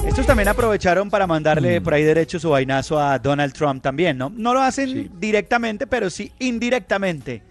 Estos 0.07 0.27
también 0.27 0.47
aprovecharon 0.47 1.09
para 1.09 1.25
mandarle 1.25 1.79
mm. 1.79 1.83
por 1.83 1.95
ahí 1.95 2.03
derecho 2.03 2.39
su 2.39 2.51
vainazo 2.51 2.99
a 2.99 3.17
Donald 3.17 3.53
Trump 3.53 3.81
también, 3.81 4.19
¿no? 4.19 4.29
No 4.29 4.53
lo 4.53 4.61
hacen 4.61 5.11
directamente, 5.19 5.87
pero 5.87 6.11
sí 6.11 6.31
indirectamente 6.37 7.41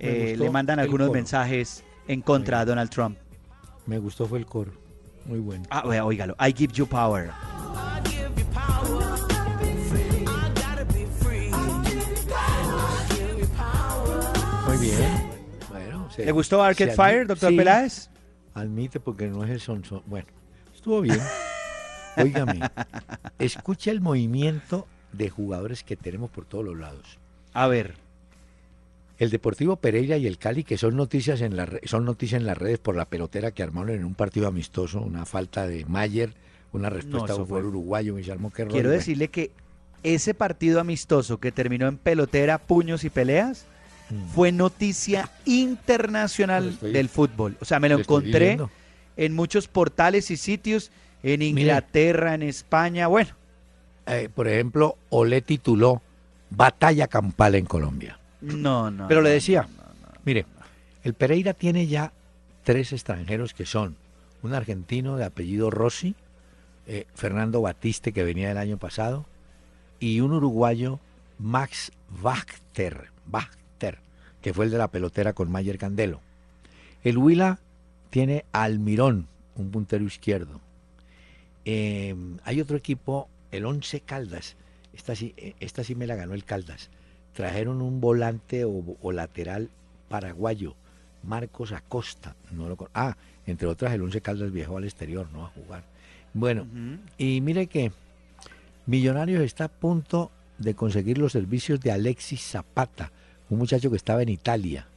eh, 0.00 0.34
le 0.36 0.50
mandan 0.50 0.80
algunos 0.80 1.12
mensajes 1.12 1.84
en 2.08 2.20
contra 2.20 2.58
de 2.60 2.64
Donald 2.66 2.90
Trump. 2.90 3.16
Me 3.88 3.96
gustó 3.96 4.26
fue 4.26 4.38
el 4.38 4.44
coro. 4.44 4.70
Muy 5.24 5.38
bueno. 5.38 5.64
Ah, 5.70 5.82
oígalo. 6.04 6.36
I 6.38 6.52
give 6.54 6.74
you 6.74 6.86
power. 6.86 7.30
Muy 14.66 14.76
bien. 14.76 15.30
Bueno, 15.70 16.06
¿Le 16.18 16.32
gustó 16.32 16.62
Arcade 16.62 16.92
Fire, 16.92 17.26
doctor 17.26 17.56
Peláez? 17.56 18.10
Admite 18.52 19.00
porque 19.00 19.26
no 19.26 19.42
es 19.42 19.50
el 19.50 19.60
son, 19.60 19.82
son. 19.82 20.02
Bueno, 20.04 20.28
estuvo 20.74 21.00
bien. 21.00 21.20
Óigame, 22.18 22.60
escucha 23.38 23.90
el 23.90 24.02
movimiento 24.02 24.86
de 25.14 25.30
jugadores 25.30 25.82
que 25.82 25.96
tenemos 25.96 26.28
por 26.28 26.44
todos 26.44 26.62
los 26.62 26.76
lados. 26.76 27.18
A 27.54 27.66
ver. 27.68 27.94
El 29.18 29.30
Deportivo 29.30 29.76
Pereira 29.76 30.16
y 30.16 30.26
el 30.26 30.38
Cali, 30.38 30.62
que 30.62 30.78
son 30.78 30.96
noticias 30.96 31.40
en 31.40 31.56
la, 31.56 31.68
son 31.84 32.04
noticias 32.04 32.40
en 32.40 32.46
las 32.46 32.56
redes 32.56 32.78
por 32.78 32.94
la 32.96 33.06
pelotera 33.06 33.50
que 33.50 33.62
armaron 33.62 33.90
en 33.90 34.04
un 34.04 34.14
partido 34.14 34.46
amistoso, 34.46 35.00
una 35.00 35.26
falta 35.26 35.66
de 35.66 35.84
Mayer, 35.86 36.34
una 36.72 36.88
respuesta 36.88 37.36
no, 37.36 37.44
fue 37.44 37.64
uruguayo, 37.64 38.14
Guillermo 38.14 38.50
Querrol. 38.50 38.72
Quiero 38.72 38.90
decirle 38.90 39.28
que 39.28 39.50
ese 40.04 40.34
partido 40.34 40.80
amistoso 40.80 41.38
que 41.38 41.50
terminó 41.50 41.88
en 41.88 41.96
pelotera, 41.96 42.58
puños 42.58 43.02
y 43.02 43.10
peleas, 43.10 43.66
mm. 44.10 44.28
fue 44.34 44.52
noticia 44.52 45.30
internacional 45.44 46.78
del 46.80 47.08
fútbol. 47.08 47.56
O 47.60 47.64
sea, 47.64 47.80
me 47.80 47.88
lo 47.88 47.98
encontré 47.98 48.58
en 49.16 49.34
muchos 49.34 49.66
portales 49.66 50.30
y 50.30 50.36
sitios 50.36 50.92
en 51.24 51.42
Inglaterra, 51.42 52.34
en 52.34 52.42
España, 52.42 53.08
bueno. 53.08 53.30
Eh, 54.06 54.28
por 54.32 54.46
ejemplo, 54.48 54.96
Olé 55.10 55.42
tituló 55.42 56.00
Batalla 56.50 57.08
Campal 57.08 57.56
en 57.56 57.66
Colombia. 57.66 58.18
No, 58.40 58.90
no. 58.90 59.08
Pero 59.08 59.22
le 59.22 59.30
decía, 59.30 59.68
mire, 60.24 60.46
el 61.02 61.14
Pereira 61.14 61.54
tiene 61.54 61.86
ya 61.86 62.12
tres 62.64 62.92
extranjeros 62.92 63.54
que 63.54 63.66
son 63.66 63.96
un 64.42 64.54
argentino 64.54 65.16
de 65.16 65.24
apellido 65.24 65.70
Rossi, 65.70 66.14
eh, 66.86 67.06
Fernando 67.14 67.60
Batiste, 67.60 68.12
que 68.12 68.24
venía 68.24 68.50
el 68.50 68.58
año 68.58 68.78
pasado, 68.78 69.26
y 70.00 70.20
un 70.20 70.32
uruguayo, 70.32 71.00
Max 71.38 71.92
Wachter, 72.22 73.10
Wachter, 73.30 73.98
que 74.40 74.54
fue 74.54 74.66
el 74.66 74.70
de 74.70 74.78
la 74.78 74.88
pelotera 74.88 75.32
con 75.32 75.50
Mayer 75.50 75.78
Candelo. 75.78 76.20
El 77.02 77.18
Huila 77.18 77.58
tiene 78.10 78.44
Almirón, 78.52 79.28
un 79.56 79.70
puntero 79.70 80.04
izquierdo. 80.04 80.60
Em, 81.64 82.38
hay 82.44 82.60
otro 82.60 82.76
equipo, 82.76 83.28
el 83.50 83.66
Once 83.66 84.00
Caldas. 84.00 84.56
Esta 84.94 85.14
sí, 85.14 85.34
eh, 85.36 85.54
esta 85.60 85.84
sí 85.84 85.94
me 85.94 86.06
la 86.06 86.16
ganó 86.16 86.34
el 86.34 86.44
Caldas. 86.44 86.90
Trajeron 87.38 87.82
un 87.82 88.00
volante 88.00 88.64
o, 88.64 89.12
lateral 89.12 89.70
paraguayo, 90.08 90.74
Marcos 91.22 91.70
Acosta. 91.70 92.34
No 92.50 92.68
lo, 92.68 92.76
ah, 92.94 93.16
entre 93.46 93.68
otras 93.68 93.94
el 93.94 94.02
Once 94.02 94.20
Caldas 94.20 94.50
viajó 94.50 94.76
al 94.76 94.82
exterior, 94.82 95.28
no 95.32 95.46
a 95.46 95.50
jugar. 95.50 95.84
Bueno, 96.34 96.66
y 97.16 97.40
mire 97.40 97.68
que 97.68 97.92
Millonarios 98.86 99.40
está 99.42 99.66
a 99.66 99.68
punto 99.68 100.32
de 100.58 100.74
conseguir 100.74 101.18
los 101.18 101.30
servicios 101.30 101.78
de 101.78 101.92
Alexis 101.92 102.42
Zapata, 102.42 103.12
un 103.50 103.58
muchacho 103.58 103.88
que 103.88 103.96
estaba 103.96 104.20
en 104.22 104.30
Italia. 104.30 104.88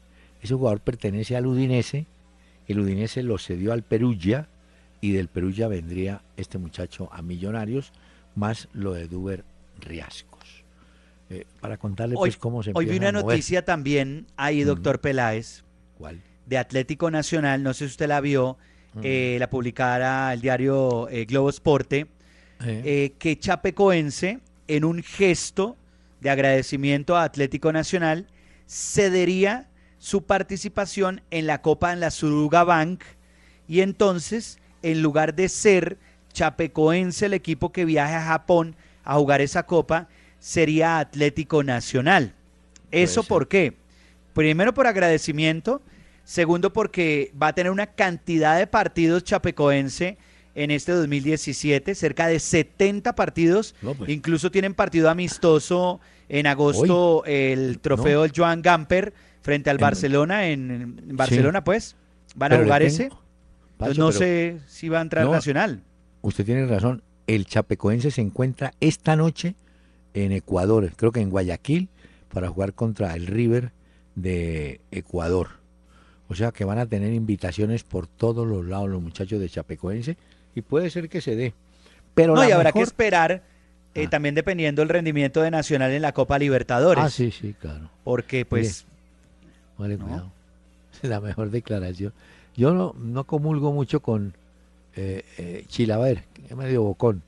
Ese 0.42 0.56
jugador 0.56 0.80
pertenece 0.80 1.36
al 1.36 1.46
Udinese, 1.46 2.08
el 2.68 2.80
Udinese 2.80 3.22
lo 3.22 3.38
cedió 3.38 3.72
al 3.72 3.84
Perugia 3.84 4.48
y 5.00 5.12
del 5.12 5.28
Perugia 5.28 5.68
vendría 5.68 6.24
este 6.38 6.58
muchacho 6.58 7.08
a 7.12 7.22
Millonarios, 7.22 7.92
más 8.34 8.68
lo 8.74 8.94
de 8.94 9.08
Duber 9.08 9.44
Riascos. 9.80 10.61
Eh, 11.32 11.46
para 11.62 11.78
contarle 11.78 12.16
pues 12.16 12.36
cómo 12.36 12.62
se 12.62 12.72
Hoy 12.76 12.88
vi 12.88 12.98
una 12.98 13.14
noticia 13.14 13.64
también 13.64 14.28
ahí, 14.36 14.64
doctor 14.64 15.00
Peláez. 15.00 15.64
¿Cuál? 15.98 16.22
De 16.46 16.58
Atlético 16.58 17.10
Nacional, 17.10 17.64
no 17.64 17.74
sé 17.74 17.86
si 17.86 17.92
usted 17.92 18.10
la 18.10 18.20
vio, 18.20 18.58
eh, 19.02 19.38
la 19.40 19.50
publicara 19.50 20.34
el 20.34 20.42
diario 20.42 21.08
eh, 21.08 21.24
Globo 21.24 21.50
Esporte, 21.50 22.08
que 22.60 23.38
Chapecoense, 23.40 24.40
en 24.68 24.84
un 24.84 25.02
gesto 25.02 25.78
de 26.20 26.30
agradecimiento 26.30 27.16
a 27.16 27.24
Atlético 27.24 27.72
Nacional, 27.72 28.28
cedería 28.68 29.70
su 30.00 30.26
participación 30.26 31.22
en 31.32 31.48
la 31.48 31.62
Copa 31.62 31.94
en 31.94 32.02
la 32.02 32.12
Suruga 32.12 32.66
Bank 32.66 33.04
y 33.70 33.80
entonces, 33.80 34.60
en 34.82 35.02
lugar 35.02 35.34
de 35.34 35.48
ser 35.48 35.98
Chapecoense 36.34 37.28
el 37.28 37.34
equipo 37.34 37.72
que 37.72 37.86
viaje 37.86 38.16
a 38.16 38.26
Japón 38.26 38.76
a 39.06 39.16
jugar 39.16 39.40
esa 39.40 39.64
copa, 39.64 40.10
sería 40.42 41.00
Atlético 41.00 41.64
Nacional. 41.64 42.34
¿Eso 42.92 43.24
por 43.24 43.48
qué? 43.48 43.78
Primero 44.34 44.74
por 44.74 44.88
agradecimiento, 44.88 45.82
segundo 46.26 46.74
porque 46.74 47.32
va 47.42 47.48
a 47.48 47.54
tener 47.54 47.72
una 47.72 47.88
cantidad 47.88 48.58
de 48.58 48.68
partidos 48.68 49.24
Chapecoense 49.24 50.18
en 50.56 50.72
este 50.72 50.92
2017, 50.92 51.96
cerca 51.96 52.28
de 52.28 52.39
70 52.39 53.16
partidos, 53.16 53.76
pues. 53.82 54.10
incluso 54.10 54.52
tienen 54.52 54.74
partido 54.74 55.10
amistoso 55.10 56.02
en 56.28 56.48
agosto, 56.48 57.24
el 57.26 57.80
trofeo 57.80 58.24
del 58.24 58.34
Joan 58.36 58.62
Gamper 58.62 59.14
frente 59.42 59.70
al 59.70 59.78
Barcelona, 59.78 60.48
en, 60.48 61.16
Barcelona, 61.16 61.64
pues, 61.64 61.96
van 62.36 62.54
a 62.54 62.58
jugar 62.58 62.82
ese. 62.82 63.10
no 63.96 64.12
sé 64.12 64.60
si 64.68 64.89
va 64.89 65.00
a 65.00 65.02
entrar 65.04 65.30
Nacional. 65.30 65.84
Usted 66.22 66.46
tiene 66.46 66.66
razón, 66.66 67.04
el 67.28 67.46
Chapecoense 67.46 68.12
se 68.12 68.22
encuentra 68.22 68.74
esta 68.80 69.16
noche 69.16 69.56
en 70.14 70.32
Ecuador, 70.32 70.91
creo 70.95 71.12
que 71.12 71.22
en 71.22 71.30
Guayaquil, 71.30 71.89
para 72.34 72.49
jugar 72.49 72.74
contra 72.74 73.16
el 73.16 73.28
River 73.28 73.72
de 74.16 74.82
Ecuador. 74.91 75.49
O 76.28 76.36
sea 76.36 76.51
que 76.51 76.64
van 76.64 76.80
a 76.80 76.86
tener 76.86 77.14
invitaciones 77.14 77.84
por 77.84 78.07
todos 78.07 78.47
los 78.47 78.66
lados 78.66 78.89
los 78.89 79.01
muchachos 79.01 79.39
de 79.39 79.49
Chapecoense 79.49 80.18
y 80.55 80.62
puede 80.62 80.89
ser 80.89 81.09
que 81.09 81.22
se 81.22 81.36
dé. 81.36 81.53
Pero 82.14 82.36
no, 82.36 82.47
y 82.47 82.51
habrá 82.51 82.72
que 82.72 82.82
esperar 82.82 83.43
eh, 83.93 84.05
ah. 84.05 84.09
también 84.09 84.36
dependiendo 84.36 84.82
del 84.82 84.89
rendimiento 84.89 85.41
de 85.41 85.51
Nacional 85.51 85.91
en 85.91 86.01
la 86.01 86.14
Copa 86.14 86.39
Libertadores. 86.39 87.03
Ah, 87.03 87.09
sí, 87.09 87.32
sí, 87.32 87.53
claro. 87.53 87.89
Porque 88.03 88.45
pues 88.45 88.86
Vale, 89.78 89.97
cuidado. 89.97 90.32
La 91.01 91.20
mejor 91.20 91.49
declaración. 91.49 92.14
Yo 92.55 92.74
no, 92.74 92.93
no 92.99 93.24
comulgo 93.24 93.72
mucho 93.72 94.01
con 94.01 94.36
eh, 94.95 95.24
eh, 95.38 95.66
Chilaver, 95.68 96.24
que 96.34 96.45
es 96.49 96.55
medio 96.55 96.84
bocón, 96.84 97.24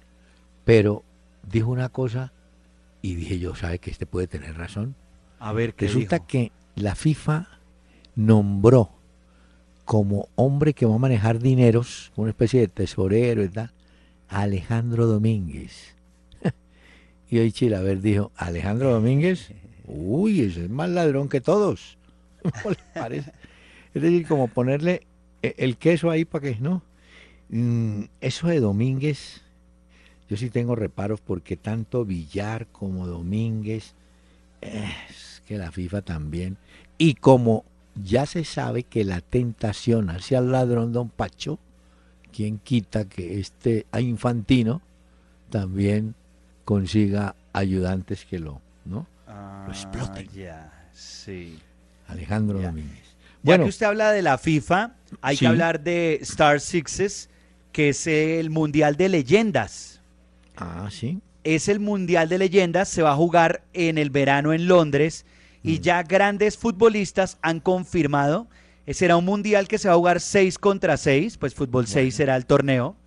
pero 0.64 1.04
dijo 1.50 1.72
una 1.72 1.90
cosa 1.90 2.32
y 3.04 3.16
dije 3.16 3.38
yo, 3.38 3.54
¿sabe 3.54 3.78
que 3.78 3.92
este 3.92 4.08
puede 4.08 4.26
tener 4.26 4.58
razón? 4.58 4.96
A 5.38 5.52
ver, 5.54 5.76
¿qué 5.76 5.88
Resulta 5.88 6.26
que 6.26 6.52
la 6.76 6.96
FIFA 6.96 7.48
nombró 8.16 8.92
como 9.86 10.30
hombre 10.36 10.74
que 10.74 10.86
va 10.86 10.96
a 10.96 11.00
manejar 11.00 11.40
dineros, 11.40 12.12
una 12.16 12.30
especie 12.30 12.62
de 12.62 12.68
tesorero 12.70 13.44
y 13.44 13.50
tal, 13.50 13.72
a 14.30 14.42
Alejandro 14.42 15.06
Domínguez. 15.06 15.96
y 17.30 17.40
hoy 17.40 17.52
Chilaver 17.52 18.02
dijo, 18.02 18.32
Alejandro 18.38 18.92
Domínguez, 18.92 19.52
uy, 19.86 20.42
ese 20.42 20.64
es 20.64 20.70
más 20.70 20.90
ladrón 20.90 21.28
que 21.28 21.42
todos. 21.42 21.98
parece? 22.94 23.34
Es 23.94 24.02
decir, 24.02 24.26
como 24.26 24.48
ponerle 24.48 25.06
eh, 25.42 25.56
el 25.58 25.78
queso 25.78 26.10
ahí 26.10 26.26
para 26.26 26.44
que, 26.44 26.60
¿no? 26.60 26.82
Mm, 27.50 28.06
eso 28.22 28.48
de 28.48 28.62
Domínguez, 28.62 29.43
yo 30.30 30.38
sí 30.38 30.50
tengo 30.50 30.76
reparos 30.76 31.22
porque 31.22 31.58
tanto 31.58 32.06
Villar 32.06 32.68
como 32.68 33.08
Domínguez, 33.08 33.94
es 34.62 35.42
que 35.46 35.58
la 35.58 35.72
FIFA 35.72 36.02
también, 36.02 36.58
y 36.98 37.16
como 37.16 37.66
ya 37.96 38.26
se 38.26 38.44
sabe 38.46 38.84
que 38.84 39.04
la 39.04 39.22
tentación 39.22 40.10
hacia 40.10 40.40
el 40.40 40.52
ladrón 40.52 40.94
Don 40.94 41.10
Pacho, 41.10 41.60
quien 42.32 42.58
quita 42.58 43.06
que 43.06 43.40
este 43.40 43.86
infantino 44.00 44.82
también 45.50 46.16
consiga 46.66 47.36
ayudantes 47.52 48.26
que 48.26 48.40
lo, 48.40 48.62
¿no? 48.86 49.06
lo 49.28 49.72
exploten. 49.72 50.28
Ah, 50.50 50.72
sí. 50.94 51.60
Alejandro 52.08 52.60
Domínguez. 52.62 53.16
Bueno, 53.44 53.64
ya 53.64 53.66
que 53.66 53.70
usted 53.70 53.86
habla 53.86 54.12
de 54.12 54.22
la 54.22 54.38
FIFA, 54.38 54.96
hay 55.22 55.38
que 55.38 55.48
hablar 55.48 55.82
de 55.82 56.20
Star 56.22 56.60
Sixes, 56.60 57.30
que 57.72 57.90
es 57.90 58.08
el 58.08 58.50
Mundial 58.50 58.96
de 58.96 59.10
Leyendas. 59.10 59.93
Ah, 60.56 60.88
sí. 60.92 61.20
Es 61.44 61.68
el 61.68 61.80
Mundial 61.80 62.30
de 62.30 62.38
Leyendas, 62.38 62.90
se 62.90 63.02
va 63.02 63.12
a 63.12 63.16
jugar 63.16 63.64
en 63.74 63.98
el 63.98 64.10
verano 64.10 64.54
en 64.54 64.68
Londres 64.68 65.26
y 65.62 65.80
mm. 65.80 65.82
ya 65.82 66.04
grandes 66.04 66.58
futbolistas 66.58 67.38
han 67.42 67.60
confirmado. 67.60 68.48
Será 68.88 69.16
un 69.16 69.24
mundial 69.24 69.70
que 69.70 69.78
se 69.78 69.88
va 69.88 69.94
a 69.94 69.98
jugar 69.98 70.20
6 70.20 70.58
contra 70.58 70.98
6, 70.98 71.38
pues 71.38 71.56
fútbol 71.56 71.88
6 71.88 72.14
será 72.14 72.36
el 72.36 72.46
torneo. 72.46 72.98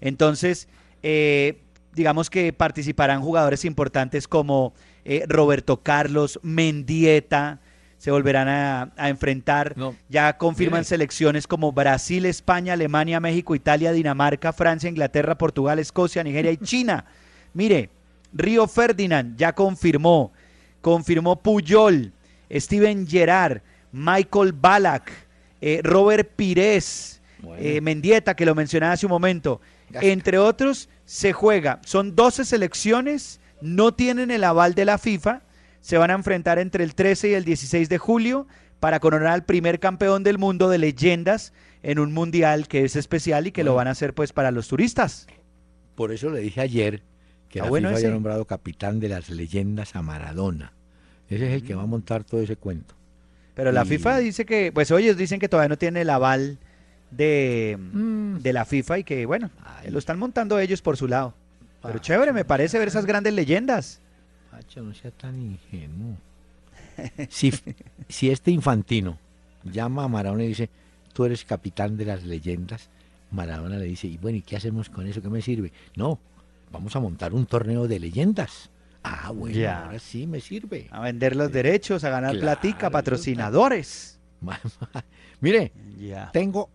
Entonces, 0.00 0.68
eh, 1.02 1.60
digamos 1.92 2.30
que 2.30 2.52
participarán 2.52 3.20
jugadores 3.20 3.64
importantes 3.64 4.28
como 4.28 4.74
eh, 5.04 5.24
Roberto 5.26 5.82
Carlos, 5.82 6.38
Mendieta, 6.42 7.60
se 7.98 8.12
volverán 8.12 8.48
a, 8.48 9.08
enfrentar. 9.08 9.74
Ya 10.08 10.38
confirman 10.38 10.84
selecciones 10.84 11.46
como 11.46 11.72
Brasil, 11.72 12.24
España, 12.26 12.72
Alemania, 12.72 13.20
México, 13.20 13.54
Italia, 13.54 13.92
Dinamarca, 13.92 14.52
Francia, 14.52 14.88
Inglaterra, 14.88 15.36
Portugal, 15.36 15.78
Escocia, 15.80 16.22
Nigeria 16.22 16.52
y 16.52 16.58
China. 16.58 17.04
Mire, 17.54 17.90
Río 18.32 18.68
Ferdinand 18.68 19.36
ya 19.36 19.52
confirmó, 19.52 20.32
confirmó 20.80 21.42
Puyol, 21.42 22.12
Steven 22.50 23.06
Gerard, 23.06 23.62
Michael 23.90 24.52
Ballack, 24.52 25.10
eh, 25.60 25.80
Robert 25.82 26.30
Pires, 26.36 27.20
eh, 27.58 27.80
Mendieta, 27.80 28.36
que 28.36 28.46
lo 28.46 28.54
mencionaba 28.54 28.92
hace 28.92 29.06
un 29.06 29.10
momento. 29.10 29.60
Entre 29.92 30.38
otros, 30.38 30.88
se 31.04 31.32
juega. 31.32 31.80
Son 31.84 32.14
12 32.14 32.44
selecciones, 32.44 33.40
no 33.60 33.92
tienen 33.92 34.30
el 34.30 34.44
aval 34.44 34.74
de 34.74 34.84
la 34.84 34.98
FIFA 34.98 35.42
se 35.80 35.98
van 35.98 36.10
a 36.10 36.14
enfrentar 36.14 36.58
entre 36.58 36.84
el 36.84 36.94
13 36.94 37.30
y 37.30 37.34
el 37.34 37.44
16 37.44 37.88
de 37.88 37.98
julio 37.98 38.46
para 38.80 39.00
coronar 39.00 39.32
al 39.32 39.44
primer 39.44 39.80
campeón 39.80 40.22
del 40.22 40.38
mundo 40.38 40.68
de 40.68 40.78
leyendas 40.78 41.52
en 41.82 41.98
un 41.98 42.12
mundial 42.12 42.68
que 42.68 42.84
es 42.84 42.96
especial 42.96 43.46
y 43.46 43.52
que 43.52 43.64
lo 43.64 43.74
van 43.74 43.88
a 43.88 43.92
hacer 43.92 44.14
pues 44.14 44.32
para 44.32 44.50
los 44.50 44.68
turistas. 44.68 45.26
Por 45.94 46.12
eso 46.12 46.30
le 46.30 46.40
dije 46.40 46.60
ayer 46.60 47.02
que 47.48 47.60
ah, 47.60 47.64
la 47.64 47.76
FIFA 47.76 47.96
había 47.96 48.10
nombrado 48.10 48.44
capitán 48.44 49.00
de 49.00 49.08
las 49.08 49.30
leyendas 49.30 49.96
a 49.96 50.02
Maradona. 50.02 50.74
Ese 51.28 51.46
es 51.46 51.52
el 51.54 51.66
que 51.66 51.74
va 51.74 51.82
a 51.82 51.86
mm. 51.86 51.90
montar 51.90 52.24
todo 52.24 52.40
ese 52.40 52.56
cuento. 52.56 52.94
Pero 53.54 53.72
la 53.72 53.84
FIFA 53.84 54.18
dice 54.18 54.46
que, 54.46 54.70
pues 54.72 54.90
ellos 54.92 55.16
dicen 55.16 55.40
que 55.40 55.48
todavía 55.48 55.68
no 55.68 55.78
tiene 55.78 56.02
el 56.02 56.10
aval 56.10 56.58
de, 57.10 57.76
mm. 57.76 58.38
de 58.38 58.52
la 58.52 58.64
FIFA 58.64 59.00
y 59.00 59.04
que, 59.04 59.26
bueno, 59.26 59.50
lo 59.88 59.98
están 59.98 60.18
montando 60.18 60.60
ellos 60.60 60.80
por 60.80 60.96
su 60.96 61.08
lado. 61.08 61.34
Pero 61.82 61.96
ah, 61.96 62.00
chévere, 62.00 62.32
me 62.32 62.44
parece 62.44 62.78
ver 62.78 62.88
esas 62.88 63.04
grandes 63.04 63.32
leyendas 63.32 64.00
no 64.76 64.94
sea 64.94 65.10
tan 65.10 65.40
ingenuo. 65.40 66.16
Si, 67.28 67.52
si 68.08 68.30
este 68.30 68.50
infantino 68.50 69.18
llama 69.64 70.04
a 70.04 70.08
Maradona 70.08 70.44
y 70.44 70.48
dice, 70.48 70.70
tú 71.12 71.24
eres 71.24 71.44
capitán 71.44 71.96
de 71.96 72.04
las 72.04 72.24
leyendas, 72.24 72.88
Maradona 73.30 73.76
le 73.76 73.84
dice, 73.84 74.06
y 74.06 74.16
bueno, 74.16 74.38
¿y 74.38 74.42
qué 74.42 74.56
hacemos 74.56 74.88
con 74.88 75.06
eso? 75.06 75.20
¿Qué 75.20 75.28
me 75.28 75.42
sirve? 75.42 75.72
No, 75.96 76.18
vamos 76.72 76.94
a 76.96 77.00
montar 77.00 77.34
un 77.34 77.46
torneo 77.46 77.86
de 77.86 78.00
leyendas. 78.00 78.70
Ah, 79.02 79.30
bueno, 79.30 79.70
ahora 79.70 79.98
sí 79.98 80.26
me 80.26 80.40
sirve. 80.40 80.88
A 80.90 81.00
vender 81.00 81.36
los 81.36 81.52
derechos, 81.52 82.04
a 82.04 82.10
ganar 82.10 82.38
platica, 82.38 82.90
patrocinadores. 82.90 84.18
Mire, 85.40 85.72
tengo 86.32 86.68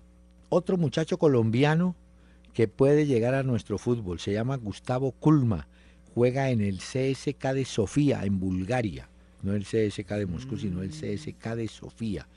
otro 0.50 0.78
muchacho 0.78 1.18
colombiano 1.18 1.96
que 2.54 2.68
puede 2.68 3.06
llegar 3.06 3.34
a 3.34 3.44
nuestro 3.44 3.78
fútbol. 3.78 4.20
Se 4.20 4.32
llama 4.32 4.58
Gustavo 4.58 5.12
Kulma 5.12 5.68
juega 6.14 6.50
en 6.50 6.62
el 6.62 6.78
CSK 6.78 7.54
de 7.54 7.66
Sofía, 7.66 8.24
en 8.24 8.40
Bulgaria. 8.40 9.10
No 9.42 9.54
el 9.54 9.64
CSK 9.64 10.10
de 10.14 10.26
Moscú, 10.26 10.58
sino 10.58 10.82
el. 10.82 10.92
CSK 10.92 11.56
de 11.56 11.68
Sofía. 11.68 12.28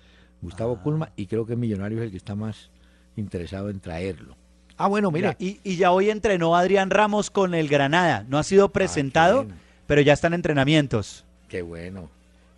Gustavo 0.43 0.81
Culma, 0.83 1.13
y 1.17 1.27
creo 1.27 1.47
que 1.47 1.57
Millonarios 1.57 2.01
es 2.01 2.05
el 2.07 2.11
que 2.11 2.17
está 2.17 2.35
más 2.35 2.71
interesado 3.17 3.71
en 3.71 3.81
traerlo. 3.81 4.37
Ah, 4.77 4.89
bueno, 4.89 5.11
mira. 5.11 5.37
y, 5.39 5.77
ya 5.77 5.91
hoy 5.91 6.11
entrenó 6.11 6.55
Adrián 6.55 6.91
Ramos 6.91 7.31
con 7.31 7.55
el 7.55 7.69
Granada. 7.69 8.27
No 8.29 8.39
ha 8.39 8.43
sido 8.43 8.67
ah, 8.67 8.73
presentado, 8.73 9.47
pero 9.87 10.03
ya 10.03 10.13
están 10.13 10.35
entrenamientos. 10.35 11.25
Qué 11.49 11.63
bueno. 11.63 12.11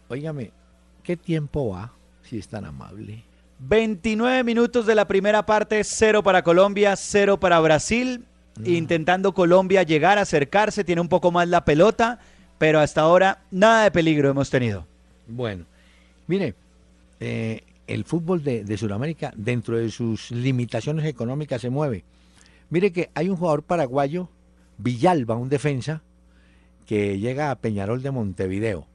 Óigame, 0.09 0.51
¿qué 1.03 1.17
tiempo 1.17 1.69
va? 1.69 1.93
Si 2.23 2.39
es 2.39 2.49
tan 2.49 2.65
amable. 2.65 3.23
29 3.61 4.45
minutos 4.45 4.87
de 4.87 4.95
la 4.95 5.07
primera 5.07 5.45
parte, 5.45 5.83
cero 5.85 6.23
para 6.23 6.43
Colombia, 6.43 6.97
cero 6.97 7.39
para 7.39 7.61
Brasil. 7.61 8.25
Mm. 8.59 8.67
Intentando 8.67 9.33
Colombia 9.33 9.83
llegar, 9.83 10.19
acercarse, 10.19 10.85
tiene 10.85 11.01
un 11.01 11.09
poco 11.09 11.31
más 11.31 11.49
la 11.49 11.65
pelota, 11.65 12.19
pero 12.59 12.81
hasta 12.81 13.03
ahora 13.03 13.43
nada 13.51 13.85
de 13.85 13.91
peligro 13.91 14.31
hemos 14.31 14.51
tenido. 14.51 14.87
Bueno, 15.27 15.65
mire, 16.27 16.55
eh, 17.21 17.63
el 17.87 18.05
fútbol 18.05 18.43
de, 18.43 18.65
de 18.65 18.77
Sudamérica, 18.77 19.33
dentro 19.37 19.79
de 19.79 19.91
sus 19.91 20.31
limitaciones 20.31 21.07
económicas, 21.07 21.61
se 21.61 21.71
mueve. 21.71 22.05
Mire 22.71 22.93
que 22.93 23.11
hay 23.15 23.29
un 23.29 23.37
jugador 23.37 23.63
paraguayo, 23.63 24.29
Villalba, 24.77 25.37
un 25.37 25.49
defensa, 25.49 26.03
que 26.87 27.19
llega 27.19 27.51
a 27.51 27.57
Peñarol 27.57 28.03
de 28.03 28.11
Montevideo. 28.11 28.87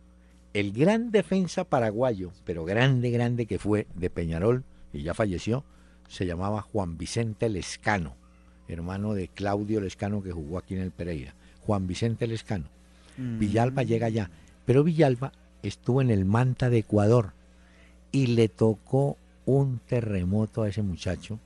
El 0.54 0.72
gran 0.72 1.12
defensa 1.12 1.64
paraguayo, 1.64 2.32
pero 2.46 2.66
grande, 2.66 3.10
grande 3.10 3.46
que 3.46 3.60
fue 3.60 3.88
de 3.96 4.10
Peñarol, 4.10 4.64
y 4.92 5.02
ya 5.02 5.14
falleció, 5.14 5.64
se 6.08 6.26
llamaba 6.26 6.62
Juan 6.62 6.98
Vicente 6.98 7.50
Lescano, 7.50 8.16
hermano 8.68 9.14
de 9.14 9.28
Claudio 9.28 9.82
Lescano 9.82 10.24
que 10.24 10.32
jugó 10.32 10.58
aquí 10.58 10.76
en 10.76 10.82
el 10.82 10.92
Pereira. 10.92 11.34
Juan 11.66 11.88
Vicente 11.88 12.28
Lescano. 12.28 12.66
Mm. 13.18 13.40
Villalba 13.40 13.84
llega 13.84 14.08
allá, 14.08 14.30
pero 14.66 14.84
Villalba 14.84 15.32
estuvo 15.62 16.02
en 16.02 16.10
el 16.10 16.26
Manta 16.26 16.70
de 16.70 16.80
Ecuador 16.80 17.34
y 18.12 18.28
le 18.28 18.50
tocó 18.50 19.18
un 19.46 19.80
terremoto 19.88 20.64
a 20.64 20.70
ese 20.70 20.82
muchacho. 20.82 21.40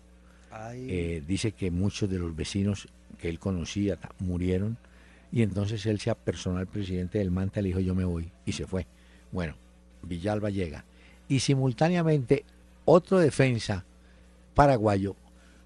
Eh, 0.73 1.23
dice 1.27 1.51
que 1.51 1.69
muchos 1.69 2.09
de 2.09 2.17
los 2.17 2.35
vecinos 2.35 2.87
que 3.19 3.29
él 3.29 3.37
conocía 3.37 3.99
murieron 4.19 4.77
y 5.31 5.43
entonces 5.43 5.85
él 5.85 5.99
se 5.99 6.09
apersonó 6.09 6.57
al 6.57 6.67
presidente 6.67 7.19
del 7.19 7.29
Manta 7.29 7.59
y 7.59 7.63
le 7.63 7.69
dijo 7.69 7.79
yo 7.79 7.93
me 7.93 8.05
voy 8.05 8.31
y 8.45 8.53
se 8.53 8.65
fue. 8.65 8.87
Bueno, 9.31 9.55
Villalba 10.01 10.49
llega 10.49 10.83
y 11.27 11.39
simultáneamente 11.39 12.43
otro 12.85 13.19
defensa 13.19 13.85
paraguayo, 14.55 15.15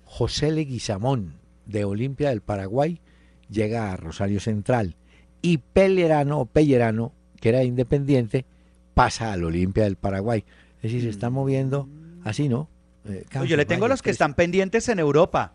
José 0.05 0.51
Leguizamón 0.51 1.35
de 1.71 1.85
Olimpia 1.85 2.29
del 2.29 2.41
Paraguay, 2.41 3.01
llega 3.49 3.91
a 3.91 3.97
Rosario 3.97 4.39
Central 4.39 4.95
y 5.41 5.57
Pellerano, 5.57 6.45
Pellerano, 6.45 7.13
que 7.39 7.49
era 7.49 7.63
independiente, 7.63 8.45
pasa 8.93 9.33
al 9.33 9.43
Olimpia 9.43 9.83
del 9.83 9.95
Paraguay. 9.95 10.43
Es 10.77 10.83
decir, 10.83 11.01
se 11.01 11.09
están 11.09 11.33
moviendo 11.33 11.87
así, 12.23 12.49
¿no? 12.49 12.69
Eh, 13.05 13.25
yo 13.47 13.57
le 13.57 13.65
tengo 13.65 13.87
los 13.87 14.01
que 14.01 14.11
están 14.11 14.35
pendientes 14.35 14.87
en 14.89 14.99
Europa, 14.99 15.53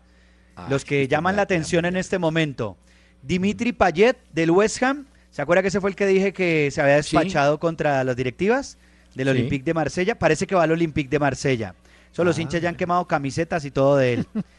ah, 0.55 0.67
los 0.69 0.83
que 0.83 1.07
llaman 1.07 1.35
la 1.37 1.43
atención 1.43 1.85
en 1.85 1.95
este 1.95 2.19
momento. 2.19 2.77
Dimitri 3.21 3.71
Payet 3.71 4.17
del 4.33 4.51
West 4.51 4.83
Ham, 4.83 5.05
¿se 5.31 5.41
acuerda 5.41 5.61
que 5.61 5.69
ese 5.69 5.79
fue 5.79 5.89
el 5.89 5.95
que 5.95 6.05
dije 6.05 6.33
que 6.33 6.69
se 6.71 6.81
había 6.81 6.95
despachado 6.95 7.59
contra 7.59 8.03
las 8.03 8.15
directivas 8.15 8.77
del 9.15 9.29
Olympique 9.29 9.63
de 9.63 9.73
Marsella? 9.73 10.19
Parece 10.19 10.45
que 10.45 10.55
va 10.55 10.63
al 10.63 10.71
Olympique 10.71 11.09
de 11.09 11.19
Marsella. 11.19 11.75
Son 12.11 12.25
los 12.25 12.37
ah, 12.37 12.41
hinchas 12.41 12.61
ya 12.61 12.69
han 12.69 12.75
quemado 12.75 13.05
camisetas 13.05 13.63
y 13.63 13.71
todo 13.71 13.97
de 13.97 14.13
él. 14.13 14.27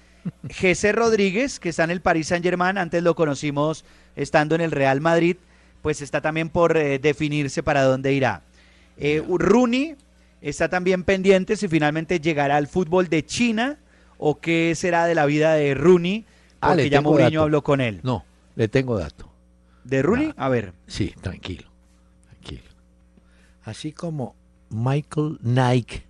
Jesse 0.48 0.92
Rodríguez, 0.92 1.60
que 1.60 1.70
está 1.70 1.84
en 1.84 1.90
el 1.90 2.00
Paris 2.00 2.28
Saint 2.28 2.44
Germain, 2.44 2.78
antes 2.78 3.02
lo 3.02 3.14
conocimos 3.14 3.84
estando 4.16 4.54
en 4.54 4.60
el 4.60 4.70
Real 4.70 5.00
Madrid, 5.00 5.36
pues 5.82 6.02
está 6.02 6.20
también 6.20 6.48
por 6.48 6.76
eh, 6.76 6.98
definirse 6.98 7.62
para 7.62 7.82
dónde 7.82 8.12
irá. 8.12 8.42
Eh, 8.96 9.22
Rooney, 9.28 9.96
está 10.40 10.68
también 10.68 11.04
pendiente 11.04 11.56
si 11.56 11.68
finalmente 11.68 12.20
llegará 12.20 12.56
al 12.56 12.66
fútbol 12.66 13.08
de 13.08 13.24
China 13.24 13.78
o 14.18 14.40
qué 14.40 14.74
será 14.74 15.06
de 15.06 15.14
la 15.14 15.26
vida 15.26 15.54
de 15.54 15.74
Rooney, 15.74 16.26
ah, 16.60 16.68
porque 16.68 16.90
ya 16.90 17.00
Mourinho 17.00 17.42
habló 17.42 17.62
con 17.62 17.80
él. 17.80 18.00
No, 18.02 18.24
le 18.56 18.68
tengo 18.68 18.98
dato. 18.98 19.30
¿De 19.84 20.02
Rooney? 20.02 20.34
A 20.36 20.48
ver. 20.48 20.72
Sí, 20.86 21.14
tranquilo, 21.20 21.70
tranquilo. 22.24 22.68
Así 23.62 23.92
como 23.92 24.34
Michael 24.70 25.38
Nike 25.42 26.04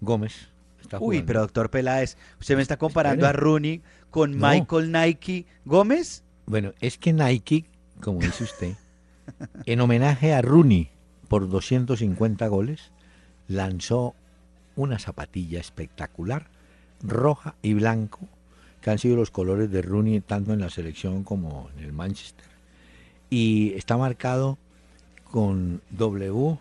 Gómez 0.00 0.49
está 0.96 1.04
Uy, 1.04 1.22
pero 1.22 1.40
doctor 1.40 1.70
Peláez, 1.70 2.16
¿usted 2.40 2.56
me 2.56 2.62
está 2.62 2.76
comparando 2.76 3.26
a 3.26 3.32
Rooney 3.32 3.80
con 4.10 4.36
Michael 4.36 4.90
Nike 4.90 5.46
Gómez? 5.64 6.24
Bueno, 6.46 6.72
es 6.80 6.98
que 6.98 7.12
Nike, 7.12 7.66
como 8.00 8.18
dice 8.18 8.42
usted, 8.42 8.74
en 9.66 9.80
homenaje 9.80 10.34
a 10.34 10.42
Rooney 10.42 10.90
por 11.28 11.48
250 11.48 12.48
goles, 12.48 12.90
lanzó 13.46 14.16
una 14.74 14.98
zapatilla 14.98 15.60
espectacular, 15.60 16.48
roja 17.02 17.54
y 17.62 17.74
blanco, 17.74 18.28
que 18.80 18.90
han 18.90 18.98
sido 18.98 19.14
los 19.14 19.30
colores 19.30 19.70
de 19.70 19.82
Rooney 19.82 20.20
tanto 20.20 20.52
en 20.52 20.58
la 20.58 20.70
selección 20.70 21.22
como 21.22 21.70
en 21.76 21.84
el 21.84 21.92
Manchester. 21.92 22.46
Y 23.28 23.74
está 23.74 23.96
marcado 23.96 24.58
con 25.30 25.82
WR, 25.92 26.58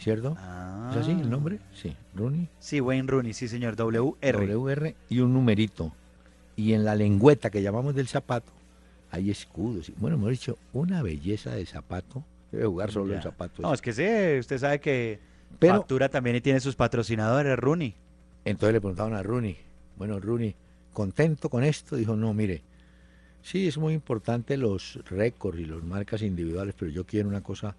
¿cierto? 0.00 0.36
¿Es 0.90 0.96
así 0.96 1.12
el 1.12 1.30
nombre? 1.30 1.60
Sí, 1.72 1.94
Rooney. 2.14 2.48
Sí, 2.58 2.80
Wayne 2.80 3.08
Rooney, 3.08 3.32
sí 3.32 3.46
señor, 3.46 3.76
WR. 3.76 4.46
WR 4.46 4.94
y 5.08 5.20
un 5.20 5.32
numerito. 5.32 5.92
Y 6.56 6.72
en 6.72 6.84
la 6.84 6.94
lengüeta 6.94 7.50
que 7.50 7.62
llamamos 7.62 7.94
del 7.94 8.08
zapato 8.08 8.52
hay 9.10 9.30
escudos. 9.30 9.92
Bueno, 9.96 10.16
hemos 10.16 10.30
dicho, 10.30 10.58
una 10.72 11.02
belleza 11.02 11.54
de 11.54 11.66
zapato 11.66 12.24
Debe 12.50 12.66
jugar 12.66 12.90
solo 12.90 13.14
en 13.14 13.22
zapatos. 13.22 13.60
No, 13.60 13.72
es 13.72 13.80
que 13.80 13.92
sí, 13.92 14.38
usted 14.38 14.58
sabe 14.58 14.80
que 14.80 15.20
Pero, 15.58 15.76
Factura 15.76 16.08
también 16.08 16.40
tiene 16.42 16.60
sus 16.60 16.74
patrocinadores, 16.74 17.56
Rooney. 17.56 17.94
Entonces 18.44 18.74
le 18.74 18.80
preguntaban 18.80 19.14
a 19.14 19.22
Rooney, 19.22 19.56
bueno, 19.96 20.18
Rooney, 20.18 20.54
¿contento 20.92 21.48
con 21.48 21.62
esto? 21.62 21.94
Dijo, 21.94 22.16
no, 22.16 22.34
mire, 22.34 22.62
sí, 23.42 23.68
es 23.68 23.78
muy 23.78 23.94
importante 23.94 24.56
los 24.56 24.98
récords 25.08 25.60
y 25.60 25.66
las 25.66 25.82
marcas 25.82 26.22
individuales, 26.22 26.74
pero 26.76 26.90
yo 26.90 27.04
quiero 27.04 27.28
una 27.28 27.42
cosa 27.42 27.76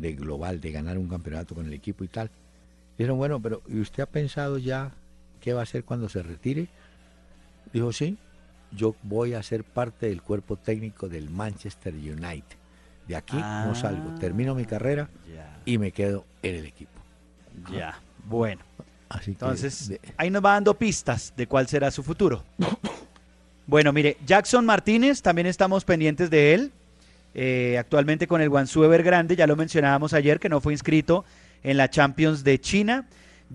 de 0.00 0.12
global, 0.14 0.60
de 0.60 0.72
ganar 0.72 0.98
un 0.98 1.08
campeonato 1.08 1.54
con 1.54 1.66
el 1.66 1.72
equipo 1.72 2.04
y 2.04 2.08
tal. 2.08 2.30
Dijeron, 2.96 3.18
bueno, 3.18 3.40
pero 3.40 3.62
¿y 3.68 3.80
usted 3.80 4.02
ha 4.02 4.06
pensado 4.06 4.58
ya 4.58 4.92
qué 5.40 5.52
va 5.52 5.60
a 5.60 5.62
hacer 5.62 5.84
cuando 5.84 6.08
se 6.08 6.22
retire? 6.22 6.68
Dijo, 7.72 7.92
sí, 7.92 8.18
yo 8.72 8.94
voy 9.02 9.34
a 9.34 9.42
ser 9.42 9.64
parte 9.64 10.06
del 10.06 10.22
cuerpo 10.22 10.56
técnico 10.56 11.08
del 11.08 11.30
Manchester 11.30 11.94
United. 11.94 12.56
De 13.06 13.16
aquí 13.16 13.36
no 13.36 13.74
salgo, 13.74 14.18
termino 14.18 14.54
mi 14.54 14.66
carrera 14.66 15.08
y 15.64 15.78
me 15.78 15.92
quedo 15.92 16.26
en 16.42 16.56
el 16.56 16.66
equipo. 16.66 17.00
Ya, 17.72 17.98
bueno. 18.26 18.62
Así 19.08 19.30
Entonces, 19.30 19.98
ahí 20.18 20.30
nos 20.30 20.44
va 20.44 20.52
dando 20.52 20.74
pistas 20.74 21.32
de 21.34 21.46
cuál 21.46 21.66
será 21.66 21.90
su 21.90 22.02
futuro. 22.02 22.44
bueno, 23.66 23.92
mire, 23.92 24.18
Jackson 24.26 24.66
Martínez, 24.66 25.22
también 25.22 25.46
estamos 25.46 25.84
pendientes 25.84 26.28
de 26.28 26.54
él. 26.54 26.72
Eh, 27.34 27.76
actualmente 27.78 28.26
con 28.26 28.40
el 28.40 28.48
Guangzhou 28.48 28.84
Evergrande, 28.84 29.36
ya 29.36 29.46
lo 29.46 29.56
mencionábamos 29.56 30.12
ayer, 30.12 30.40
que 30.40 30.48
no 30.48 30.60
fue 30.60 30.72
inscrito 30.72 31.24
en 31.62 31.76
la 31.76 31.90
Champions 31.90 32.44
de 32.44 32.60
China. 32.60 33.06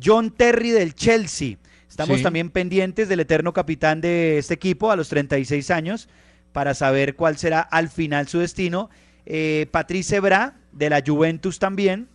John 0.02 0.32
Terry 0.32 0.72
del 0.72 0.96
Chelsea. 0.96 1.58
Estamos 1.90 2.24
también 2.24 2.50
pendientes 2.50 3.08
del 3.08 3.20
eterno 3.20 3.54
capitán 3.54 4.02
de 4.02 4.40
este 4.40 4.56
equipo 4.56 4.90
a 4.90 4.96
los 4.96 5.10
36 5.10 5.70
años 5.70 6.10
para 6.52 6.74
saber 6.74 7.16
cuál 7.16 7.38
será 7.38 7.62
al 7.62 7.90
final 7.90 8.28
su 8.28 8.40
destino 8.40 8.90
eh, 9.26 9.68
Patrice 9.72 10.20
Bra, 10.20 10.56
de 10.72 10.90
la 10.90 11.04
Juventus 11.06 11.60
también, 11.60 12.10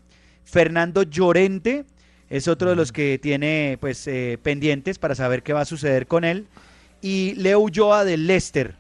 Fernando 0.45 1.05
Llorente, 1.05 1.85
es 2.29 2.49
otro 2.49 2.71
de 2.71 2.77
los 2.77 2.93
que 2.93 3.19
tiene 3.19 3.79
pues 3.81 4.07
eh, 4.07 4.39
pendientes 4.43 4.99
para 4.99 5.15
saber 5.15 5.43
qué 5.43 5.53
va 5.53 5.63
a 5.63 5.65
suceder 5.65 6.07
con 6.07 6.25
él, 6.25 6.47
y 7.01 7.35
Leo 7.37 7.61
Ulloa 7.61 8.05
del 8.05 8.27
Leicester. 8.27 8.77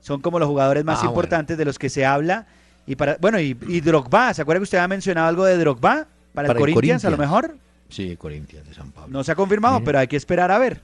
Son 0.00 0.20
como 0.20 0.38
los 0.38 0.48
jugadores 0.48 0.84
más 0.84 1.02
ah, 1.02 1.06
importantes 1.06 1.58
de 1.58 1.64
los 1.64 1.78
que 1.78 1.88
se 1.88 2.06
habla. 2.06 2.46
Y 2.86 2.96
para, 2.96 3.16
bueno, 3.20 3.38
y, 3.40 3.54
Drogba, 3.54 4.32
¿se 4.32 4.42
acuerda 4.42 4.60
que 4.60 4.64
usted 4.64 4.78
ha 4.78 4.88
mencionado 4.88 5.28
algo 5.28 5.44
de 5.44 5.58
Drogba? 5.58 6.06
Para, 6.32 6.52
el, 6.52 6.56
Corinthians, 6.56 7.04
a 7.04 7.10
lo 7.10 7.18
mejor. 7.18 7.56
Sí, 7.88 8.16
Corinthians 8.16 8.68
de 8.68 8.74
San 8.74 8.92
Pablo. 8.92 9.12
No 9.12 9.24
se 9.24 9.32
ha 9.32 9.34
confirmado, 9.34 9.82
pero 9.82 9.98
hay 9.98 10.08
que 10.08 10.16
esperar 10.16 10.50
a 10.50 10.58
ver. 10.58 10.80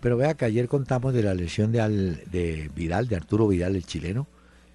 Pero 0.00 0.16
vea 0.16 0.34
que 0.34 0.44
ayer 0.44 0.68
contamos 0.68 1.12
de 1.12 1.22
la 1.22 1.34
lesión 1.34 1.72
de, 1.72 1.80
de 2.30 2.70
Vidal, 2.74 3.08
de 3.08 3.16
Arturo 3.16 3.48
Vidal, 3.48 3.74
el 3.74 3.84
chileno, 3.84 4.26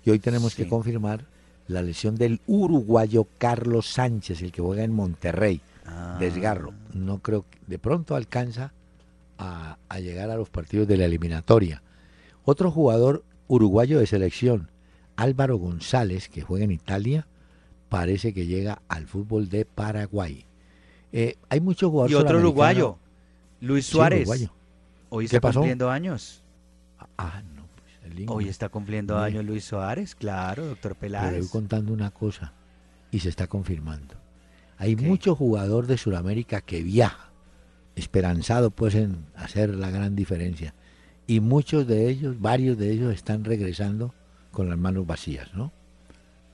y 0.03 0.09
hoy 0.09 0.19
tenemos 0.19 0.53
que 0.55 0.67
confirmar 0.67 1.25
la 1.67 1.81
lesión 1.81 2.15
del 2.15 2.41
uruguayo 2.45 3.27
Carlos 3.37 3.87
Sánchez, 3.87 4.41
el 4.41 4.51
que 4.51 4.61
juega 4.61 4.83
en 4.83 4.93
Monterrey. 4.93 5.61
Ah. 5.85 6.17
Desgarro. 6.19 6.73
No 6.93 7.19
creo 7.19 7.45
que 7.49 7.57
de 7.67 7.79
pronto 7.79 8.15
alcanza 8.15 8.71
a, 9.37 9.77
llegar 9.99 10.29
a 10.29 10.35
los 10.35 10.49
partidos 10.49 10.87
de 10.87 10.97
la 10.97 11.05
eliminatoria. 11.05 11.81
Otro 12.45 12.71
jugador 12.71 13.23
uruguayo 13.47 13.99
de 13.99 14.07
selección, 14.07 14.71
Álvaro 15.15 15.57
González, 15.57 16.29
que 16.29 16.41
juega 16.41 16.65
en 16.65 16.71
Italia, 16.71 17.27
parece 17.89 18.33
que 18.33 18.45
llega 18.45 18.81
al 18.87 19.07
fútbol 19.07 19.49
de 19.49 19.65
Paraguay. 19.65 20.45
Eh, 21.11 21.35
hay 21.49 21.59
muchos 21.59 21.91
jugadores. 21.91 22.11
Y 22.11 22.15
otro 22.15 22.39
uruguayo, 22.39 22.97
Luis 23.61 23.85
Suárez. 23.85 24.29
Hoy 25.09 25.25
está 25.25 25.39
cumpliendo 25.39 25.89
años. 25.89 26.43
Ah, 27.17 27.43
Hoy 28.27 28.47
está 28.47 28.69
cumpliendo 28.69 29.17
años 29.17 29.43
Luis 29.45 29.65
Suárez, 29.65 30.15
claro, 30.15 30.65
doctor 30.65 30.95
Peláez. 30.95 31.31
Pero 31.31 31.41
voy 31.41 31.49
contando 31.49 31.93
una 31.93 32.11
cosa 32.11 32.53
y 33.11 33.19
se 33.19 33.29
está 33.29 33.47
confirmando. 33.47 34.15
Hay 34.77 34.95
mucho 34.95 35.35
jugador 35.35 35.87
de 35.87 35.97
Sudamérica 35.97 36.61
que 36.61 36.83
viaja, 36.83 37.31
esperanzado 37.95 38.71
pues 38.71 38.95
en 38.95 39.25
hacer 39.35 39.75
la 39.75 39.89
gran 39.89 40.15
diferencia. 40.15 40.73
Y 41.27 41.39
muchos 41.39 41.87
de 41.87 42.09
ellos, 42.09 42.39
varios 42.39 42.77
de 42.77 42.91
ellos 42.91 43.13
están 43.13 43.43
regresando 43.43 44.13
con 44.51 44.69
las 44.69 44.77
manos 44.77 45.07
vacías, 45.07 45.53
¿no? 45.53 45.71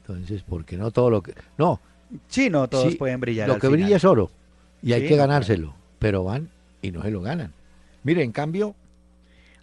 Entonces, 0.01 0.43
porque 0.47 0.77
no 0.77 0.91
todo 0.91 1.09
lo 1.09 1.21
que... 1.21 1.33
No. 1.57 1.79
Sí, 2.27 2.49
no, 2.49 2.67
todos 2.67 2.95
pueden 2.95 3.19
brillar. 3.19 3.47
Lo 3.47 3.59
que 3.59 3.67
brilla 3.67 3.97
es 3.97 4.05
oro 4.05 4.31
y 4.81 4.93
hay 4.93 5.07
que 5.07 5.15
ganárselo, 5.15 5.75
pero 5.99 6.23
van 6.23 6.49
y 6.81 6.91
no 6.91 7.03
se 7.03 7.11
lo 7.11 7.21
ganan. 7.21 7.53
Mire, 8.03 8.23
en 8.23 8.31
cambio, 8.31 8.75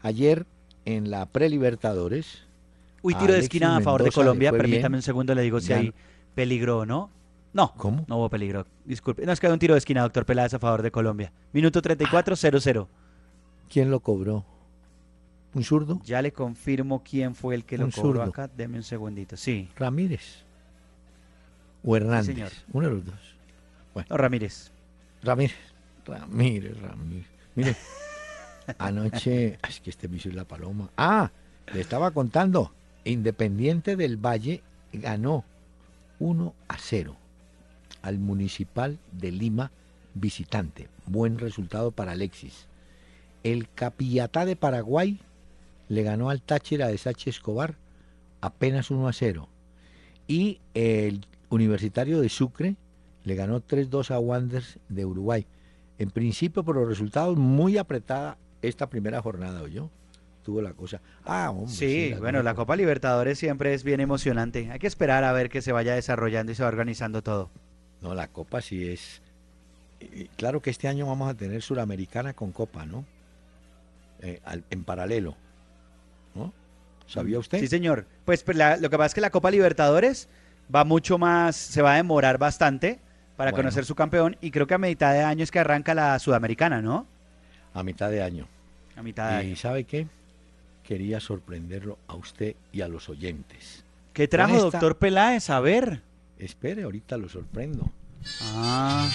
ayer 0.03 0.47
en 0.85 1.11
la 1.11 1.27
Prelibertadores... 1.27 2.45
Uy, 3.03 3.15
tiro 3.15 3.33
de 3.33 3.41
esquina 3.41 3.77
a 3.77 3.81
favor 3.81 4.03
de 4.03 4.11
Colombia. 4.11 4.51
Permítame 4.53 4.97
un 4.97 5.03
segundo, 5.03 5.35
le 5.35 5.43
digo 5.43 5.61
si 5.61 5.73
hay 5.73 5.93
peligro 6.35 6.79
o 6.79 6.87
no. 6.87 7.11
No, 7.53 7.73
¿Cómo? 7.77 8.05
no 8.09 8.19
hubo 8.19 8.29
peligro. 8.29 8.67
Disculpe. 8.85 9.25
No, 9.25 9.33
es 9.33 9.41
que 9.41 9.47
hay 9.47 9.53
un 9.53 9.59
tiro 9.59 9.75
de 9.75 9.79
esquina, 9.79 10.03
doctor 10.03 10.27
Peláez, 10.27 10.53
a 10.55 10.59
favor 10.59 10.83
de 10.83 10.91
Colombia. 10.91 11.33
Minuto 11.53 11.81
34, 11.81 12.37
0-0. 12.37 12.87
¿Quién 13.71 13.91
lo 13.91 14.01
cobró? 14.01 14.45
¿Un 15.57 15.65
zurdo? 15.65 16.03
Ya 16.05 16.21
le 16.21 16.33
confirmo 16.33 17.03
quién 17.03 17.35
fue 17.35 17.55
el 17.55 17.65
que 17.65 17.79
lo 17.79 17.91
cobró 17.91 18.23
acá. 18.23 18.47
Deme 18.55 18.77
un 18.77 18.83
segundito. 18.83 19.39
Sí. 19.39 19.71
Ramírez. 19.77 20.45
O 21.83 21.97
Hernández. 21.97 22.27
señor. 22.27 22.51
Uno 22.75 22.89
de 22.89 22.95
los 22.95 23.05
dos. 23.07 23.37
Bueno. 23.95 24.07
No, 24.11 24.17
Ramírez. 24.19 24.71
Ramírez. 25.23 25.57
Ramírez, 26.05 26.79
Ramírez. 26.79 27.27
Mire, 27.55 27.75
anoche. 28.79 29.59
Es 29.67 29.81
que 29.81 29.89
este 29.89 30.09
vicio 30.09 30.31
es 30.31 30.37
la 30.37 30.45
paloma. 30.45 30.91
Ah, 30.99 31.31
le 31.73 31.81
estaba 31.81 32.11
contando. 32.11 32.73
Independiente 33.05 33.97
del 33.97 34.19
Valle 34.19 34.63
ganó 34.93 35.43
1 36.19 36.55
a 36.69 36.77
0 36.77 37.17
al 38.03 38.19
Municipal 38.19 38.99
de 39.13 39.33
Lima 39.33 39.71
visitante. 40.13 40.91
Buen 41.07 41.39
resultado 41.39 41.93
para 41.93 42.13
Alexis. 42.13 42.67
El 43.43 43.71
Capillatá 43.71 44.45
de 44.45 44.57
Paraguay 44.57 45.19
le 45.89 46.03
ganó 46.03 46.31
al 46.31 46.43
Táchira 46.43 46.89
de 46.89 46.99
Sachi 46.99 47.31
Escobar 47.31 47.77
apenas 48.41 48.91
1 48.91 49.09
a 49.09 49.13
0. 49.13 49.49
Y 50.29 50.61
el 50.75 51.27
Universitario 51.49 52.21
de 52.21 52.29
Sucre 52.29 52.77
le 53.25 53.35
ganó 53.35 53.61
3-2 53.61 54.11
a 54.11 54.19
Wanderers 54.19 54.79
de 54.89 55.05
Uruguay. 55.05 55.47
En 55.99 56.11
principio, 56.11 56.65
por 56.65 56.77
los 56.77 56.89
resultados, 56.89 57.37
muy 57.37 57.79
apretada 57.79 58.39
esta 58.63 58.89
primera 58.89 59.23
jornada, 59.23 59.67
yo 59.69 59.91
Tuvo 60.47 60.63
la 60.63 60.75
cosa. 60.75 61.01
Ah, 61.25 61.51
hombre, 61.51 61.75
sí, 61.75 62.15
bueno, 62.21 62.41
la 62.45 62.55
Copa 62.55 62.77
Libertadores 62.77 63.37
siempre 63.37 63.75
es 63.75 63.83
bien 63.83 63.99
emocionante. 63.99 64.71
Hay 64.71 64.79
que 64.79 64.87
esperar 64.87 65.25
a 65.25 65.33
ver 65.33 65.49
que 65.49 65.61
se 65.61 65.73
vaya 65.73 65.97
desarrollando 65.97 66.53
y 66.53 66.55
se 66.55 66.63
va 66.63 66.69
organizando 66.69 67.21
todo. 67.21 67.51
No, 68.01 68.15
la 68.15 68.29
Copa 68.29 68.61
sí 68.61 68.87
es. 68.87 69.23
Claro 70.37 70.63
que 70.63 70.71
este 70.71 70.87
año 70.87 71.05
vamos 71.05 71.29
a 71.29 71.35
tener 71.35 71.63
Suramericana 71.63 72.33
con 72.33 72.53
Copa, 72.53 72.87
¿no? 72.87 73.05
Eh, 74.21 74.41
en 74.71 74.85
paralelo. 74.85 75.37
¿No? 76.37 76.53
¿Sabía 77.07 77.39
usted? 77.39 77.59
Sí, 77.61 77.69
señor. 77.69 78.07
Pues, 78.25 78.43
pues 78.43 78.57
lo 78.59 78.91
que 78.91 78.97
pasa 78.97 79.07
es 79.07 79.15
que 79.15 79.21
la 79.21 79.31
Copa 79.31 79.51
Libertadores 79.51 80.29
va 80.75 80.85
mucho 80.85 81.19
más, 81.19 81.57
se 81.57 81.83
va 81.83 81.95
a 81.95 81.97
demorar 81.97 82.39
bastante 82.39 82.99
para 83.37 83.53
conocer 83.53 83.85
su 83.85 83.95
campeón 83.95 84.37
y 84.41 84.51
creo 84.51 84.67
que 84.67 84.75
a 84.75 84.79
mitad 84.79 85.13
de 85.13 85.23
año 85.23 85.45
es 85.45 85.51
que 85.51 85.59
arranca 85.59 85.95
la 85.95 86.19
Sudamericana, 86.19 86.83
¿no? 86.83 87.07
A 87.75 87.83
mitad 87.83 88.11
de 88.11 88.23
año. 88.23 88.49
A 88.97 89.03
mitad 89.03 89.31
de 89.31 89.37
año. 89.37 89.51
¿Y 89.51 89.57
sabe 89.57 89.85
qué? 89.85 90.07
Quería 90.83 91.21
sorprenderlo 91.21 91.99
a 92.09 92.15
usted 92.15 92.57
y 92.73 92.81
a 92.81 92.89
los 92.89 93.09
oyentes. 93.09 93.85
¿Qué 94.13 94.27
trajo, 94.29 94.59
doctor 94.59 94.97
Peláez? 94.97 95.51
A 95.51 95.61
ver. 95.61 96.01
Espere, 96.39 96.85
ahorita 96.85 97.17
lo 97.19 97.29
sorprendo. 97.29 97.91
Ah. 98.43 99.09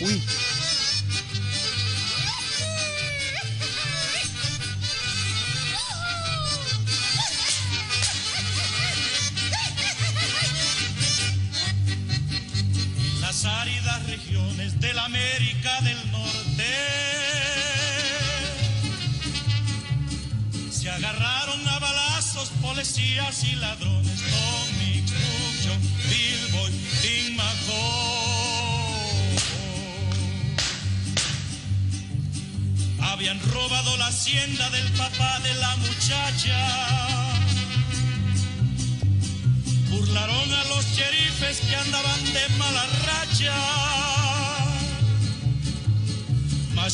Uy. 0.00 0.22
Policías 22.82 23.44
y 23.44 23.54
ladrones. 23.56 24.22
Habían 33.00 33.40
robado 33.52 33.96
la 33.98 34.06
hacienda 34.08 34.68
del 34.70 34.90
papá 34.94 35.38
de 35.44 35.54
la 35.54 35.76
muchacha. 35.76 36.58
Burlaron 39.90 40.52
a 40.52 40.64
los 40.64 40.84
cherifes 40.96 41.60
que 41.60 41.76
andaban 41.76 42.24
de 42.32 42.48
mala 42.58 42.86
racha. 43.06 43.54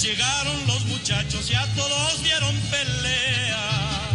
Llegaron 0.02 0.66
los 0.68 0.84
muchachos 0.84 1.50
y 1.50 1.54
a 1.54 1.66
todos 1.74 2.22
dieron 2.22 2.54
pelea 2.70 4.07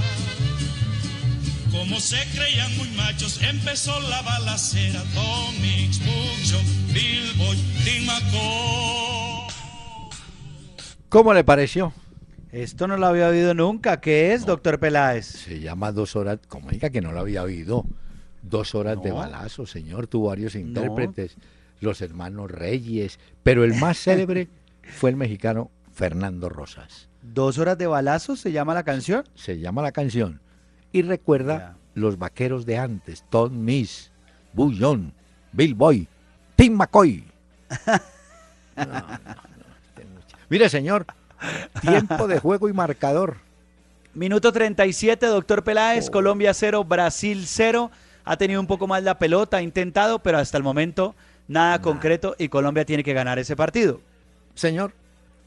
como 1.74 2.00
se 2.00 2.18
creían 2.34 2.78
muy 2.78 2.88
machos, 2.90 3.42
empezó 3.42 4.00
la 4.02 4.22
balacera. 4.22 5.02
Tomix, 5.14 6.00
Mucho, 6.02 6.62
Billboy, 6.94 7.58
Timaco. 7.84 9.48
¿Cómo 11.10 11.34
le 11.34 11.44
pareció? 11.44 11.92
Esto 12.52 12.88
no 12.88 12.98
lo 12.98 13.08
había 13.08 13.28
oído 13.28 13.56
nunca. 13.56 14.00
¿Qué 14.00 14.34
es, 14.34 14.46
doctor 14.46 14.80
Peláez? 14.80 15.26
Se 15.26 15.60
llama 15.60 15.92
Dos 15.92 16.16
Horas, 16.16 16.40
como 16.48 16.70
diga 16.70 16.92
que 16.92 17.02
no 17.02 17.12
lo 17.12 17.20
había 17.20 17.42
oído. 17.42 17.86
Dos 18.44 18.76
Horas 18.76 19.02
de 19.02 19.12
Balazo, 19.12 19.66
señor. 19.66 20.06
Tuvo 20.06 20.28
varios 20.28 20.54
intérpretes, 20.54 21.36
los 21.82 22.02
hermanos 22.02 22.52
Reyes, 22.52 23.20
pero 23.42 23.64
el 23.64 23.74
más 23.74 23.98
célebre 23.98 24.48
fue 24.84 25.10
el 25.10 25.16
mexicano 25.16 25.72
Fernando 25.92 26.50
Rosas. 26.50 27.10
¿Dos 27.24 27.58
Horas 27.58 27.80
de 27.80 27.88
Balazo 27.88 28.36
se 28.36 28.52
llama 28.52 28.76
la 28.76 28.84
canción? 28.84 29.24
Se 29.34 29.58
llama 29.58 29.82
la 29.82 29.92
canción 29.92 30.40
y 30.94 31.02
recuerda 31.02 31.76
los 31.96 32.18
vaqueros 32.18 32.66
de 32.66 32.78
antes, 32.78 33.26
Tom 33.30 33.52
Miss, 33.66 34.12
Bullón, 34.54 35.12
Bill 35.52 35.76
Boy, 35.76 36.08
Tim 36.56 36.74
McCoy. 36.76 37.26
Este 38.76 40.08
Mire, 40.50 40.70
señor, 40.70 41.06
tiempo 41.82 42.28
de 42.28 42.40
juego 42.40 42.70
y 42.70 42.74
marcador. 42.74 43.38
Minuto 44.16 44.52
37, 44.52 45.26
doctor 45.28 45.64
Peláez, 45.64 46.08
oh. 46.08 46.12
Colombia 46.12 46.54
0, 46.54 46.84
Brasil 46.84 47.44
0. 47.46 47.92
Ha 48.26 48.38
tenido 48.38 48.60
un 48.60 48.68
poco 48.68 48.88
más 48.88 49.04
la 49.04 49.20
pelota, 49.20 49.58
ha 49.58 49.62
intentado, 49.62 50.20
pero 50.20 50.38
hasta 50.40 50.58
el 50.58 50.64
momento 50.64 51.14
nada, 51.48 51.82
concreto 51.82 52.36
y 52.40 52.50
Colombia 52.50 52.86
tiene 52.86 53.04
que 53.04 53.14
ganar 53.14 53.38
ese 53.38 53.56
partido. 53.56 54.02
Señor, 54.56 54.94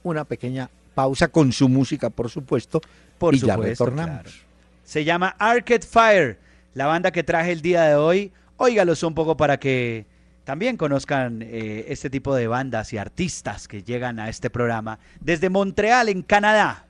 una 0.03 0.25
pequeña 0.25 0.71
pausa 0.95 1.29
con 1.29 1.53
su 1.53 1.69
música, 1.69 2.11
por 2.11 2.31
supuesto, 2.31 2.81
por 3.19 3.35
y 3.35 3.41
ya 3.41 3.57
retornamos. 3.57 4.46
Se 4.87 5.03
llama 5.03 5.35
Arcade 5.41 5.85
Fire, 5.85 6.39
la 6.73 6.87
banda 6.87 7.11
que 7.11 7.25
traje 7.25 7.51
el 7.51 7.61
día 7.61 7.83
de 7.83 7.97
hoy. 7.97 8.33
Óigalos 8.57 9.03
un 9.03 9.17
poco 9.17 9.37
para 9.37 9.59
que 9.59 10.07
también 10.45 10.77
conozcan 10.77 11.43
eh, 11.43 11.87
este 11.89 12.09
tipo 12.09 12.37
de 12.37 12.47
bandas 12.47 12.93
y 12.93 12.99
artistas 12.99 13.67
que 13.67 13.83
llegan 13.83 14.21
a 14.21 14.29
este 14.29 14.49
programa 14.49 15.01
desde 15.19 15.51
Montreal, 15.51 16.09
en 16.09 16.23
Canadá. 16.23 16.86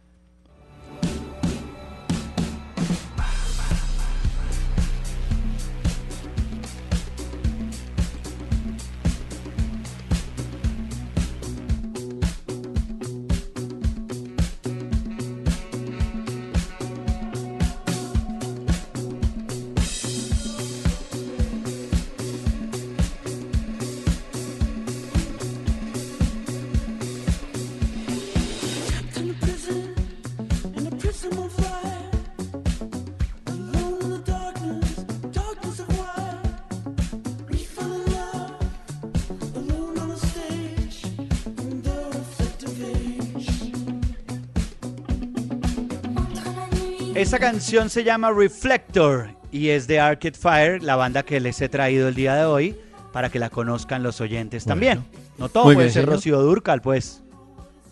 Esta 47.37 47.51
canción 47.51 47.91
se 47.91 48.03
llama 48.03 48.33
Reflector 48.33 49.29
y 49.53 49.69
es 49.69 49.87
de 49.87 50.01
Arcade 50.01 50.39
Fire, 50.39 50.83
la 50.83 50.97
banda 50.97 51.23
que 51.23 51.39
les 51.39 51.61
he 51.61 51.69
traído 51.69 52.09
el 52.09 52.15
día 52.15 52.35
de 52.35 52.47
hoy 52.47 52.81
para 53.13 53.29
que 53.29 53.39
la 53.39 53.51
conozcan 53.51 54.03
los 54.03 54.23
oyentes 54.23 54.65
también. 54.65 55.05
No 55.37 55.51
todo 55.51 55.65
puede 55.65 55.91
ser 55.91 56.07
Rocío 56.07 56.41
Durcal, 56.41 56.81
pues. 56.81 57.23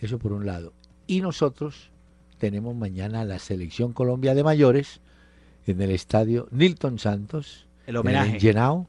Eso 0.00 0.18
por 0.18 0.32
un 0.32 0.46
lado. 0.46 0.72
Y 1.06 1.20
nosotros 1.20 1.90
tenemos 2.38 2.74
mañana 2.74 3.24
la 3.24 3.38
selección 3.38 3.92
Colombia 3.92 4.34
de 4.34 4.42
mayores 4.42 5.00
en 5.66 5.80
el 5.80 5.90
estadio 5.90 6.48
Nilton 6.50 6.98
Santos, 6.98 7.66
el 7.86 7.96
homenaje 7.96 8.38
llenado 8.38 8.86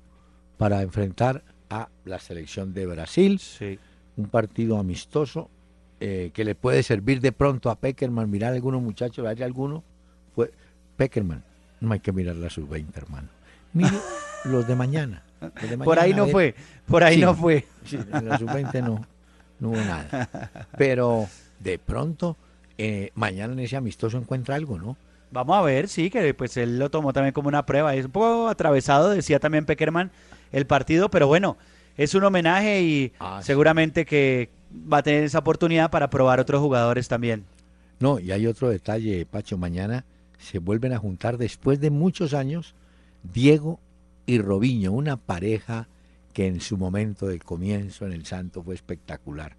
para 0.58 0.82
enfrentar 0.82 1.44
a 1.70 1.90
la 2.06 2.20
selección 2.20 2.74
de 2.74 2.86
Brasil. 2.86 3.42
Un 4.16 4.28
partido 4.28 4.78
amistoso 4.78 5.50
eh, 6.06 6.32
que 6.34 6.44
le 6.44 6.54
puede 6.54 6.84
servir 6.84 7.22
de 7.22 7.32
pronto 7.32 7.70
a 7.70 7.76
Peckerman, 7.80 8.30
mirar 8.30 8.52
a 8.52 8.56
algunos 8.56 8.82
muchachos, 8.82 9.26
hay 9.26 9.42
alguno, 9.42 9.86
pues, 10.36 10.50
Peckerman, 10.98 11.46
no 11.80 11.94
hay 11.94 12.02
que 12.02 12.12
mirar 12.12 12.36
la 12.36 12.50
sub-20, 12.50 12.88
hermano. 12.98 13.30
Mire 13.72 13.96
los 14.44 14.68
de 14.68 14.76
mañana. 14.76 15.24
por 15.82 16.00
ahí 16.00 16.14
no 16.14 16.28
fue, 16.28 16.56
por 16.88 17.06
ahí 17.06 17.22
no 17.22 17.34
fue. 17.34 17.66
en 17.90 18.28
la 18.28 18.38
sub-20 18.38 18.84
no, 18.84 19.08
no 19.62 19.70
hubo 19.70 19.78
nada. 19.78 20.28
Pero 20.78 21.30
de 21.62 21.80
pronto 21.80 22.36
eh, 22.78 23.12
mañana 23.16 23.54
en 23.54 23.60
ese 23.60 23.78
amistoso 23.78 24.18
encuentra 24.18 24.56
algo, 24.56 24.78
¿no? 24.78 24.98
Vamos 25.32 25.56
a 25.56 25.62
ver, 25.62 25.88
sí, 25.88 26.10
que 26.10 26.34
pues 26.34 26.58
él 26.58 26.80
lo 26.80 26.92
tomó 26.92 27.14
también 27.14 27.32
como 27.32 27.48
una 27.48 27.66
prueba. 27.66 27.96
Es 27.96 28.08
un 28.08 28.12
poco 28.12 28.50
atravesado, 28.50 29.12
decía 29.12 29.40
también 29.40 29.66
Peckerman, 29.66 30.12
el 30.52 30.68
partido, 30.68 31.10
pero 31.10 31.28
bueno, 31.28 31.56
es 31.96 32.14
un 32.14 32.26
homenaje 32.26 32.82
y 32.82 33.14
ah, 33.22 33.40
seguramente 33.42 34.06
que 34.06 34.50
va 34.74 35.00
a 35.00 35.04
tener 35.04 35.24
esa 35.24 35.40
oportunidad 35.40 35.92
para 35.92 36.10
probar 36.10 36.40
otros 36.40 36.62
jugadores 36.62 37.08
también. 37.08 37.46
No, 38.00 38.20
y 38.20 38.32
hay 38.32 38.48
otro 38.48 38.70
detalle, 38.70 39.26
Pacho, 39.26 39.58
mañana 39.58 40.06
se 40.38 40.60
vuelven 40.60 40.94
a 40.94 40.98
juntar 40.98 41.38
después 41.38 41.80
de 41.80 41.90
muchos 41.90 42.34
años 42.34 42.76
Diego 43.24 43.80
y 44.26 44.40
Robiño, 44.40 44.92
una 44.92 45.18
pareja 45.18 45.88
que 46.34 46.48
en 46.48 46.60
su 46.60 46.78
momento 46.78 47.28
del 47.28 47.44
comienzo 47.44 48.06
en 48.06 48.14
el 48.14 48.26
Santo 48.26 48.64
fue 48.64 48.76
espectacular. 48.76 49.56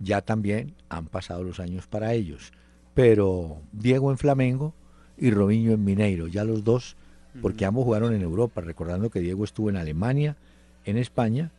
Ya 0.00 0.22
también 0.22 0.74
han 0.88 1.06
pasado 1.06 1.44
los 1.44 1.60
años 1.60 1.86
para 1.86 2.14
ellos, 2.14 2.52
pero 2.94 3.58
Diego 3.72 4.10
en 4.10 4.18
Flamengo 4.18 4.74
y 5.16 5.30
Robinho 5.30 5.72
en 5.72 5.84
Mineiro, 5.84 6.26
ya 6.26 6.44
los 6.44 6.64
dos, 6.64 6.96
porque 7.40 7.64
ambos 7.64 7.84
jugaron 7.84 8.14
en 8.14 8.22
Europa, 8.22 8.60
recordando 8.60 9.10
que 9.10 9.20
Diego 9.20 9.44
estuvo 9.44 9.70
en 9.70 9.76
Alemania, 9.76 10.36
en 10.84 10.96
España, 10.96 11.52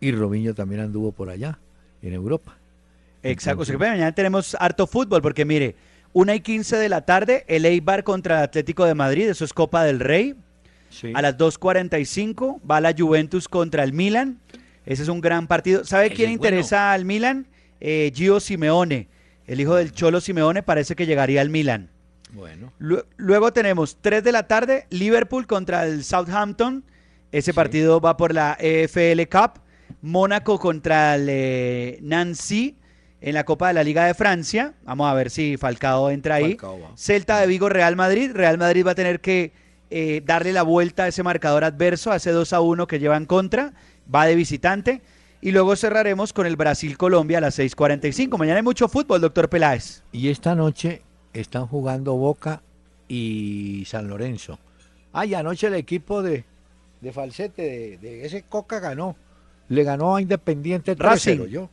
y 0.00 0.12
Robinho 0.12 0.54
también 0.54 0.80
anduvo 0.80 1.12
por 1.12 1.30
allá, 1.30 1.58
en 2.02 2.12
Europa. 2.12 2.56
Exacto, 3.22 3.64
mañana 3.78 4.12
tenemos 4.12 4.56
harto 4.58 4.86
fútbol, 4.86 5.20
porque 5.20 5.44
mire, 5.44 5.74
una 6.12 6.34
y 6.34 6.40
15 6.40 6.76
de 6.76 6.88
la 6.88 7.02
tarde, 7.02 7.44
el 7.48 7.64
Eibar 7.64 8.04
contra 8.04 8.38
el 8.38 8.44
Atlético 8.44 8.84
de 8.84 8.94
Madrid, 8.94 9.28
eso 9.28 9.44
es 9.44 9.52
Copa 9.52 9.84
del 9.84 10.00
Rey. 10.00 10.34
A 11.14 11.22
las 11.22 11.36
2.45 11.36 12.60
va 12.68 12.80
la 12.80 12.94
Juventus 12.96 13.46
contra 13.46 13.84
el 13.84 13.92
Milan. 13.92 14.40
Ese 14.86 15.02
es 15.02 15.08
un 15.08 15.20
gran 15.20 15.46
partido. 15.46 15.84
¿Sabe 15.84 16.10
quién 16.10 16.30
interesa 16.30 16.92
al 16.92 17.04
Milan? 17.04 17.46
Eh, 17.80 18.10
Gio 18.14 18.40
Simeone, 18.40 19.08
el 19.46 19.60
hijo 19.60 19.76
del 19.76 19.92
Cholo 19.92 20.20
Simeone, 20.20 20.62
parece 20.62 20.96
que 20.96 21.06
llegaría 21.06 21.40
al 21.40 21.50
Milan. 21.50 21.90
Bueno. 22.32 22.72
Luego 23.16 23.52
tenemos 23.52 23.98
3 24.00 24.24
de 24.24 24.32
la 24.32 24.46
tarde, 24.46 24.86
Liverpool 24.90 25.46
contra 25.46 25.84
el 25.86 26.04
Southampton. 26.04 26.84
Ese 27.32 27.52
partido 27.52 28.00
va 28.00 28.16
por 28.16 28.32
la 28.32 28.56
EFL 28.58 29.28
Cup. 29.30 29.60
Mónaco 30.02 30.58
contra 30.58 31.14
el 31.14 31.26
eh, 31.28 31.98
Nancy 32.02 32.76
en 33.20 33.34
la 33.34 33.44
Copa 33.44 33.68
de 33.68 33.74
la 33.74 33.84
Liga 33.84 34.06
de 34.06 34.14
Francia. 34.14 34.74
Vamos 34.84 35.10
a 35.10 35.14
ver 35.14 35.30
si 35.30 35.56
Falcao 35.56 36.10
entra 36.10 36.36
ahí. 36.36 36.56
Celta 36.96 37.40
de 37.40 37.46
Vigo, 37.46 37.68
Real 37.68 37.96
Madrid. 37.96 38.30
Real 38.32 38.58
Madrid 38.58 38.86
va 38.86 38.92
a 38.92 38.94
tener 38.94 39.20
que 39.20 39.52
eh, 39.90 40.22
darle 40.24 40.52
la 40.52 40.62
vuelta 40.62 41.04
a 41.04 41.08
ese 41.08 41.22
marcador 41.22 41.64
adverso, 41.64 42.12
a 42.12 42.16
ese 42.16 42.30
2 42.30 42.52
a 42.52 42.60
1 42.60 42.86
que 42.86 42.98
lleva 42.98 43.16
en 43.16 43.26
contra. 43.26 43.72
Va 44.12 44.26
de 44.26 44.34
visitante. 44.34 45.02
Y 45.40 45.52
luego 45.52 45.76
cerraremos 45.76 46.32
con 46.32 46.46
el 46.46 46.56
Brasil-Colombia 46.56 47.38
a 47.38 47.40
las 47.40 47.58
6:45. 47.58 48.38
Mañana 48.38 48.56
hay 48.58 48.64
mucho 48.64 48.88
fútbol, 48.88 49.20
doctor 49.20 49.48
Peláez. 49.48 50.02
Y 50.10 50.30
esta 50.30 50.54
noche 50.54 51.02
están 51.32 51.66
jugando 51.66 52.14
Boca 52.14 52.62
y 53.06 53.84
San 53.86 54.08
Lorenzo. 54.08 54.58
Ay, 55.12 55.34
anoche 55.34 55.68
el 55.68 55.74
equipo 55.74 56.22
de, 56.22 56.44
de 57.00 57.12
Falsete, 57.12 57.98
de, 57.98 58.24
ese 58.24 58.42
Coca 58.42 58.80
ganó. 58.80 59.16
Le 59.68 59.84
ganó 59.84 60.16
a 60.16 60.22
Independiente 60.22 60.96
3 60.96 61.48
yo. 61.50 61.68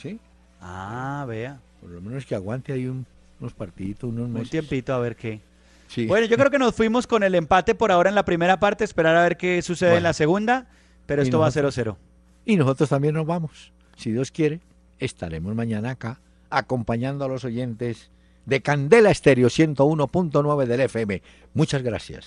¿Sí? 0.00 0.18
Ah, 0.60 1.24
vea. 1.28 1.60
Por 1.80 1.90
lo 1.90 2.00
menos 2.00 2.26
que 2.26 2.34
aguante 2.34 2.72
ahí 2.72 2.86
unos 2.86 3.52
partiditos, 3.54 4.10
unos 4.10 4.28
meses. 4.28 4.48
Un 4.48 4.50
tiempito 4.50 4.94
a 4.94 4.98
ver 4.98 5.16
qué. 5.16 5.40
Sí. 5.88 6.06
Bueno, 6.06 6.26
yo 6.26 6.36
creo 6.36 6.50
que 6.50 6.58
nos 6.58 6.74
fuimos 6.74 7.06
con 7.06 7.22
el 7.22 7.34
empate 7.34 7.74
por 7.74 7.92
ahora 7.92 8.08
en 8.08 8.16
la 8.16 8.24
primera 8.24 8.58
parte, 8.58 8.84
esperar 8.84 9.16
a 9.16 9.22
ver 9.22 9.36
qué 9.36 9.62
sucede 9.62 9.96
en 9.96 10.02
la 10.02 10.12
segunda, 10.12 10.66
pero 11.06 11.22
esto 11.22 11.38
va 11.38 11.46
a 11.46 11.50
0-0. 11.50 11.96
Y 12.44 12.56
nosotros 12.56 12.88
también 12.88 13.14
nos 13.14 13.26
vamos. 13.26 13.72
Si 13.96 14.10
Dios 14.10 14.30
quiere, 14.30 14.60
estaremos 14.98 15.54
mañana 15.54 15.90
acá 15.90 16.20
acompañando 16.50 17.24
a 17.24 17.28
los 17.28 17.44
oyentes 17.44 18.10
de 18.46 18.62
Candela 18.62 19.10
Estéreo 19.10 19.48
101.9 19.48 20.66
del 20.66 20.80
FM. 20.80 21.22
Muchas 21.54 21.82
gracias. 21.82 22.26